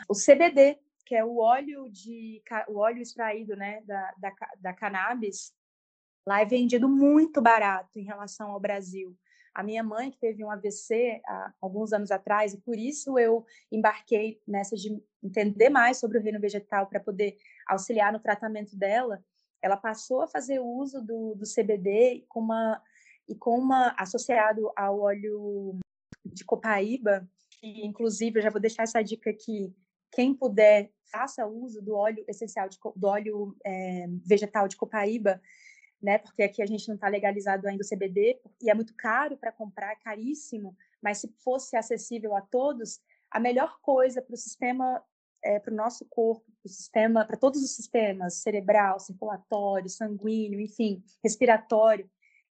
o 0.08 0.14
CBD, 0.14 0.78
que 1.04 1.14
é 1.14 1.24
o 1.24 1.38
óleo 1.38 1.88
de 1.90 2.42
o 2.68 2.78
óleo 2.78 3.02
extraído, 3.02 3.56
né, 3.56 3.82
da, 3.82 4.14
da, 4.18 4.32
da 4.60 4.72
cannabis, 4.72 5.52
lá 6.26 6.40
é 6.40 6.44
vendido 6.44 6.88
muito 6.88 7.42
barato 7.42 7.98
em 7.98 8.04
relação 8.04 8.50
ao 8.50 8.60
Brasil. 8.60 9.16
A 9.54 9.62
minha 9.62 9.82
mãe, 9.84 10.10
que 10.10 10.18
teve 10.18 10.44
um 10.44 10.50
AVC 10.50 11.22
há 11.26 11.52
alguns 11.60 11.92
anos 11.92 12.10
atrás, 12.10 12.52
e 12.52 12.58
por 12.58 12.76
isso 12.76 13.18
eu 13.18 13.46
embarquei 13.70 14.40
nessa 14.46 14.74
de 14.74 15.00
entender 15.22 15.70
mais 15.70 15.98
sobre 15.98 16.18
o 16.18 16.20
reino 16.20 16.40
vegetal 16.40 16.88
para 16.88 16.98
poder 16.98 17.36
auxiliar 17.68 18.12
no 18.12 18.18
tratamento 18.18 18.76
dela, 18.76 19.24
ela 19.62 19.76
passou 19.76 20.22
a 20.22 20.26
fazer 20.26 20.58
uso 20.58 21.00
do, 21.00 21.36
do 21.36 21.44
CBD 21.46 22.26
com 22.28 22.40
uma, 22.40 22.82
e 23.28 23.34
com 23.34 23.58
uma 23.58 23.94
associado 23.96 24.70
ao 24.76 25.00
óleo 25.00 25.78
de 26.24 26.44
copaíba, 26.44 27.26
e 27.62 27.86
inclusive 27.86 28.38
eu 28.38 28.42
já 28.42 28.50
vou 28.50 28.60
deixar 28.60 28.82
essa 28.82 29.02
dica 29.02 29.30
aqui, 29.30 29.74
quem 30.10 30.34
puder 30.34 30.90
faça 31.10 31.46
uso 31.46 31.80
do 31.80 31.94
óleo 31.94 32.24
essencial 32.26 32.68
de, 32.68 32.78
do 32.96 33.06
óleo 33.06 33.56
é, 33.64 34.06
vegetal 34.26 34.66
de 34.66 34.76
copaíba 34.76 35.40
né? 36.04 36.18
Porque 36.18 36.42
aqui 36.42 36.62
a 36.62 36.66
gente 36.66 36.86
não 36.86 36.96
está 36.96 37.08
legalizado 37.08 37.66
ainda 37.66 37.82
o 37.82 37.88
CBD 37.88 38.38
e 38.62 38.70
é 38.70 38.74
muito 38.74 38.94
caro 38.94 39.38
para 39.38 39.50
comprar, 39.50 39.92
é 39.92 39.96
caríssimo. 39.96 40.76
Mas 41.02 41.18
se 41.18 41.28
fosse 41.42 41.76
acessível 41.76 42.36
a 42.36 42.42
todos, 42.42 43.00
a 43.30 43.40
melhor 43.40 43.78
coisa 43.80 44.20
para 44.20 44.34
o 44.34 44.36
sistema, 44.36 45.02
é, 45.42 45.58
para 45.58 45.72
o 45.72 45.76
nosso 45.76 46.04
corpo, 46.04 46.44
para 46.62 46.70
sistema, 46.70 47.24
para 47.24 47.38
todos 47.38 47.62
os 47.62 47.74
sistemas, 47.74 48.42
cerebral, 48.42 49.00
circulatório, 49.00 49.88
sanguíneo, 49.88 50.60
enfim, 50.60 51.02
respiratório, 51.22 52.08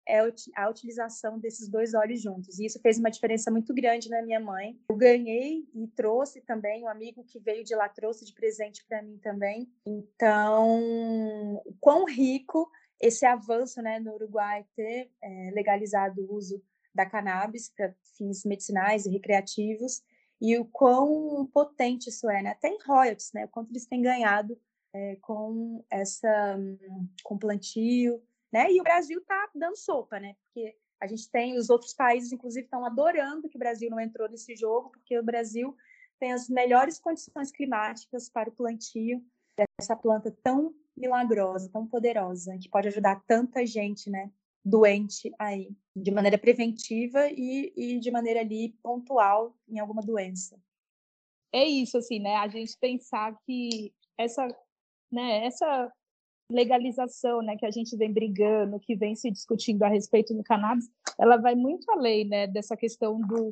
é 0.07 0.19
a 0.55 0.69
utilização 0.69 1.39
desses 1.39 1.69
dois 1.69 1.93
óleos 1.93 2.21
juntos. 2.21 2.59
E 2.59 2.65
isso 2.65 2.79
fez 2.81 2.97
uma 2.97 3.09
diferença 3.09 3.49
muito 3.49 3.73
grande 3.73 4.09
na 4.09 4.21
minha 4.21 4.39
mãe. 4.39 4.77
Eu 4.89 4.95
ganhei 4.95 5.65
e 5.73 5.87
trouxe 5.87 6.41
também, 6.41 6.83
um 6.83 6.89
amigo 6.89 7.23
que 7.23 7.39
veio 7.39 7.63
de 7.63 7.75
lá 7.75 7.87
trouxe 7.87 8.25
de 8.25 8.33
presente 8.33 8.83
para 8.85 9.01
mim 9.01 9.17
também. 9.19 9.71
Então, 9.85 11.61
quão 11.79 12.05
rico 12.05 12.69
esse 13.03 13.25
avanço 13.25 13.81
né, 13.81 13.99
no 13.99 14.13
Uruguai 14.13 14.65
ter 14.75 15.11
é, 15.21 15.51
legalizado 15.53 16.21
o 16.21 16.33
uso 16.33 16.63
da 16.95 17.05
cannabis 17.05 17.69
para 17.69 17.93
fins 18.17 18.45
medicinais 18.45 19.05
e 19.05 19.09
recreativos 19.09 20.01
e 20.39 20.57
o 20.57 20.65
quão 20.65 21.45
potente 21.47 22.09
isso 22.09 22.29
é, 22.29 22.41
né? 22.41 22.51
até 22.51 22.69
em 22.69 22.77
royalties, 22.85 23.31
né? 23.33 23.45
o 23.45 23.49
quanto 23.49 23.71
eles 23.71 23.85
têm 23.85 24.01
ganhado 24.01 24.57
é, 24.93 25.17
com 25.17 25.83
essa 25.89 26.57
com 27.23 27.37
plantio, 27.37 28.21
né? 28.51 28.71
E 28.71 28.79
o 28.79 28.83
Brasil 28.83 29.19
está 29.19 29.49
dando 29.55 29.75
sopa, 29.75 30.19
né? 30.19 30.35
Porque 30.45 30.77
a 31.01 31.07
gente 31.07 31.29
tem 31.31 31.57
os 31.57 31.71
outros 31.71 31.93
países, 31.93 32.31
inclusive, 32.31 32.65
estão 32.65 32.85
adorando 32.85 33.49
que 33.49 33.57
o 33.57 33.59
Brasil 33.59 33.89
não 33.89 33.99
entrou 33.99 34.29
nesse 34.29 34.55
jogo, 34.55 34.91
porque 34.91 35.17
o 35.17 35.23
Brasil 35.23 35.75
tem 36.19 36.31
as 36.31 36.47
melhores 36.47 36.99
condições 36.99 37.51
climáticas 37.51 38.29
para 38.29 38.49
o 38.49 38.53
plantio 38.53 39.25
dessa 39.57 39.95
planta 39.95 40.31
tão 40.43 40.73
milagrosa, 40.95 41.69
tão 41.71 41.87
poderosa, 41.87 42.57
que 42.57 42.69
pode 42.69 42.87
ajudar 42.87 43.23
tanta 43.27 43.65
gente, 43.65 44.09
né? 44.09 44.31
Doente 44.63 45.33
aí, 45.37 45.69
de 45.95 46.11
maneira 46.11 46.37
preventiva 46.37 47.27
e, 47.27 47.73
e 47.75 47.99
de 47.99 48.11
maneira 48.11 48.39
ali 48.39 48.69
pontual 48.81 49.55
em 49.67 49.79
alguma 49.79 50.01
doença. 50.01 50.57
É 51.51 51.65
isso, 51.65 51.97
assim, 51.97 52.19
né? 52.19 52.35
A 52.37 52.47
gente 52.47 52.77
pensar 52.79 53.37
que 53.45 53.93
essa, 54.17 54.47
né, 55.11 55.45
essa 55.45 55.91
legalização, 56.49 57.41
né, 57.41 57.57
que 57.57 57.65
a 57.65 57.71
gente 57.71 57.95
vem 57.95 58.11
brigando, 58.11 58.79
que 58.79 58.95
vem 58.95 59.15
se 59.15 59.29
discutindo 59.31 59.83
a 59.83 59.87
respeito 59.87 60.33
do 60.33 60.43
cannabis, 60.43 60.89
ela 61.19 61.37
vai 61.37 61.55
muito 61.55 61.89
além, 61.91 62.25
né, 62.25 62.47
dessa 62.47 62.75
questão 62.77 63.19
do 63.19 63.51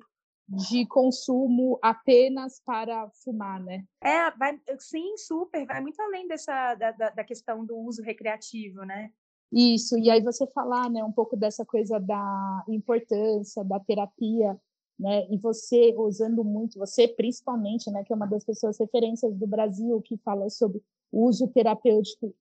de 0.52 0.86
consumo 0.86 1.80
apenas 1.82 2.60
para 2.66 3.10
fumar, 3.24 3.62
né? 3.64 3.86
É, 4.02 4.30
vai, 4.32 4.60
sim, 4.80 5.16
super, 5.18 5.66
vai 5.66 5.82
muito 5.82 6.00
além 6.02 6.28
dessa 6.28 6.76
da, 6.76 6.92
da, 6.92 7.24
questão 7.24 7.66
do 7.66 7.78
uso 7.78 8.02
recreativo, 8.02 8.84
né? 8.84 9.12
Isso, 9.52 9.98
e 9.98 10.10
aí 10.10 10.22
você 10.22 10.46
falar, 10.48 10.90
né, 10.90 11.04
um 11.04 11.12
pouco 11.12 11.36
dessa 11.36 11.66
coisa 11.66 12.00
da 12.00 12.64
importância 12.70 13.64
da 13.64 13.80
terapia, 13.80 14.58
né, 14.98 15.28
e 15.30 15.38
você 15.38 15.94
usando 15.98 16.44
muito, 16.44 16.80
você 16.80 17.08
principalmente, 17.08 17.90
né, 17.92 18.04
que 18.04 18.14
é 18.14 18.16
uma 18.16 18.28
das 18.28 18.46
pessoas 18.46 18.80
referências 18.80 19.36
do 19.36 19.48
Brasil 19.48 20.02
que 20.02 20.16
fala 20.18 20.50
sobre 20.50 20.82
o 21.12 21.26
uso 21.26 21.48
terapêutico 21.48 22.34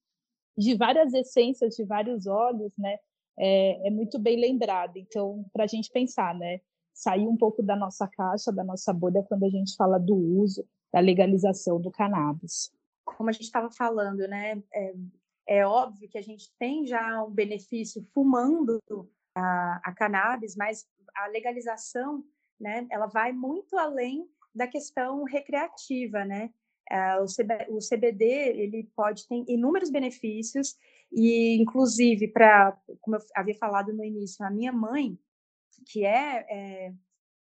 de 0.57 0.75
várias 0.77 1.13
essências, 1.15 1.75
de 1.75 1.85
vários 1.85 2.27
óleos, 2.27 2.73
né? 2.77 2.99
É, 3.39 3.89
é 3.89 3.91
muito 3.91 4.19
bem 4.19 4.39
lembrado. 4.39 4.97
Então, 4.99 5.45
para 5.53 5.65
a 5.65 5.67
gente 5.67 5.91
pensar, 5.91 6.35
né? 6.35 6.61
Sair 6.93 7.27
um 7.27 7.37
pouco 7.37 7.63
da 7.63 7.77
nossa 7.77 8.07
caixa, 8.09 8.53
da 8.53 8.65
nossa 8.65 8.93
bolha, 8.93 9.23
quando 9.23 9.45
a 9.45 9.49
gente 9.49 9.75
fala 9.77 9.99
do 9.99 10.15
uso, 10.15 10.67
da 10.93 11.01
legalização 11.01 11.81
do 11.81 11.91
cannabis. 11.91 12.73
Como 13.05 13.29
a 13.29 13.33
gente 13.33 13.45
estava 13.45 13.71
falando, 13.71 14.21
né? 14.29 14.63
É, 14.73 14.95
é, 15.47 15.67
óbvio 15.67 16.09
que 16.09 16.19
a 16.19 16.23
gente 16.23 16.53
tem 16.59 16.87
já 16.87 17.25
um 17.25 17.31
benefício 17.31 18.07
fumando 18.13 18.81
a, 19.35 19.81
a 19.85 19.93
cannabis, 19.93 20.55
mas 20.57 20.87
a 21.17 21.27
legalização, 21.29 22.25
né? 22.61 22.87
Ela 22.91 23.07
vai 23.07 23.33
muito 23.33 23.77
além 23.77 24.29
da 24.55 24.67
questão 24.67 25.25
recreativa, 25.25 26.25
né? 26.25 26.51
Uh, 26.91 27.23
o, 27.77 27.79
CBD 27.79 28.25
ele 28.25 28.91
pode 28.97 29.29
ter 29.29 29.45
inúmeros 29.47 29.91
benefícios 29.91 30.77
e 31.13 31.57
inclusive 31.57 32.27
para 32.27 32.77
como 33.01 33.15
eu 33.17 33.21
havia 33.37 33.55
falado 33.55 33.93
no 33.93 34.05
início 34.05 34.45
a 34.45 34.51
minha 34.51 34.73
mãe 34.73 35.17
que 35.87 36.05
é, 36.05 36.47
é, 36.49 36.93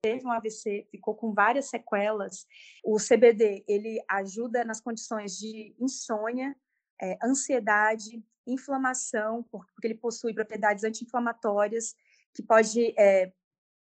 teve 0.03 0.27
um 0.27 0.33
AVC 0.33 0.87
ficou 0.91 1.15
com 1.15 1.33
várias 1.33 1.67
sequelas. 1.67 2.47
O 2.85 2.97
CBD 2.99 3.65
ele 3.67 4.03
ajuda 4.09 4.65
nas 4.65 4.81
condições 4.81 5.37
de 5.37 5.75
insônia 5.79 6.57
é, 7.01 7.19
ansiedade 7.23 8.23
inflamação 8.47 9.43
porque 9.43 9.87
ele 9.89 9.97
possui 9.97 10.33
propriedades 10.33 10.85
anti-inflamatórias 10.85 11.97
que 12.33 12.43
pode 12.43 12.95
é, 12.97 13.33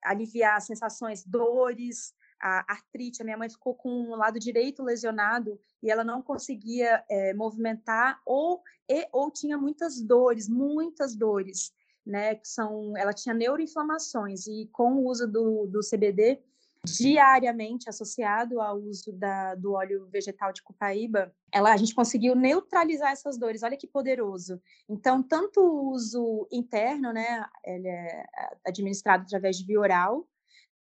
aliviar 0.02 0.62
sensações 0.62 1.26
dores 1.26 2.16
a 2.40 2.72
artrite, 2.72 3.22
a 3.22 3.26
minha 3.26 3.38
mãe 3.38 3.50
ficou 3.50 3.74
com 3.74 3.90
o 3.90 4.16
lado 4.16 4.40
direito 4.40 4.84
lesionado 4.84 5.60
e 5.82 5.90
ela 5.90 6.04
não 6.04 6.22
conseguia 6.22 7.04
é, 7.10 7.34
movimentar 7.34 8.22
ou 8.26 8.62
e, 8.88 9.08
ou 9.12 9.32
tinha 9.32 9.58
muitas 9.58 10.00
dores, 10.02 10.48
muitas 10.48 11.16
dores, 11.16 11.74
né? 12.08 12.36
Que 12.36 12.48
são, 12.48 12.96
ela 12.98 13.14
tinha 13.14 13.36
neuroinflamações 13.36 14.48
e 14.48 14.68
com 14.72 14.94
o 14.94 15.08
uso 15.08 15.28
do, 15.28 15.68
do 15.68 15.80
CBD 15.82 16.42
diariamente 16.86 17.90
associado 17.90 18.62
ao 18.62 18.78
uso 18.78 19.12
da, 19.12 19.56
do 19.56 19.74
óleo 19.74 20.08
vegetal 20.08 20.54
de 20.54 20.64
cupaíba, 20.64 21.34
ela, 21.52 21.74
a 21.74 21.78
gente 21.78 21.94
conseguiu 21.94 22.36
neutralizar 22.36 23.12
essas 23.12 23.38
dores. 23.38 23.64
Olha 23.64 23.78
que 23.78 23.88
poderoso. 23.88 24.62
Então, 24.88 25.22
tanto 25.22 25.60
o 25.60 25.92
uso 25.92 26.48
interno, 26.52 27.12
né, 27.12 27.46
ele 27.66 27.90
é 27.90 28.26
administrado 28.66 29.24
através 29.24 29.58
de 29.58 29.66
via 29.66 29.80
oral, 29.80 30.28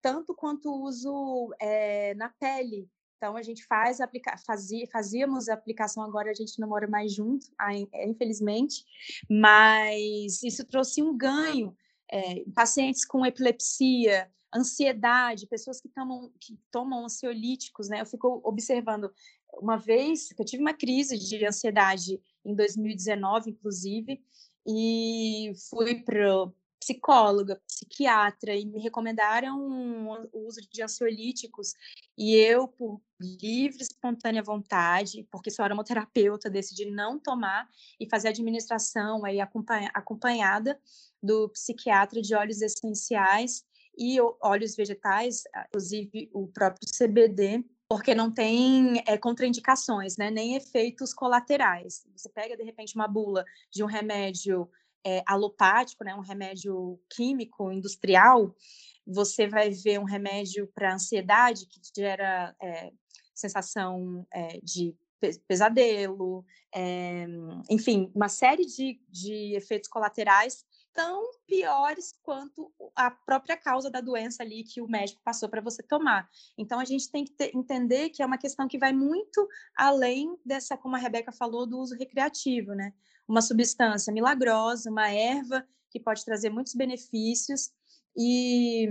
tanto 0.02 0.36
quanto 0.36 0.70
o 0.70 0.84
uso 0.84 1.54
é, 1.60 2.14
na 2.16 2.30
pele. 2.30 2.90
Então, 3.24 3.38
a 3.38 3.42
gente 3.42 3.66
faz 3.66 4.02
aplica 4.02 4.36
fazia, 4.46 4.86
fazíamos 4.92 5.48
a 5.48 5.54
aplicação, 5.54 6.04
agora 6.04 6.30
a 6.30 6.34
gente 6.34 6.60
não 6.60 6.68
mora 6.68 6.90
mais 6.90 7.14
junto, 7.14 7.48
é, 7.94 8.06
infelizmente, 8.06 8.84
mas 9.30 10.44
isso 10.44 10.66
trouxe 10.66 11.02
um 11.02 11.16
ganho. 11.16 11.74
É, 12.12 12.44
pacientes 12.54 13.06
com 13.06 13.26
epilepsia, 13.26 14.30
ansiedade, 14.54 15.48
pessoas 15.48 15.80
que 15.80 15.88
tomam, 15.88 16.34
que 16.38 16.60
tomam 16.70 17.06
ansiolíticos, 17.06 17.88
né? 17.88 18.02
Eu 18.02 18.06
fico 18.06 18.42
observando, 18.44 19.10
uma 19.54 19.78
vez 19.78 20.34
que 20.34 20.42
eu 20.42 20.46
tive 20.46 20.62
uma 20.62 20.74
crise 20.74 21.18
de 21.18 21.46
ansiedade 21.46 22.22
em 22.44 22.54
2019, 22.54 23.52
inclusive, 23.52 24.22
e 24.68 25.54
fui 25.70 25.96
para 26.04 26.52
psicóloga, 26.84 27.62
psiquiatra 27.66 28.54
e 28.54 28.66
me 28.66 28.80
recomendaram 28.80 29.58
o 30.34 30.48
uso 30.48 30.60
de 30.70 30.84
ansiolíticos 30.84 31.74
e 32.18 32.36
eu, 32.36 32.68
por 32.68 33.02
livre, 33.20 33.82
espontânea 33.82 34.44
vontade, 34.44 35.26
porque 35.32 35.50
sou 35.50 35.64
aromaterapeuta, 35.64 36.50
decidi 36.50 36.92
não 36.92 37.18
tomar 37.18 37.70
e 38.00 38.08
fazer 38.10 38.28
administração 38.28 39.24
aí 39.24 39.40
acompanhada 39.94 40.78
do 41.22 41.48
psiquiatra 41.50 42.22
de 42.22 42.36
óleos 42.36 42.62
essenciais 42.62 43.64
e 43.98 44.20
óleos 44.42 44.76
vegetais, 44.76 45.44
inclusive 45.70 46.30
o 46.34 46.48
próprio 46.48 46.88
CBD, 46.90 47.64
porque 47.88 48.16
não 48.16 48.32
tem 48.32 49.04
é, 49.06 49.18
contraindicações, 49.18 50.18
né, 50.18 50.32
nem 50.32 50.56
efeitos 50.56 51.14
colaterais. 51.14 52.04
Você 52.16 52.28
pega, 52.28 52.58
de 52.58 52.64
repente, 52.64 52.96
uma 52.96 53.08
bula 53.08 53.46
de 53.72 53.84
um 53.84 53.88
remédio 53.88 54.68
é, 55.06 55.24
alopático, 55.26 56.04
né, 56.04 56.16
um 56.16 56.22
remédio 56.22 57.00
químico 57.10 57.72
industrial, 57.72 58.56
você 59.06 59.48
vai 59.48 59.70
ver 59.70 60.00
um 60.00 60.06
remédio 60.06 60.68
para 60.74 60.94
ansiedade 60.94 61.68
que 61.68 61.80
gera 61.96 62.56
é, 62.62 62.92
sensação 63.34 64.26
é, 64.34 64.60
de 64.64 64.96
pesadelo, 65.48 66.46
enfim, 67.70 68.12
uma 68.14 68.28
série 68.28 68.66
de, 68.66 69.00
de 69.10 69.56
efeitos 69.56 69.90
colaterais 69.90 70.66
tão 70.94 71.24
piores 71.48 72.14
quanto 72.22 72.72
a 72.96 73.10
própria 73.10 73.58
causa 73.58 73.90
da 73.90 74.00
doença 74.00 74.44
ali 74.44 74.64
que 74.64 74.80
o 74.80 74.88
médico 74.88 75.22
passou 75.24 75.50
para 75.50 75.62
você 75.62 75.82
tomar. 75.82 76.30
Então 76.58 76.80
a 76.80 76.86
gente 76.86 77.10
tem 77.12 77.26
que 77.26 77.32
ter, 77.32 77.52
entender 77.56 78.10
que 78.10 78.22
é 78.22 78.26
uma 78.26 78.38
questão 78.38 78.68
que 78.68 78.78
vai 78.78 78.94
muito 78.94 79.48
além 79.76 80.38
dessa, 80.46 80.78
como 80.78 80.96
a 80.96 81.00
Rebeca 81.00 81.32
falou, 81.32 81.66
do 81.66 81.80
uso 81.80 81.96
recreativo, 81.96 82.74
né? 82.74 82.94
Uma 83.28 83.42
substância 83.42 84.12
milagrosa, 84.14 84.90
uma 84.90 85.10
erva 85.10 85.66
que 85.90 86.00
pode 86.00 86.26
trazer 86.26 86.50
muitos 86.50 86.74
benefícios. 86.74 87.72
E 88.16 88.88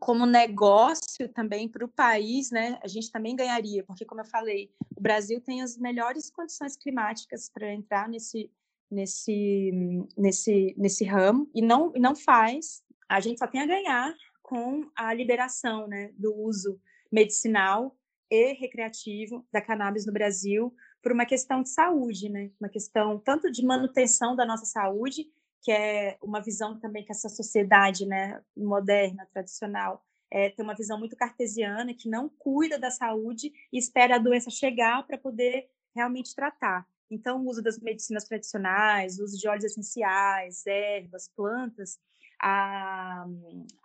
como 0.00 0.26
negócio 0.26 1.28
também 1.28 1.68
para 1.68 1.84
o 1.84 1.88
país, 1.88 2.50
né, 2.50 2.78
a 2.82 2.88
gente 2.88 3.10
também 3.10 3.36
ganharia, 3.36 3.84
porque 3.84 4.04
como 4.04 4.20
eu 4.20 4.26
falei, 4.26 4.70
o 4.96 5.00
Brasil 5.00 5.40
tem 5.40 5.62
as 5.62 5.78
melhores 5.78 6.30
condições 6.30 6.76
climáticas 6.76 7.48
para 7.48 7.72
entrar 7.72 8.08
nesse 8.08 8.50
nesse, 8.90 9.72
nesse, 10.16 10.74
nesse 10.78 11.04
ramo 11.04 11.50
e 11.54 11.60
não, 11.60 11.92
não 11.96 12.14
faz, 12.14 12.82
a 13.08 13.20
gente 13.20 13.38
só 13.38 13.46
tem 13.46 13.60
a 13.60 13.66
ganhar 13.66 14.14
com 14.42 14.88
a 14.94 15.12
liberação 15.12 15.88
né, 15.88 16.12
do 16.16 16.34
uso 16.34 16.80
medicinal 17.10 17.96
e 18.30 18.52
recreativo 18.52 19.46
da 19.52 19.60
cannabis 19.60 20.06
no 20.06 20.12
Brasil 20.12 20.74
por 21.04 21.12
uma 21.12 21.26
questão 21.26 21.62
de 21.62 21.68
saúde, 21.68 22.30
né? 22.30 22.50
Uma 22.58 22.70
questão 22.70 23.18
tanto 23.18 23.52
de 23.52 23.62
manutenção 23.62 24.34
da 24.34 24.46
nossa 24.46 24.64
saúde, 24.64 25.26
que 25.62 25.70
é 25.70 26.16
uma 26.22 26.40
visão 26.40 26.80
também 26.80 27.04
que 27.04 27.12
essa 27.12 27.28
sociedade, 27.28 28.06
né, 28.06 28.42
moderna, 28.56 29.28
tradicional, 29.30 30.02
é, 30.30 30.48
tem 30.48 30.64
uma 30.64 30.74
visão 30.74 30.98
muito 30.98 31.14
cartesiana, 31.14 31.92
que 31.92 32.08
não 32.08 32.30
cuida 32.30 32.78
da 32.78 32.90
saúde 32.90 33.52
e 33.70 33.78
espera 33.78 34.16
a 34.16 34.18
doença 34.18 34.50
chegar 34.50 35.06
para 35.06 35.18
poder 35.18 35.68
realmente 35.94 36.34
tratar. 36.34 36.86
Então, 37.10 37.44
o 37.44 37.50
uso 37.50 37.62
das 37.62 37.78
medicinas 37.78 38.24
tradicionais, 38.24 39.18
o 39.18 39.24
uso 39.24 39.38
de 39.38 39.46
óleos 39.46 39.64
essenciais, 39.64 40.66
ervas, 40.66 41.28
plantas, 41.28 41.98
a, 42.40 43.26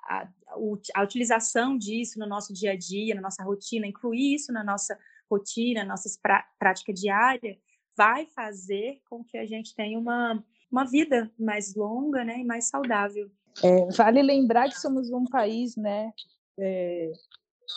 a, 0.08 0.28
a, 0.96 1.04
utilização 1.04 1.78
disso 1.78 2.18
no 2.18 2.26
nosso 2.26 2.54
dia 2.54 2.72
a 2.72 2.78
dia, 2.78 3.14
na 3.14 3.22
nossa 3.22 3.44
rotina, 3.44 3.86
incluir 3.86 4.36
isso 4.36 4.54
na 4.54 4.64
nossa 4.64 4.98
rotina, 5.30 5.84
na 5.84 5.90
nossa 5.92 6.10
prática 6.58 6.94
diária, 6.94 7.58
vai 7.96 8.26
fazer 8.28 9.02
com 9.10 9.24
que 9.24 9.38
a 9.38 9.46
gente 9.46 9.76
tenha 9.76 10.00
uma, 10.00 10.44
uma 10.72 10.86
vida 10.86 11.32
mais 11.38 11.76
longa 11.76 12.24
né, 12.24 12.40
e 12.40 12.46
mais 12.46 12.70
saudável. 12.70 13.30
É, 13.64 13.92
vale 13.94 14.22
lembrar 14.22 14.70
que 14.70 14.80
somos 14.80 15.12
um 15.12 15.26
país 15.26 15.76
né, 15.76 16.14
é, 16.58 17.12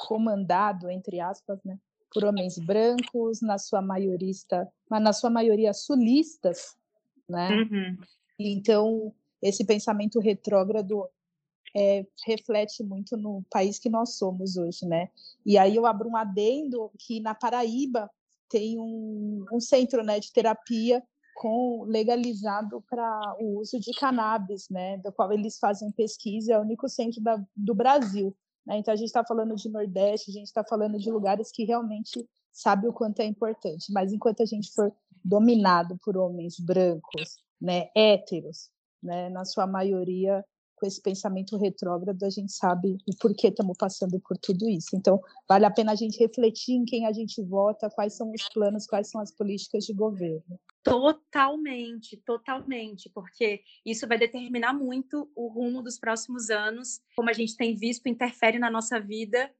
comandado, 0.07 0.90
entre 0.90 1.20
aspas, 1.20 1.59
né, 1.64 1.78
por 2.12 2.24
homens 2.24 2.59
brancos, 2.59 3.40
na 3.40 3.59
sua 3.59 3.82
maioria, 3.82 4.32
mas 4.88 5.03
na 5.03 5.12
sua 5.12 5.30
maioria 5.30 5.72
sulistas, 5.72 6.76
né? 7.28 7.50
Uhum. 7.50 7.96
Então, 8.38 9.14
esse 9.40 9.64
pensamento 9.64 10.20
retrógrado 10.20 11.09
é, 11.75 12.05
reflete 12.27 12.83
muito 12.83 13.16
no 13.16 13.43
país 13.51 13.79
que 13.79 13.89
nós 13.89 14.16
somos 14.16 14.57
hoje, 14.57 14.87
né? 14.87 15.09
E 15.45 15.57
aí 15.57 15.77
eu 15.77 15.87
abro 15.87 16.09
um 16.09 16.16
adendo 16.16 16.91
que 16.99 17.20
na 17.20 17.35
Paraíba 17.35 18.11
tem 18.49 18.79
um, 18.79 19.45
um 19.53 19.61
centro 19.61 20.03
né, 20.05 20.20
de 20.20 20.31
terapia 20.33 21.03
com 21.35 21.85
legalizado 21.85 22.85
para 22.89 23.37
o 23.41 23.59
uso 23.61 23.81
de 23.81 23.93
cannabis, 23.95 24.68
né? 24.68 24.99
Do 24.99 25.11
qual 25.12 25.33
eles 25.33 25.59
fazem 25.59 25.91
pesquisa, 25.91 26.55
é 26.55 26.59
o 26.59 26.62
único 26.62 26.89
centro 26.89 27.23
da, 27.23 27.43
do 27.57 27.75
Brasil. 27.75 28.37
Né? 28.66 28.79
Então, 28.79 28.93
a 28.93 28.97
gente 28.97 29.07
está 29.07 29.25
falando 29.25 29.55
de 29.55 29.68
Nordeste, 29.70 30.31
a 30.31 30.35
gente 30.35 30.47
está 30.47 30.62
falando 30.62 30.99
de 30.99 31.11
lugares 31.11 31.51
que 31.51 31.64
realmente 31.64 32.29
sabe 32.53 32.87
o 32.87 32.93
quanto 32.93 33.20
é 33.20 33.25
importante. 33.25 33.91
Mas 33.93 34.12
enquanto 34.12 34.43
a 34.43 34.47
gente 34.47 34.70
for 34.73 34.93
dominado 35.25 35.99
por 36.05 36.16
homens 36.16 36.59
brancos, 36.59 37.39
né, 37.61 37.89
héteros, 37.97 38.70
né, 39.03 39.31
na 39.31 39.45
sua 39.45 39.66
maioria 39.66 40.45
com 40.83 40.87
esse 40.89 41.01
pensamento 41.01 41.57
retrógrado, 41.57 42.20
a 42.24 42.28
gente 42.28 42.53
sabe 42.53 42.99
o 43.09 43.16
porquê 43.16 43.49
estamos 43.49 43.76
passando 43.78 44.18
por 44.18 44.37
tudo 44.37 44.68
isso. 44.68 44.97
Então, 44.97 45.20
vale 45.49 45.64
a 45.64 45.70
pena 45.70 45.93
a 45.93 45.95
gente 45.95 46.18
refletir 46.18 46.72
em 46.74 46.85
quem 46.85 47.07
a 47.07 47.12
gente 47.12 47.41
vota, 47.41 47.89
quais 47.89 48.14
são 48.14 48.33
os 48.33 48.49
planos, 48.49 48.85
quais 48.85 49.09
são 49.09 49.20
as 49.20 49.30
políticas 49.30 49.85
de 49.85 49.93
governo. 49.93 50.59
Totalmente, 50.83 52.16
totalmente, 52.16 53.09
porque 53.11 53.62
isso 53.87 54.09
vai 54.09 54.18
determinar 54.18 54.72
muito 54.72 55.30
o 55.37 55.47
rumo 55.47 55.80
dos 55.83 56.01
próximos 56.01 56.51
anos, 56.51 57.01
como 57.14 57.30
a 57.30 57.33
gente 57.33 57.57
tem 57.57 57.76
visto, 57.76 58.09
interfere 58.09 58.59
na 58.59 58.68
nossa 58.68 58.99
vida 58.99 59.55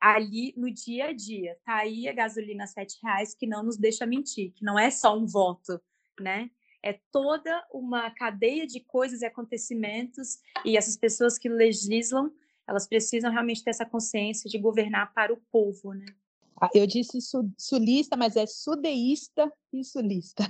ali 0.00 0.54
no 0.56 0.72
dia 0.72 1.08
a 1.08 1.12
dia. 1.12 1.58
Tá 1.66 1.76
aí 1.76 2.08
a 2.08 2.14
gasolina 2.14 2.66
sete 2.66 2.98
reais 3.02 3.34
que 3.34 3.46
não 3.46 3.62
nos 3.62 3.76
deixa 3.76 4.06
mentir, 4.06 4.52
que 4.54 4.64
não 4.64 4.78
é 4.78 4.90
só 4.90 5.14
um 5.18 5.26
voto, 5.26 5.78
né? 6.18 6.50
É 6.82 6.98
toda 7.10 7.64
uma 7.72 8.10
cadeia 8.10 8.66
de 8.66 8.80
coisas 8.80 9.22
e 9.22 9.26
acontecimentos, 9.26 10.38
e 10.64 10.76
essas 10.76 10.96
pessoas 10.96 11.38
que 11.38 11.48
legislam, 11.48 12.30
elas 12.66 12.86
precisam 12.86 13.30
realmente 13.30 13.62
ter 13.62 13.70
essa 13.70 13.86
consciência 13.86 14.50
de 14.50 14.58
governar 14.58 15.12
para 15.14 15.32
o 15.32 15.40
povo, 15.50 15.94
né? 15.94 16.06
Ah, 16.60 16.70
eu 16.74 16.86
disse 16.86 17.18
sulista, 17.58 18.16
mas 18.16 18.36
é 18.36 18.46
sudeísta 18.46 19.52
e 19.72 19.84
sulista. 19.84 20.44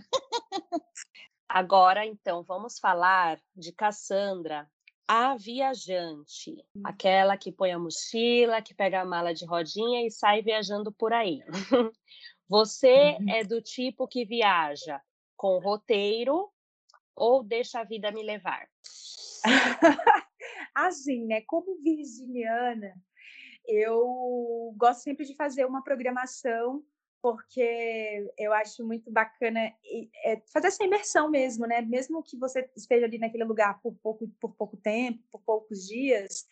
Agora, 1.49 2.05
então, 2.05 2.43
vamos 2.43 2.79
falar 2.79 3.41
de 3.55 3.73
Cassandra, 3.73 4.71
a 5.07 5.37
viajante, 5.37 6.53
hum. 6.75 6.83
aquela 6.85 7.37
que 7.37 7.53
põe 7.53 7.73
a 7.73 7.79
mochila, 7.79 8.63
que 8.63 8.75
pega 8.75 9.01
a 9.01 9.05
mala 9.05 9.35
de 9.35 9.45
rodinha 9.45 10.07
e 10.07 10.11
sai 10.11 10.43
viajando 10.43 10.93
por 10.93 11.13
aí. 11.13 11.41
Você 12.49 13.17
uhum. 13.19 13.31
é 13.31 13.45
do 13.45 13.63
tipo 13.63 14.07
que 14.07 14.25
viaja 14.25 15.01
com 15.43 15.59
roteiro 15.59 16.49
ou 17.17 17.43
deixa 17.43 17.81
a 17.81 17.85
vida 17.85 18.13
me 18.13 18.23
levar? 18.23 18.69
assim, 20.73 21.27
né? 21.27 21.41
Como 21.41 21.83
virginiana, 21.83 22.95
eu 23.67 24.73
gosto 24.77 25.03
sempre 25.03 25.27
de 25.27 25.35
fazer 25.35 25.65
uma 25.65 25.83
programação 25.83 26.85
porque 27.21 28.33
eu 28.39 28.53
acho 28.53 28.85
muito 28.85 29.11
bacana 29.11 29.61
é, 30.25 30.43
fazer 30.53 30.69
essa 30.69 30.85
imersão 30.85 31.29
mesmo, 31.29 31.67
né? 31.67 31.81
Mesmo 31.81 32.23
que 32.23 32.39
você 32.39 32.71
esteja 32.77 33.07
ali 33.07 33.19
naquele 33.19 33.45
lugar 33.45 33.81
por 33.81 33.97
pouco, 33.97 34.29
por 34.41 34.55
pouco 34.55 34.77
tempo, 34.77 35.25
por 35.31 35.43
poucos 35.43 35.89
dias, 35.89 36.47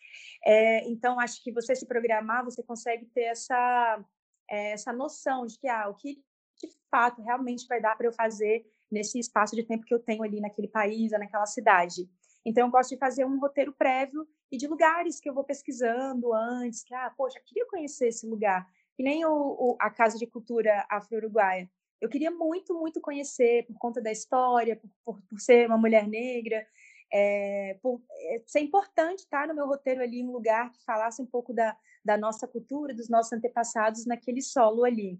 é, 0.45 0.85
então 0.89 1.17
acho 1.17 1.41
que 1.41 1.51
você 1.51 1.75
se 1.75 1.85
programar, 1.85 2.43
você 2.43 2.61
consegue 2.61 3.05
ter 3.05 3.23
essa 3.23 4.05
é, 4.49 4.71
essa 4.71 4.91
noção 4.91 5.45
de 5.45 5.57
que 5.57 5.67
ah, 5.69 5.87
o 5.87 5.95
que 5.95 6.21
de 6.57 6.69
fato 6.89 7.21
realmente 7.21 7.65
vai 7.67 7.81
dar 7.81 7.95
para 7.97 8.07
eu 8.07 8.13
fazer 8.13 8.65
nesse 8.91 9.19
espaço 9.19 9.55
de 9.55 9.63
tempo 9.63 9.85
que 9.85 9.93
eu 9.93 9.99
tenho 9.99 10.23
ali 10.23 10.41
naquele 10.41 10.67
país, 10.67 11.11
naquela 11.11 11.45
cidade. 11.45 12.09
Então, 12.45 12.67
eu 12.67 12.71
gosto 12.71 12.89
de 12.89 12.97
fazer 12.97 13.25
um 13.25 13.39
roteiro 13.39 13.71
prévio 13.71 14.27
e 14.51 14.57
de 14.57 14.67
lugares 14.67 15.19
que 15.19 15.29
eu 15.29 15.33
vou 15.33 15.43
pesquisando 15.43 16.33
antes, 16.33 16.83
que, 16.83 16.93
ah, 16.93 17.11
poxa, 17.15 17.39
queria 17.45 17.65
conhecer 17.67 18.07
esse 18.07 18.27
lugar. 18.27 18.67
Que 18.95 19.03
nem 19.03 19.23
o, 19.25 19.31
o 19.31 19.77
a 19.79 19.89
Casa 19.89 20.17
de 20.17 20.27
Cultura 20.27 20.85
Afro-Uruguaia. 20.89 21.69
Eu 22.01 22.09
queria 22.09 22.31
muito, 22.31 22.73
muito 22.73 22.99
conhecer 22.99 23.65
por 23.67 23.77
conta 23.77 24.01
da 24.01 24.11
história, 24.11 24.75
por, 24.75 24.89
por, 25.05 25.21
por 25.21 25.39
ser 25.39 25.67
uma 25.67 25.77
mulher 25.77 26.07
negra, 26.07 26.65
é, 27.13 27.77
por 27.81 28.01
é, 28.11 28.41
ser 28.45 28.61
importante 28.61 29.19
estar 29.19 29.47
no 29.47 29.53
meu 29.53 29.67
roteiro 29.67 30.01
ali 30.01 30.23
um 30.23 30.31
lugar 30.31 30.71
que 30.71 30.83
falasse 30.83 31.21
um 31.21 31.25
pouco 31.25 31.53
da, 31.53 31.75
da 32.03 32.17
nossa 32.17 32.47
cultura, 32.47 32.93
dos 32.93 33.09
nossos 33.09 33.33
antepassados 33.33 34.05
naquele 34.05 34.41
solo 34.41 34.83
ali. 34.83 35.19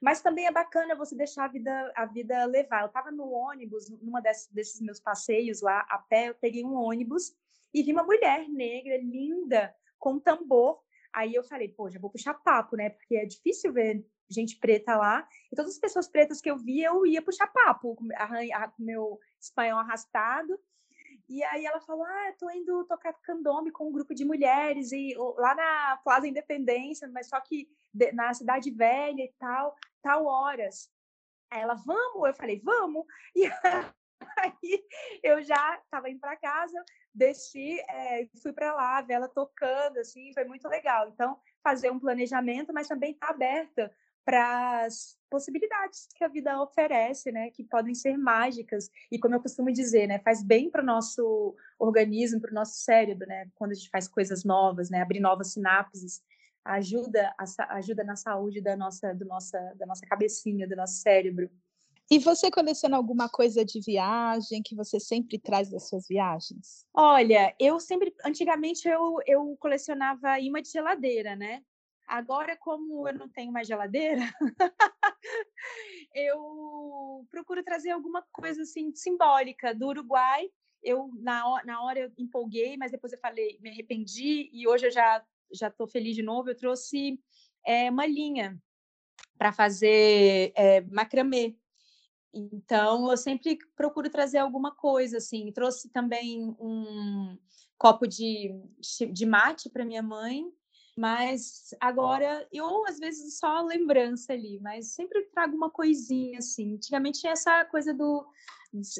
Mas 0.00 0.20
também 0.20 0.46
é 0.46 0.52
bacana 0.52 0.94
você 0.94 1.16
deixar 1.16 1.44
a 1.44 1.48
vida, 1.48 1.92
a 1.96 2.06
vida 2.06 2.44
levar. 2.44 2.82
Eu 2.82 2.88
estava 2.88 3.10
no 3.10 3.30
ônibus, 3.30 3.88
numa 4.02 4.20
desses, 4.20 4.48
desses 4.48 4.80
meus 4.80 5.00
passeios 5.00 5.62
lá 5.62 5.86
a 5.88 5.98
pé, 5.98 6.28
eu 6.28 6.34
peguei 6.34 6.64
um 6.64 6.74
ônibus 6.74 7.34
e 7.72 7.82
vi 7.82 7.92
uma 7.92 8.02
mulher 8.02 8.48
negra, 8.48 8.96
linda, 8.98 9.74
com 9.98 10.18
tambor. 10.18 10.80
Aí 11.12 11.34
eu 11.34 11.42
falei, 11.42 11.68
pô, 11.68 11.88
já 11.88 11.98
vou 11.98 12.10
puxar 12.10 12.34
papo, 12.34 12.76
né? 12.76 12.90
Porque 12.90 13.16
é 13.16 13.24
difícil 13.24 13.72
ver 13.72 14.04
gente 14.32 14.56
preta 14.56 14.96
lá. 14.96 15.26
E 15.52 15.56
todas 15.56 15.72
as 15.72 15.78
pessoas 15.78 16.08
pretas 16.08 16.40
que 16.40 16.50
eu 16.50 16.56
via, 16.56 16.88
eu 16.88 17.04
ia 17.04 17.20
puxar 17.20 17.48
papo, 17.48 17.96
com 17.96 18.08
meu 18.78 19.18
espanhol 19.40 19.80
arrastado. 19.80 20.58
E 21.30 21.44
aí 21.44 21.64
ela 21.64 21.80
falou: 21.80 22.04
Ah, 22.04 22.34
tô 22.36 22.50
indo 22.50 22.84
tocar 22.86 23.12
candombe 23.22 23.70
com 23.70 23.88
um 23.88 23.92
grupo 23.92 24.12
de 24.12 24.24
mulheres 24.24 24.90
e 24.90 25.14
lá 25.36 25.54
na 25.54 25.96
Plaza 25.98 26.26
Independência, 26.26 27.06
mas 27.06 27.28
só 27.28 27.40
que 27.40 27.70
na 28.12 28.34
Cidade 28.34 28.68
Velha 28.72 29.22
e 29.22 29.32
tal, 29.38 29.76
tal 30.02 30.26
horas. 30.26 30.90
Aí 31.48 31.60
ela, 31.60 31.74
vamos? 31.74 32.26
Eu 32.26 32.34
falei, 32.34 32.60
vamos. 32.60 33.06
E 34.32 34.42
aí 34.42 34.84
eu 35.22 35.42
já 35.42 35.78
estava 35.82 36.08
indo 36.08 36.20
para 36.20 36.36
casa, 36.36 36.84
desci, 37.12 37.80
é, 37.80 38.26
fui 38.42 38.52
para 38.52 38.72
lá, 38.74 39.00
ver 39.00 39.14
ela 39.14 39.28
tocando, 39.28 39.98
assim, 39.98 40.32
foi 40.32 40.44
muito 40.44 40.68
legal. 40.68 41.08
Então, 41.08 41.38
fazer 41.62 41.90
um 41.90 41.98
planejamento, 41.98 42.72
mas 42.72 42.88
também 42.88 43.12
estar 43.12 43.28
tá 43.28 43.32
aberta 43.32 43.94
para 44.24 44.84
as 44.84 45.18
possibilidades 45.30 46.08
que 46.14 46.24
a 46.24 46.28
vida 46.28 46.60
oferece, 46.60 47.30
né, 47.32 47.50
que 47.50 47.64
podem 47.64 47.94
ser 47.94 48.16
mágicas 48.16 48.90
e 49.10 49.18
como 49.18 49.34
eu 49.34 49.40
costumo 49.40 49.72
dizer, 49.72 50.06
né, 50.06 50.18
faz 50.18 50.42
bem 50.42 50.70
para 50.70 50.82
o 50.82 50.86
nosso 50.86 51.54
organismo, 51.78 52.40
para 52.40 52.50
o 52.50 52.54
nosso 52.54 52.74
cérebro, 52.80 53.26
né, 53.26 53.48
quando 53.54 53.72
a 53.72 53.74
gente 53.74 53.90
faz 53.90 54.08
coisas 54.08 54.44
novas, 54.44 54.90
né, 54.90 55.00
abrir 55.00 55.20
novas 55.20 55.52
sinapses, 55.52 56.22
ajuda 56.64 57.34
ajuda 57.70 58.04
na 58.04 58.16
saúde 58.16 58.60
da 58.60 58.76
nossa 58.76 59.14
do 59.14 59.24
nossa 59.24 59.58
da 59.76 59.86
nossa 59.86 60.04
cabecinha, 60.06 60.68
do 60.68 60.76
nosso 60.76 61.00
cérebro. 61.00 61.50
E 62.10 62.18
você 62.18 62.50
coleciona 62.50 62.96
alguma 62.96 63.28
coisa 63.28 63.64
de 63.64 63.80
viagem 63.80 64.62
que 64.64 64.74
você 64.74 64.98
sempre 64.98 65.38
traz 65.38 65.70
das 65.70 65.88
suas 65.88 66.08
viagens? 66.08 66.84
Olha, 66.92 67.54
eu 67.56 67.78
sempre, 67.78 68.12
antigamente 68.24 68.88
eu, 68.88 69.18
eu 69.24 69.56
colecionava 69.60 70.40
imã 70.40 70.60
de 70.60 70.70
geladeira, 70.70 71.36
né? 71.36 71.62
Agora, 72.10 72.56
como 72.56 73.06
eu 73.06 73.14
não 73.14 73.28
tenho 73.28 73.52
mais 73.52 73.68
geladeira, 73.68 74.22
eu 76.12 77.24
procuro 77.30 77.62
trazer 77.62 77.90
alguma 77.90 78.20
coisa 78.32 78.62
assim 78.62 78.92
simbólica 78.92 79.72
do 79.72 79.86
Uruguai. 79.86 80.50
Eu 80.82 81.08
na, 81.20 81.62
na 81.64 81.80
hora 81.84 82.00
eu 82.00 82.12
empolguei, 82.18 82.76
mas 82.76 82.90
depois 82.90 83.12
eu 83.12 83.18
falei, 83.20 83.60
me 83.60 83.70
arrependi 83.70 84.50
e 84.52 84.66
hoje 84.66 84.86
eu 84.86 84.90
já 84.90 85.24
já 85.52 85.68
estou 85.68 85.86
feliz 85.86 86.16
de 86.16 86.22
novo. 86.22 86.50
Eu 86.50 86.56
trouxe 86.56 87.20
é, 87.64 87.88
uma 87.88 88.06
linha 88.06 88.60
para 89.38 89.52
fazer 89.52 90.52
é, 90.56 90.80
macramê. 90.80 91.56
Então, 92.34 93.08
eu 93.08 93.16
sempre 93.16 93.56
procuro 93.76 94.10
trazer 94.10 94.38
alguma 94.38 94.74
coisa, 94.74 95.18
assim. 95.18 95.52
Trouxe 95.52 95.90
também 95.90 96.44
um 96.58 97.38
copo 97.78 98.06
de, 98.06 98.52
de 99.12 99.26
mate 99.26 99.70
para 99.70 99.84
minha 99.84 100.02
mãe, 100.02 100.44
Mas 101.00 101.74
agora, 101.80 102.46
eu 102.52 102.84
às 102.86 102.98
vezes 102.98 103.38
só 103.38 103.62
lembrança 103.62 104.34
ali, 104.34 104.60
mas 104.60 104.94
sempre 104.94 105.22
trago 105.32 105.56
uma 105.56 105.70
coisinha 105.70 106.40
assim. 106.40 106.74
Antigamente 106.74 107.20
tinha 107.20 107.32
essa 107.32 107.64
coisa 107.64 107.94
do 107.94 108.26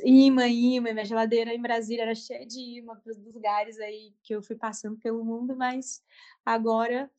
imã, 0.03 0.49
imã, 0.49 0.95
minha 0.95 1.05
geladeira 1.05 1.55
em 1.55 1.61
Brasília 1.61 2.05
era 2.05 2.15
cheia 2.15 2.47
de 2.47 2.79
imã 2.79 2.97
para 2.97 3.11
os 3.11 3.19
lugares 3.19 3.79
aí 3.79 4.15
que 4.23 4.35
eu 4.35 4.43
fui 4.43 4.57
passando 4.57 4.97
pelo 4.97 5.23
mundo, 5.23 5.55
mas 5.55 6.03
agora 6.43 7.11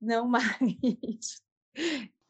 não 0.00 0.26
mais. 0.32 1.42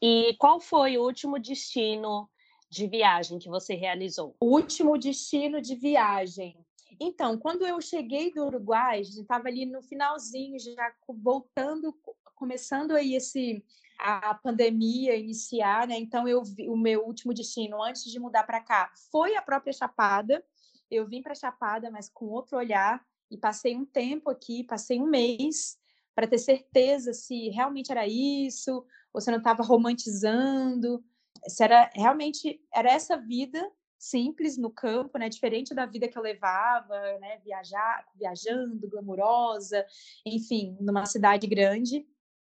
E 0.02 0.34
qual 0.40 0.58
foi 0.58 0.98
o 0.98 1.04
último 1.04 1.38
destino 1.38 2.28
de 2.68 2.88
viagem 2.88 3.38
que 3.38 3.48
você 3.48 3.74
realizou? 3.74 4.34
O 4.40 4.46
último 4.46 4.98
destino 4.98 5.62
de 5.62 5.76
viagem. 5.76 6.58
Então, 7.00 7.38
quando 7.38 7.66
eu 7.66 7.80
cheguei 7.80 8.32
do 8.32 8.44
Uruguai, 8.44 9.00
a 9.00 9.02
gente 9.02 9.20
estava 9.20 9.48
ali 9.48 9.66
no 9.66 9.82
finalzinho, 9.82 10.58
já 10.58 10.92
voltando, 11.08 11.96
começando 12.34 12.92
aí 12.92 13.14
esse 13.14 13.64
a 13.98 14.34
pandemia 14.34 15.16
iniciar, 15.16 15.86
né? 15.86 15.96
Então 15.96 16.26
eu 16.26 16.42
vi, 16.42 16.68
o 16.68 16.76
meu 16.76 17.04
último 17.04 17.32
destino 17.32 17.80
antes 17.80 18.04
de 18.04 18.18
mudar 18.18 18.42
para 18.42 18.60
cá 18.60 18.90
foi 19.12 19.36
a 19.36 19.42
própria 19.42 19.72
Chapada. 19.72 20.44
Eu 20.90 21.06
vim 21.06 21.22
para 21.22 21.36
Chapada, 21.36 21.88
mas 21.90 22.08
com 22.08 22.26
outro 22.26 22.58
olhar 22.58 23.00
e 23.30 23.38
passei 23.38 23.76
um 23.76 23.84
tempo 23.84 24.28
aqui, 24.28 24.64
passei 24.64 25.00
um 25.00 25.06
mês 25.06 25.78
para 26.14 26.26
ter 26.26 26.38
certeza 26.38 27.12
se 27.12 27.48
realmente 27.50 27.92
era 27.92 28.06
isso, 28.06 28.84
ou 29.12 29.20
se 29.20 29.30
não 29.30 29.38
estava 29.38 29.62
romantizando, 29.62 31.02
se 31.46 31.62
era 31.62 31.88
realmente 31.94 32.60
era 32.74 32.90
essa 32.90 33.16
vida 33.16 33.70
simples 34.02 34.58
no 34.58 34.68
campo, 34.68 35.16
né, 35.16 35.28
diferente 35.28 35.72
da 35.72 35.86
vida 35.86 36.08
que 36.08 36.18
eu 36.18 36.22
levava, 36.22 36.98
né, 37.20 37.38
viajar, 37.44 38.04
viajando, 38.16 38.88
glamurosa, 38.88 39.86
enfim, 40.26 40.76
numa 40.80 41.06
cidade 41.06 41.46
grande. 41.46 42.04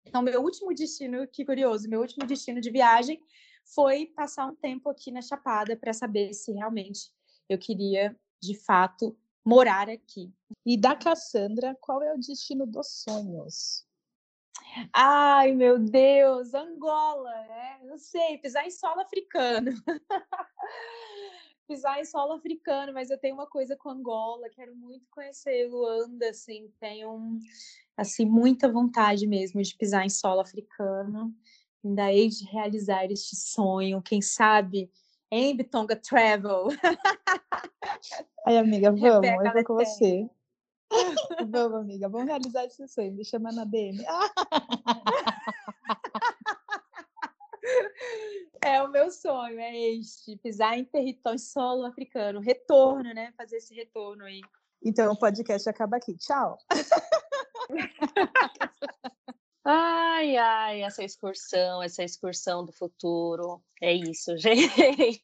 Então, 0.05 0.21
meu 0.21 0.41
último 0.41 0.73
destino, 0.75 1.25
que 1.25 1.45
curioso, 1.45 1.89
meu 1.89 2.01
último 2.01 2.27
destino 2.27 2.59
de 2.59 2.69
viagem 2.69 3.23
foi 3.63 4.07
passar 4.07 4.45
um 4.45 4.55
tempo 4.55 4.89
aqui 4.89 5.09
na 5.09 5.21
Chapada 5.21 5.77
para 5.77 5.93
saber 5.93 6.33
se 6.33 6.51
realmente 6.51 7.13
eu 7.47 7.57
queria, 7.57 8.13
de 8.41 8.53
fato, 8.53 9.17
morar 9.45 9.89
aqui. 9.89 10.33
E 10.65 10.75
da 10.77 10.97
Cassandra, 10.97 11.77
qual 11.79 12.03
é 12.03 12.13
o 12.13 12.17
destino 12.17 12.67
dos 12.67 13.03
sonhos? 13.03 13.86
Ai, 14.93 15.53
meu 15.53 15.79
Deus, 15.79 16.53
Angola, 16.53 17.31
né? 17.31 17.79
Não 17.83 17.97
sei, 17.97 18.37
pisar 18.37 18.65
em 18.65 18.71
solo 18.71 19.01
africano. 19.01 19.71
pisar 21.67 21.99
em 21.99 22.05
solo 22.05 22.33
africano, 22.33 22.93
mas 22.93 23.09
eu 23.09 23.17
tenho 23.17 23.35
uma 23.35 23.47
coisa 23.47 23.75
com 23.75 23.89
Angola, 23.89 24.49
quero 24.49 24.75
muito 24.75 25.05
conhecer 25.11 25.67
Luanda, 25.67 26.29
assim, 26.29 26.71
tenho 26.79 27.37
assim 27.97 28.25
muita 28.25 28.71
vontade 28.71 29.27
mesmo 29.27 29.61
de 29.61 29.75
pisar 29.75 30.05
em 30.05 30.09
solo 30.09 30.39
africano. 30.39 31.35
Ainda 31.83 32.11
hei 32.11 32.29
de 32.29 32.45
realizar 32.45 33.11
este 33.11 33.35
sonho, 33.35 34.01
quem 34.01 34.21
sabe 34.21 34.89
em 35.29 35.55
Bitonga 35.55 35.95
Travel. 35.95 36.67
Ai, 38.45 38.57
amiga, 38.57 38.91
vamos, 38.91 39.27
eu 39.27 39.53
vou 39.53 39.63
com 39.63 39.75
você. 39.75 40.29
vamos, 41.49 41.81
amiga, 41.81 42.09
vamos 42.09 42.27
realizar 42.27 42.65
esse 42.65 42.87
sonho. 42.87 43.13
Me 43.13 43.25
chama 43.25 43.51
na 43.51 43.65
DM. 43.65 43.97
É 48.63 48.81
o 48.81 48.89
meu 48.89 49.11
sonho, 49.11 49.59
é 49.59 49.77
este, 49.91 50.35
pisar 50.37 50.77
em 50.77 50.83
território 50.83 51.39
solo 51.39 51.85
africano, 51.85 52.39
retorno, 52.39 53.13
né? 53.13 53.31
Fazer 53.37 53.57
esse 53.57 53.73
retorno 53.73 54.25
aí. 54.25 54.41
Então 54.83 55.11
o 55.11 55.17
podcast 55.17 55.69
acaba 55.69 55.97
aqui. 55.97 56.15
Tchau. 56.17 56.57
Ai, 59.69 60.37
ai, 60.37 60.81
essa 60.81 61.03
excursão, 61.03 61.83
essa 61.83 62.01
excursão 62.01 62.63
do 62.63 62.71
futuro. 62.71 63.61
É 63.81 63.93
isso, 63.93 64.37
gente 64.37 65.21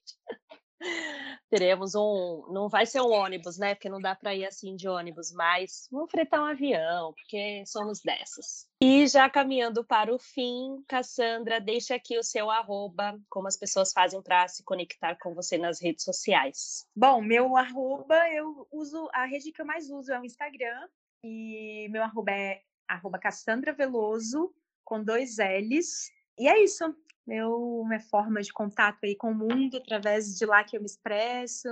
teremos 1.49 1.93
um. 1.93 2.47
Não 2.51 2.67
vai 2.67 2.85
ser 2.85 3.01
um 3.01 3.11
ônibus, 3.11 3.57
né? 3.57 3.75
Porque 3.75 3.89
não 3.89 4.01
dá 4.01 4.15
para 4.15 4.33
ir 4.33 4.45
assim 4.45 4.75
de 4.75 4.87
ônibus, 4.87 5.31
mas 5.31 5.87
vamos 5.91 6.09
fretar 6.09 6.41
um 6.41 6.45
avião, 6.45 7.13
porque 7.13 7.63
somos 7.67 8.01
dessas. 8.01 8.67
E 8.81 9.07
já 9.07 9.29
caminhando 9.29 9.85
para 9.85 10.13
o 10.13 10.17
fim, 10.17 10.83
Cassandra, 10.87 11.61
deixa 11.61 11.95
aqui 11.95 12.17
o 12.17 12.23
seu 12.23 12.49
arroba, 12.49 13.19
como 13.29 13.47
as 13.47 13.55
pessoas 13.55 13.93
fazem 13.93 14.21
para 14.21 14.47
se 14.47 14.63
conectar 14.63 15.15
com 15.19 15.33
você 15.33 15.57
nas 15.57 15.81
redes 15.81 16.03
sociais. 16.03 16.85
Bom, 16.95 17.21
meu 17.21 17.55
arroba, 17.55 18.17
eu 18.31 18.67
uso, 18.71 19.07
a 19.13 19.25
rede 19.25 19.51
que 19.51 19.61
eu 19.61 19.65
mais 19.65 19.89
uso 19.89 20.11
é 20.11 20.19
o 20.19 20.25
Instagram, 20.25 20.87
e 21.23 21.87
meu 21.89 22.03
arroba 22.03 22.31
é 22.31 22.61
arroba 22.87 23.19
Cassandra 23.19 23.73
Veloso, 23.73 24.53
com 24.83 25.03
dois 25.03 25.37
L's. 25.37 26.11
E 26.37 26.47
é 26.47 26.63
isso 26.63 26.83
meu, 27.25 27.83
minha 27.87 27.99
forma 27.99 28.41
de 28.41 28.51
contato 28.51 28.99
aí 29.03 29.15
com 29.15 29.31
o 29.31 29.35
mundo, 29.35 29.77
através 29.77 30.37
de 30.37 30.45
lá 30.45 30.63
que 30.63 30.77
eu 30.77 30.81
me 30.81 30.85
expresso, 30.85 31.69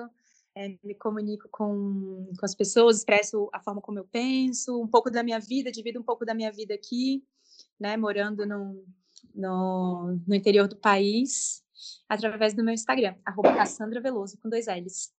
é, 0.56 0.78
me 0.84 0.96
comunico 0.96 1.48
com, 1.52 2.30
com 2.38 2.46
as 2.46 2.56
pessoas, 2.56 2.98
expresso 2.98 3.50
a 3.54 3.60
forma 3.60 3.82
como 3.82 4.00
eu 4.00 4.06
penso, 4.06 4.82
um 4.82 4.88
pouco 4.88 5.10
da 5.10 5.24
minha 5.24 5.40
vida, 5.40 5.72
divido 5.72 6.00
um 6.00 6.04
pouco 6.04 6.26
da 6.26 6.34
minha 6.34 6.52
vida 6.52 6.74
aqui, 6.74 7.24
né, 7.80 7.98
morando 7.98 8.46
no, 8.46 8.84
no, 9.34 10.20
no 10.28 10.36
interior 10.36 10.68
do 10.68 10.76
país, 10.76 11.64
através 12.08 12.54
do 12.54 12.64
meu 12.64 12.74
Instagram, 12.74 13.16
arroba 13.26 13.56
Cassandra 13.56 14.02
Veloso, 14.02 14.38
com 14.42 14.50
dois 14.50 14.68
L's. 14.68 15.14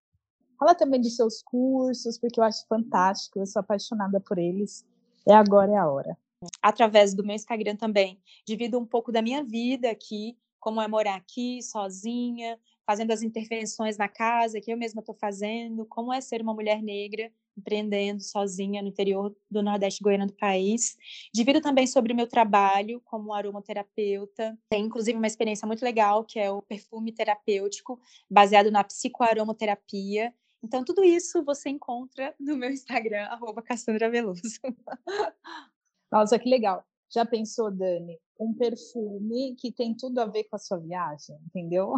Fala 0.58 0.74
também 0.74 1.00
dos 1.00 1.16
seus 1.16 1.42
cursos, 1.42 2.18
porque 2.18 2.38
eu 2.38 2.44
acho 2.44 2.66
fantástico, 2.68 3.38
eu 3.38 3.46
sou 3.46 3.60
apaixonada 3.60 4.20
por 4.20 4.38
eles. 4.38 4.86
É 5.26 5.34
agora, 5.34 5.72
é 5.72 5.76
a 5.76 5.88
hora 5.88 6.16
através 6.60 7.14
do 7.14 7.24
meu 7.24 7.34
Instagram 7.34 7.76
também, 7.76 8.20
divido 8.46 8.78
um 8.78 8.86
pouco 8.86 9.12
da 9.12 9.22
minha 9.22 9.42
vida 9.44 9.90
aqui, 9.90 10.36
como 10.60 10.80
é 10.80 10.86
morar 10.86 11.16
aqui 11.16 11.60
sozinha, 11.62 12.58
fazendo 12.86 13.10
as 13.10 13.22
intervenções 13.22 13.96
na 13.96 14.08
casa 14.08 14.60
que 14.60 14.72
eu 14.72 14.76
mesma 14.76 15.00
estou 15.00 15.14
fazendo, 15.14 15.84
como 15.86 16.12
é 16.12 16.20
ser 16.20 16.40
uma 16.40 16.54
mulher 16.54 16.82
negra 16.82 17.32
empreendendo 17.56 18.22
sozinha 18.22 18.80
no 18.80 18.88
interior 18.88 19.34
do 19.50 19.62
Nordeste 19.62 20.02
goiano 20.02 20.26
do 20.26 20.32
país. 20.34 20.96
Divido 21.34 21.60
também 21.60 21.86
sobre 21.86 22.12
o 22.12 22.16
meu 22.16 22.26
trabalho 22.26 23.00
como 23.04 23.32
aromaterapeuta. 23.32 24.58
Tem 24.70 24.84
inclusive 24.84 25.18
uma 25.18 25.26
experiência 25.26 25.66
muito 25.66 25.82
legal 25.82 26.24
que 26.24 26.38
é 26.38 26.50
o 26.50 26.62
perfume 26.62 27.12
terapêutico 27.12 28.00
baseado 28.30 28.70
na 28.70 28.82
psicoaromaterapia. 28.84 30.32
Então 30.62 30.84
tudo 30.84 31.02
isso 31.04 31.44
você 31.44 31.68
encontra 31.70 32.34
no 32.38 32.56
meu 32.56 32.70
Instagram 32.70 33.28
@cassandra_veloso. 33.64 34.60
Nossa, 36.12 36.38
que 36.38 36.48
legal. 36.48 36.84
Já 37.10 37.24
pensou, 37.24 37.70
Dani, 37.70 38.18
um 38.38 38.52
perfume 38.52 39.56
que 39.56 39.72
tem 39.72 39.96
tudo 39.96 40.18
a 40.20 40.26
ver 40.26 40.44
com 40.44 40.56
a 40.56 40.58
sua 40.58 40.78
viagem, 40.78 41.38
entendeu? 41.46 41.94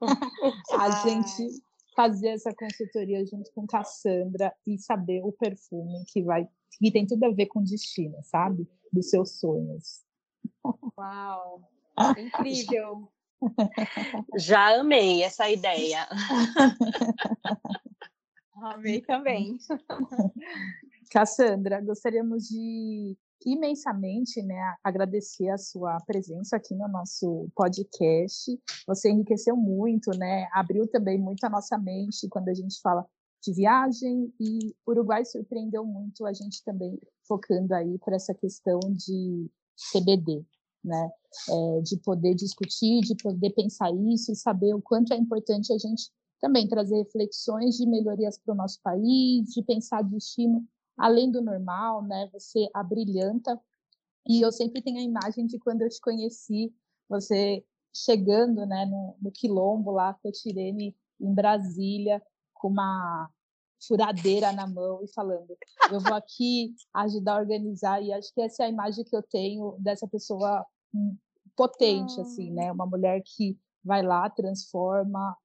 a 0.80 0.90
gente 1.06 1.62
fazer 1.94 2.28
essa 2.28 2.54
consultoria 2.54 3.24
junto 3.26 3.52
com 3.52 3.66
Cassandra 3.66 4.54
e 4.66 4.78
saber 4.78 5.22
o 5.22 5.32
perfume 5.32 6.04
que 6.08 6.22
vai 6.22 6.48
que 6.78 6.90
tem 6.90 7.06
tudo 7.06 7.24
a 7.24 7.30
ver 7.30 7.46
com 7.46 7.60
o 7.60 7.64
destino, 7.64 8.16
sabe? 8.22 8.66
Dos 8.90 9.10
seus 9.10 9.38
sonhos. 9.38 10.00
Uau! 10.96 11.70
Incrível! 12.18 13.12
Já 14.38 14.80
amei 14.80 15.22
essa 15.22 15.50
ideia. 15.50 16.08
Amei 18.62 19.02
também. 19.02 19.58
Cassandra, 21.10 21.80
gostaríamos 21.80 22.44
de 22.48 23.16
imensamente, 23.46 24.42
né, 24.42 24.74
agradecer 24.82 25.48
a 25.48 25.58
sua 25.58 25.98
presença 26.06 26.56
aqui 26.56 26.74
no 26.74 26.88
nosso 26.88 27.48
podcast. 27.54 28.58
Você 28.86 29.10
enriqueceu 29.10 29.56
muito, 29.56 30.10
né? 30.16 30.46
Abriu 30.52 30.86
também 30.86 31.18
muito 31.18 31.44
a 31.44 31.50
nossa 31.50 31.78
mente 31.78 32.28
quando 32.28 32.48
a 32.48 32.54
gente 32.54 32.80
fala 32.80 33.06
de 33.42 33.52
viagem 33.52 34.32
e 34.40 34.74
Uruguai 34.86 35.24
surpreendeu 35.24 35.84
muito 35.84 36.24
a 36.24 36.32
gente 36.32 36.62
também 36.64 36.98
focando 37.26 37.74
aí 37.74 37.98
para 37.98 38.16
essa 38.16 38.32
questão 38.32 38.78
de 38.80 39.50
CBD, 39.92 40.44
né? 40.84 41.10
É, 41.48 41.80
de 41.80 41.96
poder 41.98 42.34
discutir, 42.34 43.00
de 43.00 43.16
poder 43.16 43.50
pensar 43.50 43.90
isso 44.12 44.32
e 44.32 44.36
saber 44.36 44.74
o 44.74 44.82
quanto 44.82 45.12
é 45.12 45.16
importante 45.16 45.72
a 45.72 45.78
gente 45.78 46.10
também 46.40 46.68
trazer 46.68 46.96
reflexões 46.96 47.76
de 47.76 47.86
melhorias 47.86 48.36
para 48.38 48.52
o 48.52 48.56
nosso 48.56 48.80
país, 48.82 49.48
de 49.48 49.62
pensar 49.62 50.02
destino 50.02 50.66
além 50.96 51.30
do 51.30 51.42
normal, 51.42 52.02
né? 52.02 52.28
Você 52.32 52.68
abrilhanta. 52.74 53.60
E 54.26 54.40
eu 54.44 54.52
sempre 54.52 54.82
tenho 54.82 54.98
a 54.98 55.02
imagem 55.02 55.46
de 55.46 55.58
quando 55.58 55.82
eu 55.82 55.88
te 55.88 56.00
conheci, 56.00 56.72
você 57.08 57.64
chegando, 57.94 58.64
né, 58.66 58.86
no, 58.86 59.16
no 59.20 59.30
quilombo 59.30 59.90
lá, 59.90 60.14
Cotirene, 60.14 60.96
em 61.20 61.34
Brasília, 61.34 62.22
com 62.54 62.68
uma 62.68 63.28
furadeira 63.86 64.52
na 64.52 64.66
mão 64.66 65.02
e 65.02 65.12
falando: 65.12 65.56
eu 65.90 66.00
vou 66.00 66.14
aqui 66.14 66.74
ajudar 66.94 67.34
a 67.34 67.40
organizar. 67.40 68.02
E 68.02 68.12
acho 68.12 68.32
que 68.32 68.40
essa 68.40 68.62
é 68.62 68.66
a 68.66 68.70
imagem 68.70 69.04
que 69.04 69.16
eu 69.16 69.22
tenho 69.22 69.76
dessa 69.80 70.06
pessoa 70.06 70.64
hum, 70.94 71.16
potente, 71.56 72.20
assim, 72.20 72.50
né? 72.50 72.70
Uma 72.70 72.86
mulher 72.86 73.22
que 73.24 73.58
vai 73.84 74.02
lá, 74.02 74.30
transforma, 74.30 75.36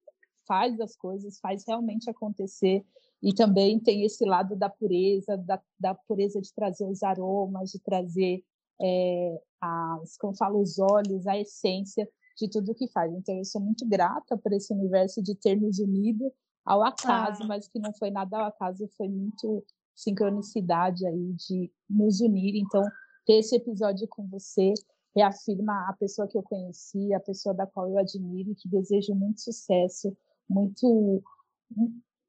faz 0.48 0.80
as 0.80 0.96
coisas, 0.96 1.40
faz 1.40 1.64
realmente 1.68 2.10
acontecer. 2.10 2.86
E 3.22 3.34
também 3.34 3.80
tem 3.80 4.04
esse 4.04 4.24
lado 4.26 4.56
da 4.56 4.70
pureza, 4.70 5.38
da, 5.38 5.62
da 5.80 5.96
pureza 5.96 6.40
de 6.40 6.54
trazer 6.54 6.86
os 6.86 7.02
aromas, 7.02 7.72
de 7.72 7.80
trazer 7.80 8.44
é, 8.82 9.42
as, 9.60 10.18
como 10.18 10.36
falo, 10.36 10.62
os 10.62 10.78
olhos, 10.78 11.26
a 11.26 11.38
essência 11.38 12.08
de 12.38 12.48
tudo 12.50 12.76
que 12.76 12.88
faz. 12.88 13.12
Então, 13.14 13.36
eu 13.36 13.46
sou 13.46 13.60
muito 13.60 13.88
grata 13.88 14.38
por 14.38 14.54
esse 14.54 14.72
universo 14.72 15.22
de 15.22 15.34
ter 15.36 15.60
nos 15.60 15.80
unido 15.80 16.32
ao 16.64 16.84
acaso, 16.84 17.44
ah. 17.44 17.48
mas 17.48 17.68
que 17.68 17.80
não 17.80 17.94
foi 17.94 18.12
nada 18.12 18.38
ao 18.38 18.46
acaso, 18.46 18.88
foi 18.96 19.08
muito 19.08 19.64
sincronicidade 19.96 21.08
aí 21.08 21.34
de 21.34 21.72
nos 21.90 22.22
unir. 22.22 22.56
Então, 22.56 22.84
ter 23.26 23.40
esse 23.40 23.56
episódio 23.56 24.08
com 24.08 24.28
você 24.28 24.74
reafirma 25.16 25.90
a 25.90 25.94
pessoa 25.94 26.28
que 26.28 26.38
eu 26.38 26.44
conheci, 26.44 27.12
a 27.14 27.20
pessoa 27.20 27.56
da 27.56 27.66
qual 27.66 27.90
eu 27.90 27.98
admiro 27.98 28.52
e 28.52 28.56
que 28.56 28.70
desejo 28.70 29.16
muito 29.16 29.42
sucesso, 29.42 30.16
muito 30.48 31.24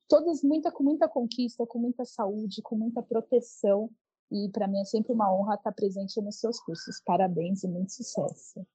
todas 0.09 0.43
muita 0.43 0.73
com 0.73 0.83
muita 0.83 1.09
conquista, 1.09 1.67
com 1.67 1.79
muita 1.79 2.05
saúde, 2.05 2.63
com 2.63 2.77
muita 2.77 3.03
proteção 3.03 3.91
e 4.31 4.49
para 4.51 4.67
mim 4.67 4.81
é 4.81 4.85
sempre 4.85 5.13
uma 5.13 5.33
honra 5.33 5.55
estar 5.55 5.73
presente 5.73 6.21
nos 6.21 6.39
seus 6.39 6.61
cursos. 6.61 7.01
Parabéns 7.05 7.63
e 7.63 7.69
muito 7.69 7.93
sucesso. 7.93 8.67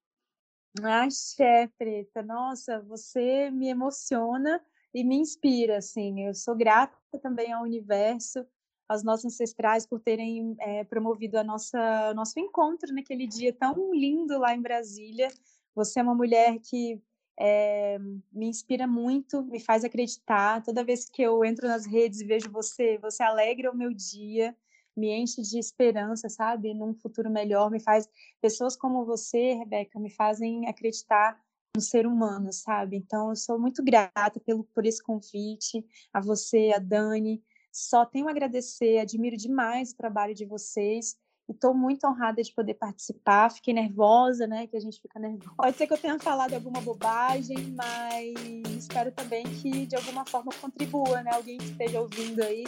Axé, 0.81 1.69
Preta. 1.77 2.23
Nossa, 2.23 2.81
você 2.81 3.51
me 3.51 3.67
emociona 3.67 4.59
e 4.93 5.03
me 5.03 5.15
inspira, 5.17 5.77
assim. 5.77 6.25
Eu 6.25 6.34
sou 6.34 6.55
grata 6.55 6.97
também 7.21 7.51
ao 7.51 7.63
universo, 7.63 8.45
aos 8.88 9.03
nossos 9.03 9.25
ancestrais 9.25 9.86
por 9.86 9.99
terem 9.99 10.55
é, 10.59 10.84
promovido 10.84 11.38
a 11.38 11.43
nossa 11.43 12.13
nosso 12.15 12.39
encontro 12.39 12.93
naquele 12.93 13.27
dia 13.27 13.53
tão 13.53 13.93
lindo 13.93 14.38
lá 14.39 14.55
em 14.55 14.61
Brasília. 14.61 15.27
Você 15.75 15.99
é 15.99 16.03
uma 16.03 16.15
mulher 16.15 16.59
que 16.59 16.99
é, 17.39 17.97
me 18.31 18.47
inspira 18.47 18.88
muito, 18.88 19.43
me 19.43 19.59
faz 19.59 19.84
acreditar. 19.84 20.63
Toda 20.63 20.84
vez 20.84 21.05
que 21.05 21.21
eu 21.21 21.43
entro 21.43 21.67
nas 21.67 21.86
redes 21.86 22.21
e 22.21 22.25
vejo 22.25 22.51
você, 22.51 22.97
você 22.97 23.23
alegra 23.23 23.71
o 23.71 23.75
meu 23.75 23.93
dia 23.93 24.55
me 24.95 25.11
enche 25.11 25.41
de 25.41 25.57
esperança, 25.57 26.29
sabe? 26.29 26.73
Num 26.73 26.93
futuro 26.93 27.29
melhor, 27.29 27.69
me 27.71 27.79
faz 27.79 28.07
pessoas 28.41 28.75
como 28.75 29.05
você, 29.05 29.53
Rebeca, 29.53 29.99
me 29.99 30.09
fazem 30.09 30.67
acreditar 30.67 31.39
no 31.75 31.81
ser 31.81 32.05
humano, 32.05 32.53
sabe? 32.53 32.97
Então 32.97 33.29
eu 33.29 33.36
sou 33.36 33.59
muito 33.59 33.84
grata 33.84 34.39
pelo 34.45 34.63
por 34.63 34.86
esse 34.86 35.01
convite, 35.01 35.84
a 36.13 36.21
você, 36.21 36.71
a 36.75 36.79
Dani. 36.79 37.43
Só 37.71 38.05
tenho 38.05 38.27
a 38.27 38.31
agradecer, 38.31 38.99
admiro 38.99 39.36
demais 39.36 39.91
o 39.91 39.97
trabalho 39.97 40.36
de 40.36 40.45
vocês 40.45 41.17
e 41.47 41.51
estou 41.51 41.73
muito 41.73 42.07
honrada 42.07 42.41
de 42.41 42.53
poder 42.53 42.75
participar. 42.75 43.51
Fiquei 43.51 43.73
nervosa, 43.73 44.47
né? 44.47 44.67
Que 44.67 44.77
a 44.77 44.79
gente 44.79 45.01
fica 45.01 45.19
nervosa. 45.19 45.51
Pode 45.57 45.77
ser 45.77 45.87
que 45.87 45.93
eu 45.93 45.97
tenha 45.97 46.19
falado 46.19 46.53
alguma 46.53 46.79
bobagem, 46.81 47.75
mas 47.75 48.33
espero 48.77 49.11
também 49.11 49.43
que 49.43 49.85
de 49.85 49.95
alguma 49.95 50.25
forma 50.25 50.51
contribua, 50.61 51.21
né? 51.21 51.31
Alguém 51.33 51.57
que 51.57 51.65
esteja 51.65 51.99
ouvindo 51.99 52.41
aí 52.41 52.65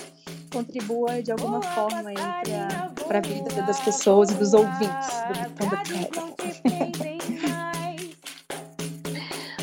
contribua 0.51 1.21
de 1.21 1.31
alguma 1.31 1.59
boa 1.59 1.73
forma 1.73 2.09
aí 2.09 2.15
para 3.07 3.17
a 3.19 3.21
vida 3.21 3.61
das 3.63 3.79
pessoas 3.81 4.29
e 4.31 4.35
dos 4.35 4.53
ouvintes 4.53 5.09
do 5.29 5.75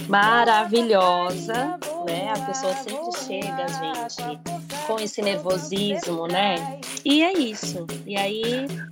Maravilhosa, 0.09 1.79
né? 2.07 2.33
A 2.37 2.47
pessoa 2.47 2.75
sempre 2.75 3.13
chega, 3.25 3.69
gente 3.69 4.72
com 4.87 4.99
esse 4.99 5.23
nervosismo, 5.23 6.27
né? 6.27 6.81
E 7.05 7.23
é 7.23 7.33
isso. 7.33 7.87
E 8.07 8.17
aí 8.17 8.43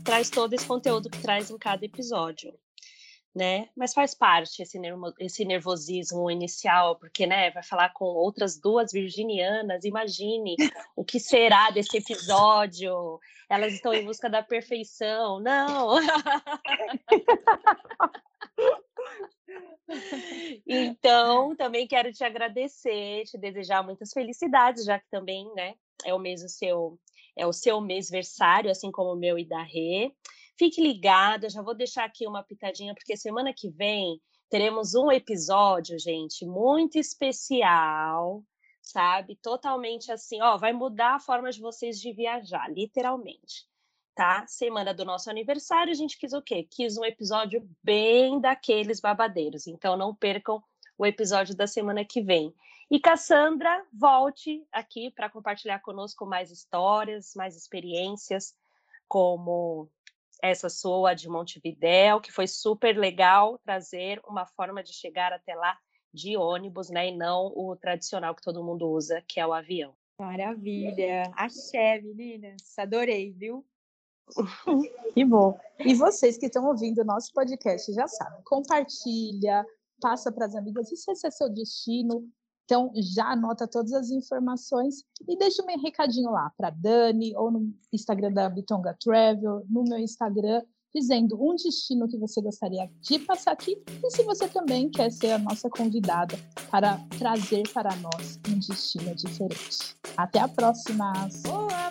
traz 0.05 0.31
todo 0.31 0.53
esse 0.53 0.67
conteúdo 0.67 1.11
que 1.11 1.21
traz 1.21 1.51
em 1.51 1.59
cada 1.59 1.85
episódio. 1.85 2.53
Né? 3.33 3.69
Mas 3.77 3.95
faz 3.95 4.13
parte 4.13 4.61
esse, 4.61 4.77
nervo, 4.77 5.15
esse 5.21 5.45
nervosismo 5.45 6.29
inicial, 6.29 6.97
porque 6.97 7.29
né, 7.29 7.53
vai 7.53 7.63
falar 7.63 7.91
com 7.91 8.05
outras 8.05 8.59
duas 8.59 8.91
virginianas. 8.91 9.85
Imagine 9.85 10.57
o 10.97 11.05
que 11.05 11.21
será 11.21 11.71
desse 11.71 11.99
episódio. 11.99 13.21
Elas 13.49 13.73
estão 13.73 13.95
em 13.95 14.05
busca 14.05 14.29
da 14.29 14.43
perfeição. 14.43 15.39
Não! 15.39 15.95
Então, 20.67 21.55
também 21.57 21.87
quero 21.87 22.13
te 22.13 22.23
agradecer, 22.25 23.25
te 23.25 23.39
desejar 23.39 23.83
muitas 23.83 24.13
felicidades, 24.13 24.85
já 24.85 24.99
que 24.99 25.09
também, 25.11 25.53
né, 25.55 25.75
é 26.05 26.15
o 26.15 26.19
mês 26.19 26.43
o 26.43 26.49
seu, 26.49 26.99
é 27.37 27.47
o 27.47 27.53
seu 27.53 27.81
mês 27.81 28.09
versário, 28.09 28.71
assim 28.71 28.91
como 28.91 29.13
o 29.13 29.17
meu 29.17 29.39
e 29.39 29.45
da 29.45 29.63
Rê. 29.63 30.13
Fique 30.59 30.81
ligada, 30.81 31.49
já 31.49 31.63
vou 31.63 31.75
deixar 31.75 32.05
aqui 32.05 32.27
uma 32.27 32.43
pitadinha, 32.43 32.95
porque 32.95 33.17
semana 33.17 33.53
que 33.55 33.71
vem 33.71 34.21
teremos 34.49 34.95
um 34.95 35.11
episódio, 35.11 35.99
gente, 35.99 36.45
muito 36.45 36.99
especial, 36.99 38.45
sabe? 38.83 39.37
Totalmente 39.37 40.13
assim, 40.13 40.41
ó, 40.43 40.57
vai 40.57 40.73
mudar 40.73 41.17
a 41.17 41.21
forma 41.21 41.51
de 41.51 41.61
vocês 41.61 42.01
de 42.01 42.13
viajar, 42.13 42.69
literalmente 42.71 43.70
tá? 44.21 44.47
Semana 44.47 44.93
do 44.93 45.03
nosso 45.03 45.31
aniversário, 45.31 45.91
a 45.91 45.95
gente 45.95 46.19
quis 46.19 46.35
o 46.35 46.43
quê? 46.43 46.69
Quis 46.71 46.99
um 46.99 47.05
episódio 47.07 47.67
bem 47.83 48.39
daqueles 48.39 49.01
babadeiros. 49.01 49.67
Então 49.67 49.97
não 49.97 50.15
percam 50.15 50.63
o 50.99 51.07
episódio 51.07 51.57
da 51.57 51.67
semana 51.67 52.05
que 52.05 52.21
vem. 52.21 52.55
E 52.91 53.01
Cassandra, 53.01 53.83
volte 53.91 54.63
aqui 54.71 55.11
para 55.11 55.31
compartilhar 55.31 55.79
conosco 55.79 56.27
mais 56.27 56.51
histórias, 56.51 57.33
mais 57.35 57.57
experiências, 57.57 58.55
como 59.09 59.89
essa 60.43 60.69
sua 60.69 61.15
de 61.15 61.27
Montevidéu, 61.27 62.21
que 62.21 62.31
foi 62.31 62.47
super 62.47 62.99
legal 62.99 63.59
trazer 63.65 64.21
uma 64.29 64.45
forma 64.45 64.83
de 64.83 64.93
chegar 64.93 65.33
até 65.33 65.55
lá 65.55 65.79
de 66.13 66.37
ônibus, 66.37 66.91
né? 66.91 67.09
E 67.09 67.17
não 67.17 67.47
o 67.57 67.75
tradicional 67.75 68.35
que 68.35 68.43
todo 68.43 68.63
mundo 68.63 68.87
usa, 68.87 69.25
que 69.27 69.41
é 69.41 69.47
o 69.47 69.55
avião. 69.55 69.95
Maravilha! 70.19 71.33
Axé, 71.35 72.03
meninas! 72.03 72.79
Adorei, 72.79 73.33
viu? 73.33 73.65
Que 75.15 75.25
bom. 75.25 75.59
E 75.81 75.95
vocês 75.95 76.39
que 76.39 76.47
estão 76.47 76.67
ouvindo 76.67 77.01
o 77.01 77.05
nosso 77.05 77.33
podcast 77.33 77.93
já 77.93 78.07
sabem, 78.07 78.41
compartilha, 78.45 79.65
passa 80.01 80.31
para 80.31 80.47
as 80.47 80.55
amigas, 80.55 80.89
se 80.89 81.11
esse 81.11 81.27
é 81.27 81.31
seu 81.31 81.49
destino. 81.49 82.29
Então, 82.65 82.93
já 82.95 83.33
anota 83.33 83.67
todas 83.67 83.93
as 83.93 84.11
informações 84.11 85.03
e 85.29 85.37
deixa 85.37 85.63
um 85.63 85.83
recadinho 85.83 86.31
lá 86.31 86.53
para 86.57 86.71
Dani 86.71 87.37
ou 87.37 87.51
no 87.51 87.75
Instagram 87.93 88.33
da 88.33 88.49
Bitonga 88.49 88.97
Travel, 89.03 89.65
no 89.69 89.83
meu 89.83 89.99
Instagram, 89.99 90.63
dizendo 90.95 91.37
um 91.41 91.57
destino 91.57 92.09
que 92.09 92.17
você 92.17 92.41
gostaria 92.41 92.89
de 93.01 93.19
passar 93.19 93.53
aqui 93.53 93.83
e 94.05 94.11
se 94.11 94.23
você 94.23 94.49
também 94.49 94.89
quer 94.89 95.11
ser 95.11 95.33
a 95.33 95.39
nossa 95.39 95.69
convidada 95.69 96.37
para 96.71 96.99
trazer 97.19 97.69
para 97.73 97.95
nós 97.97 98.39
um 98.49 98.59
destino 98.59 99.15
diferente. 99.17 99.97
Até 100.17 100.39
a 100.39 100.49
próxima! 100.49 101.13
Boa 101.45 101.91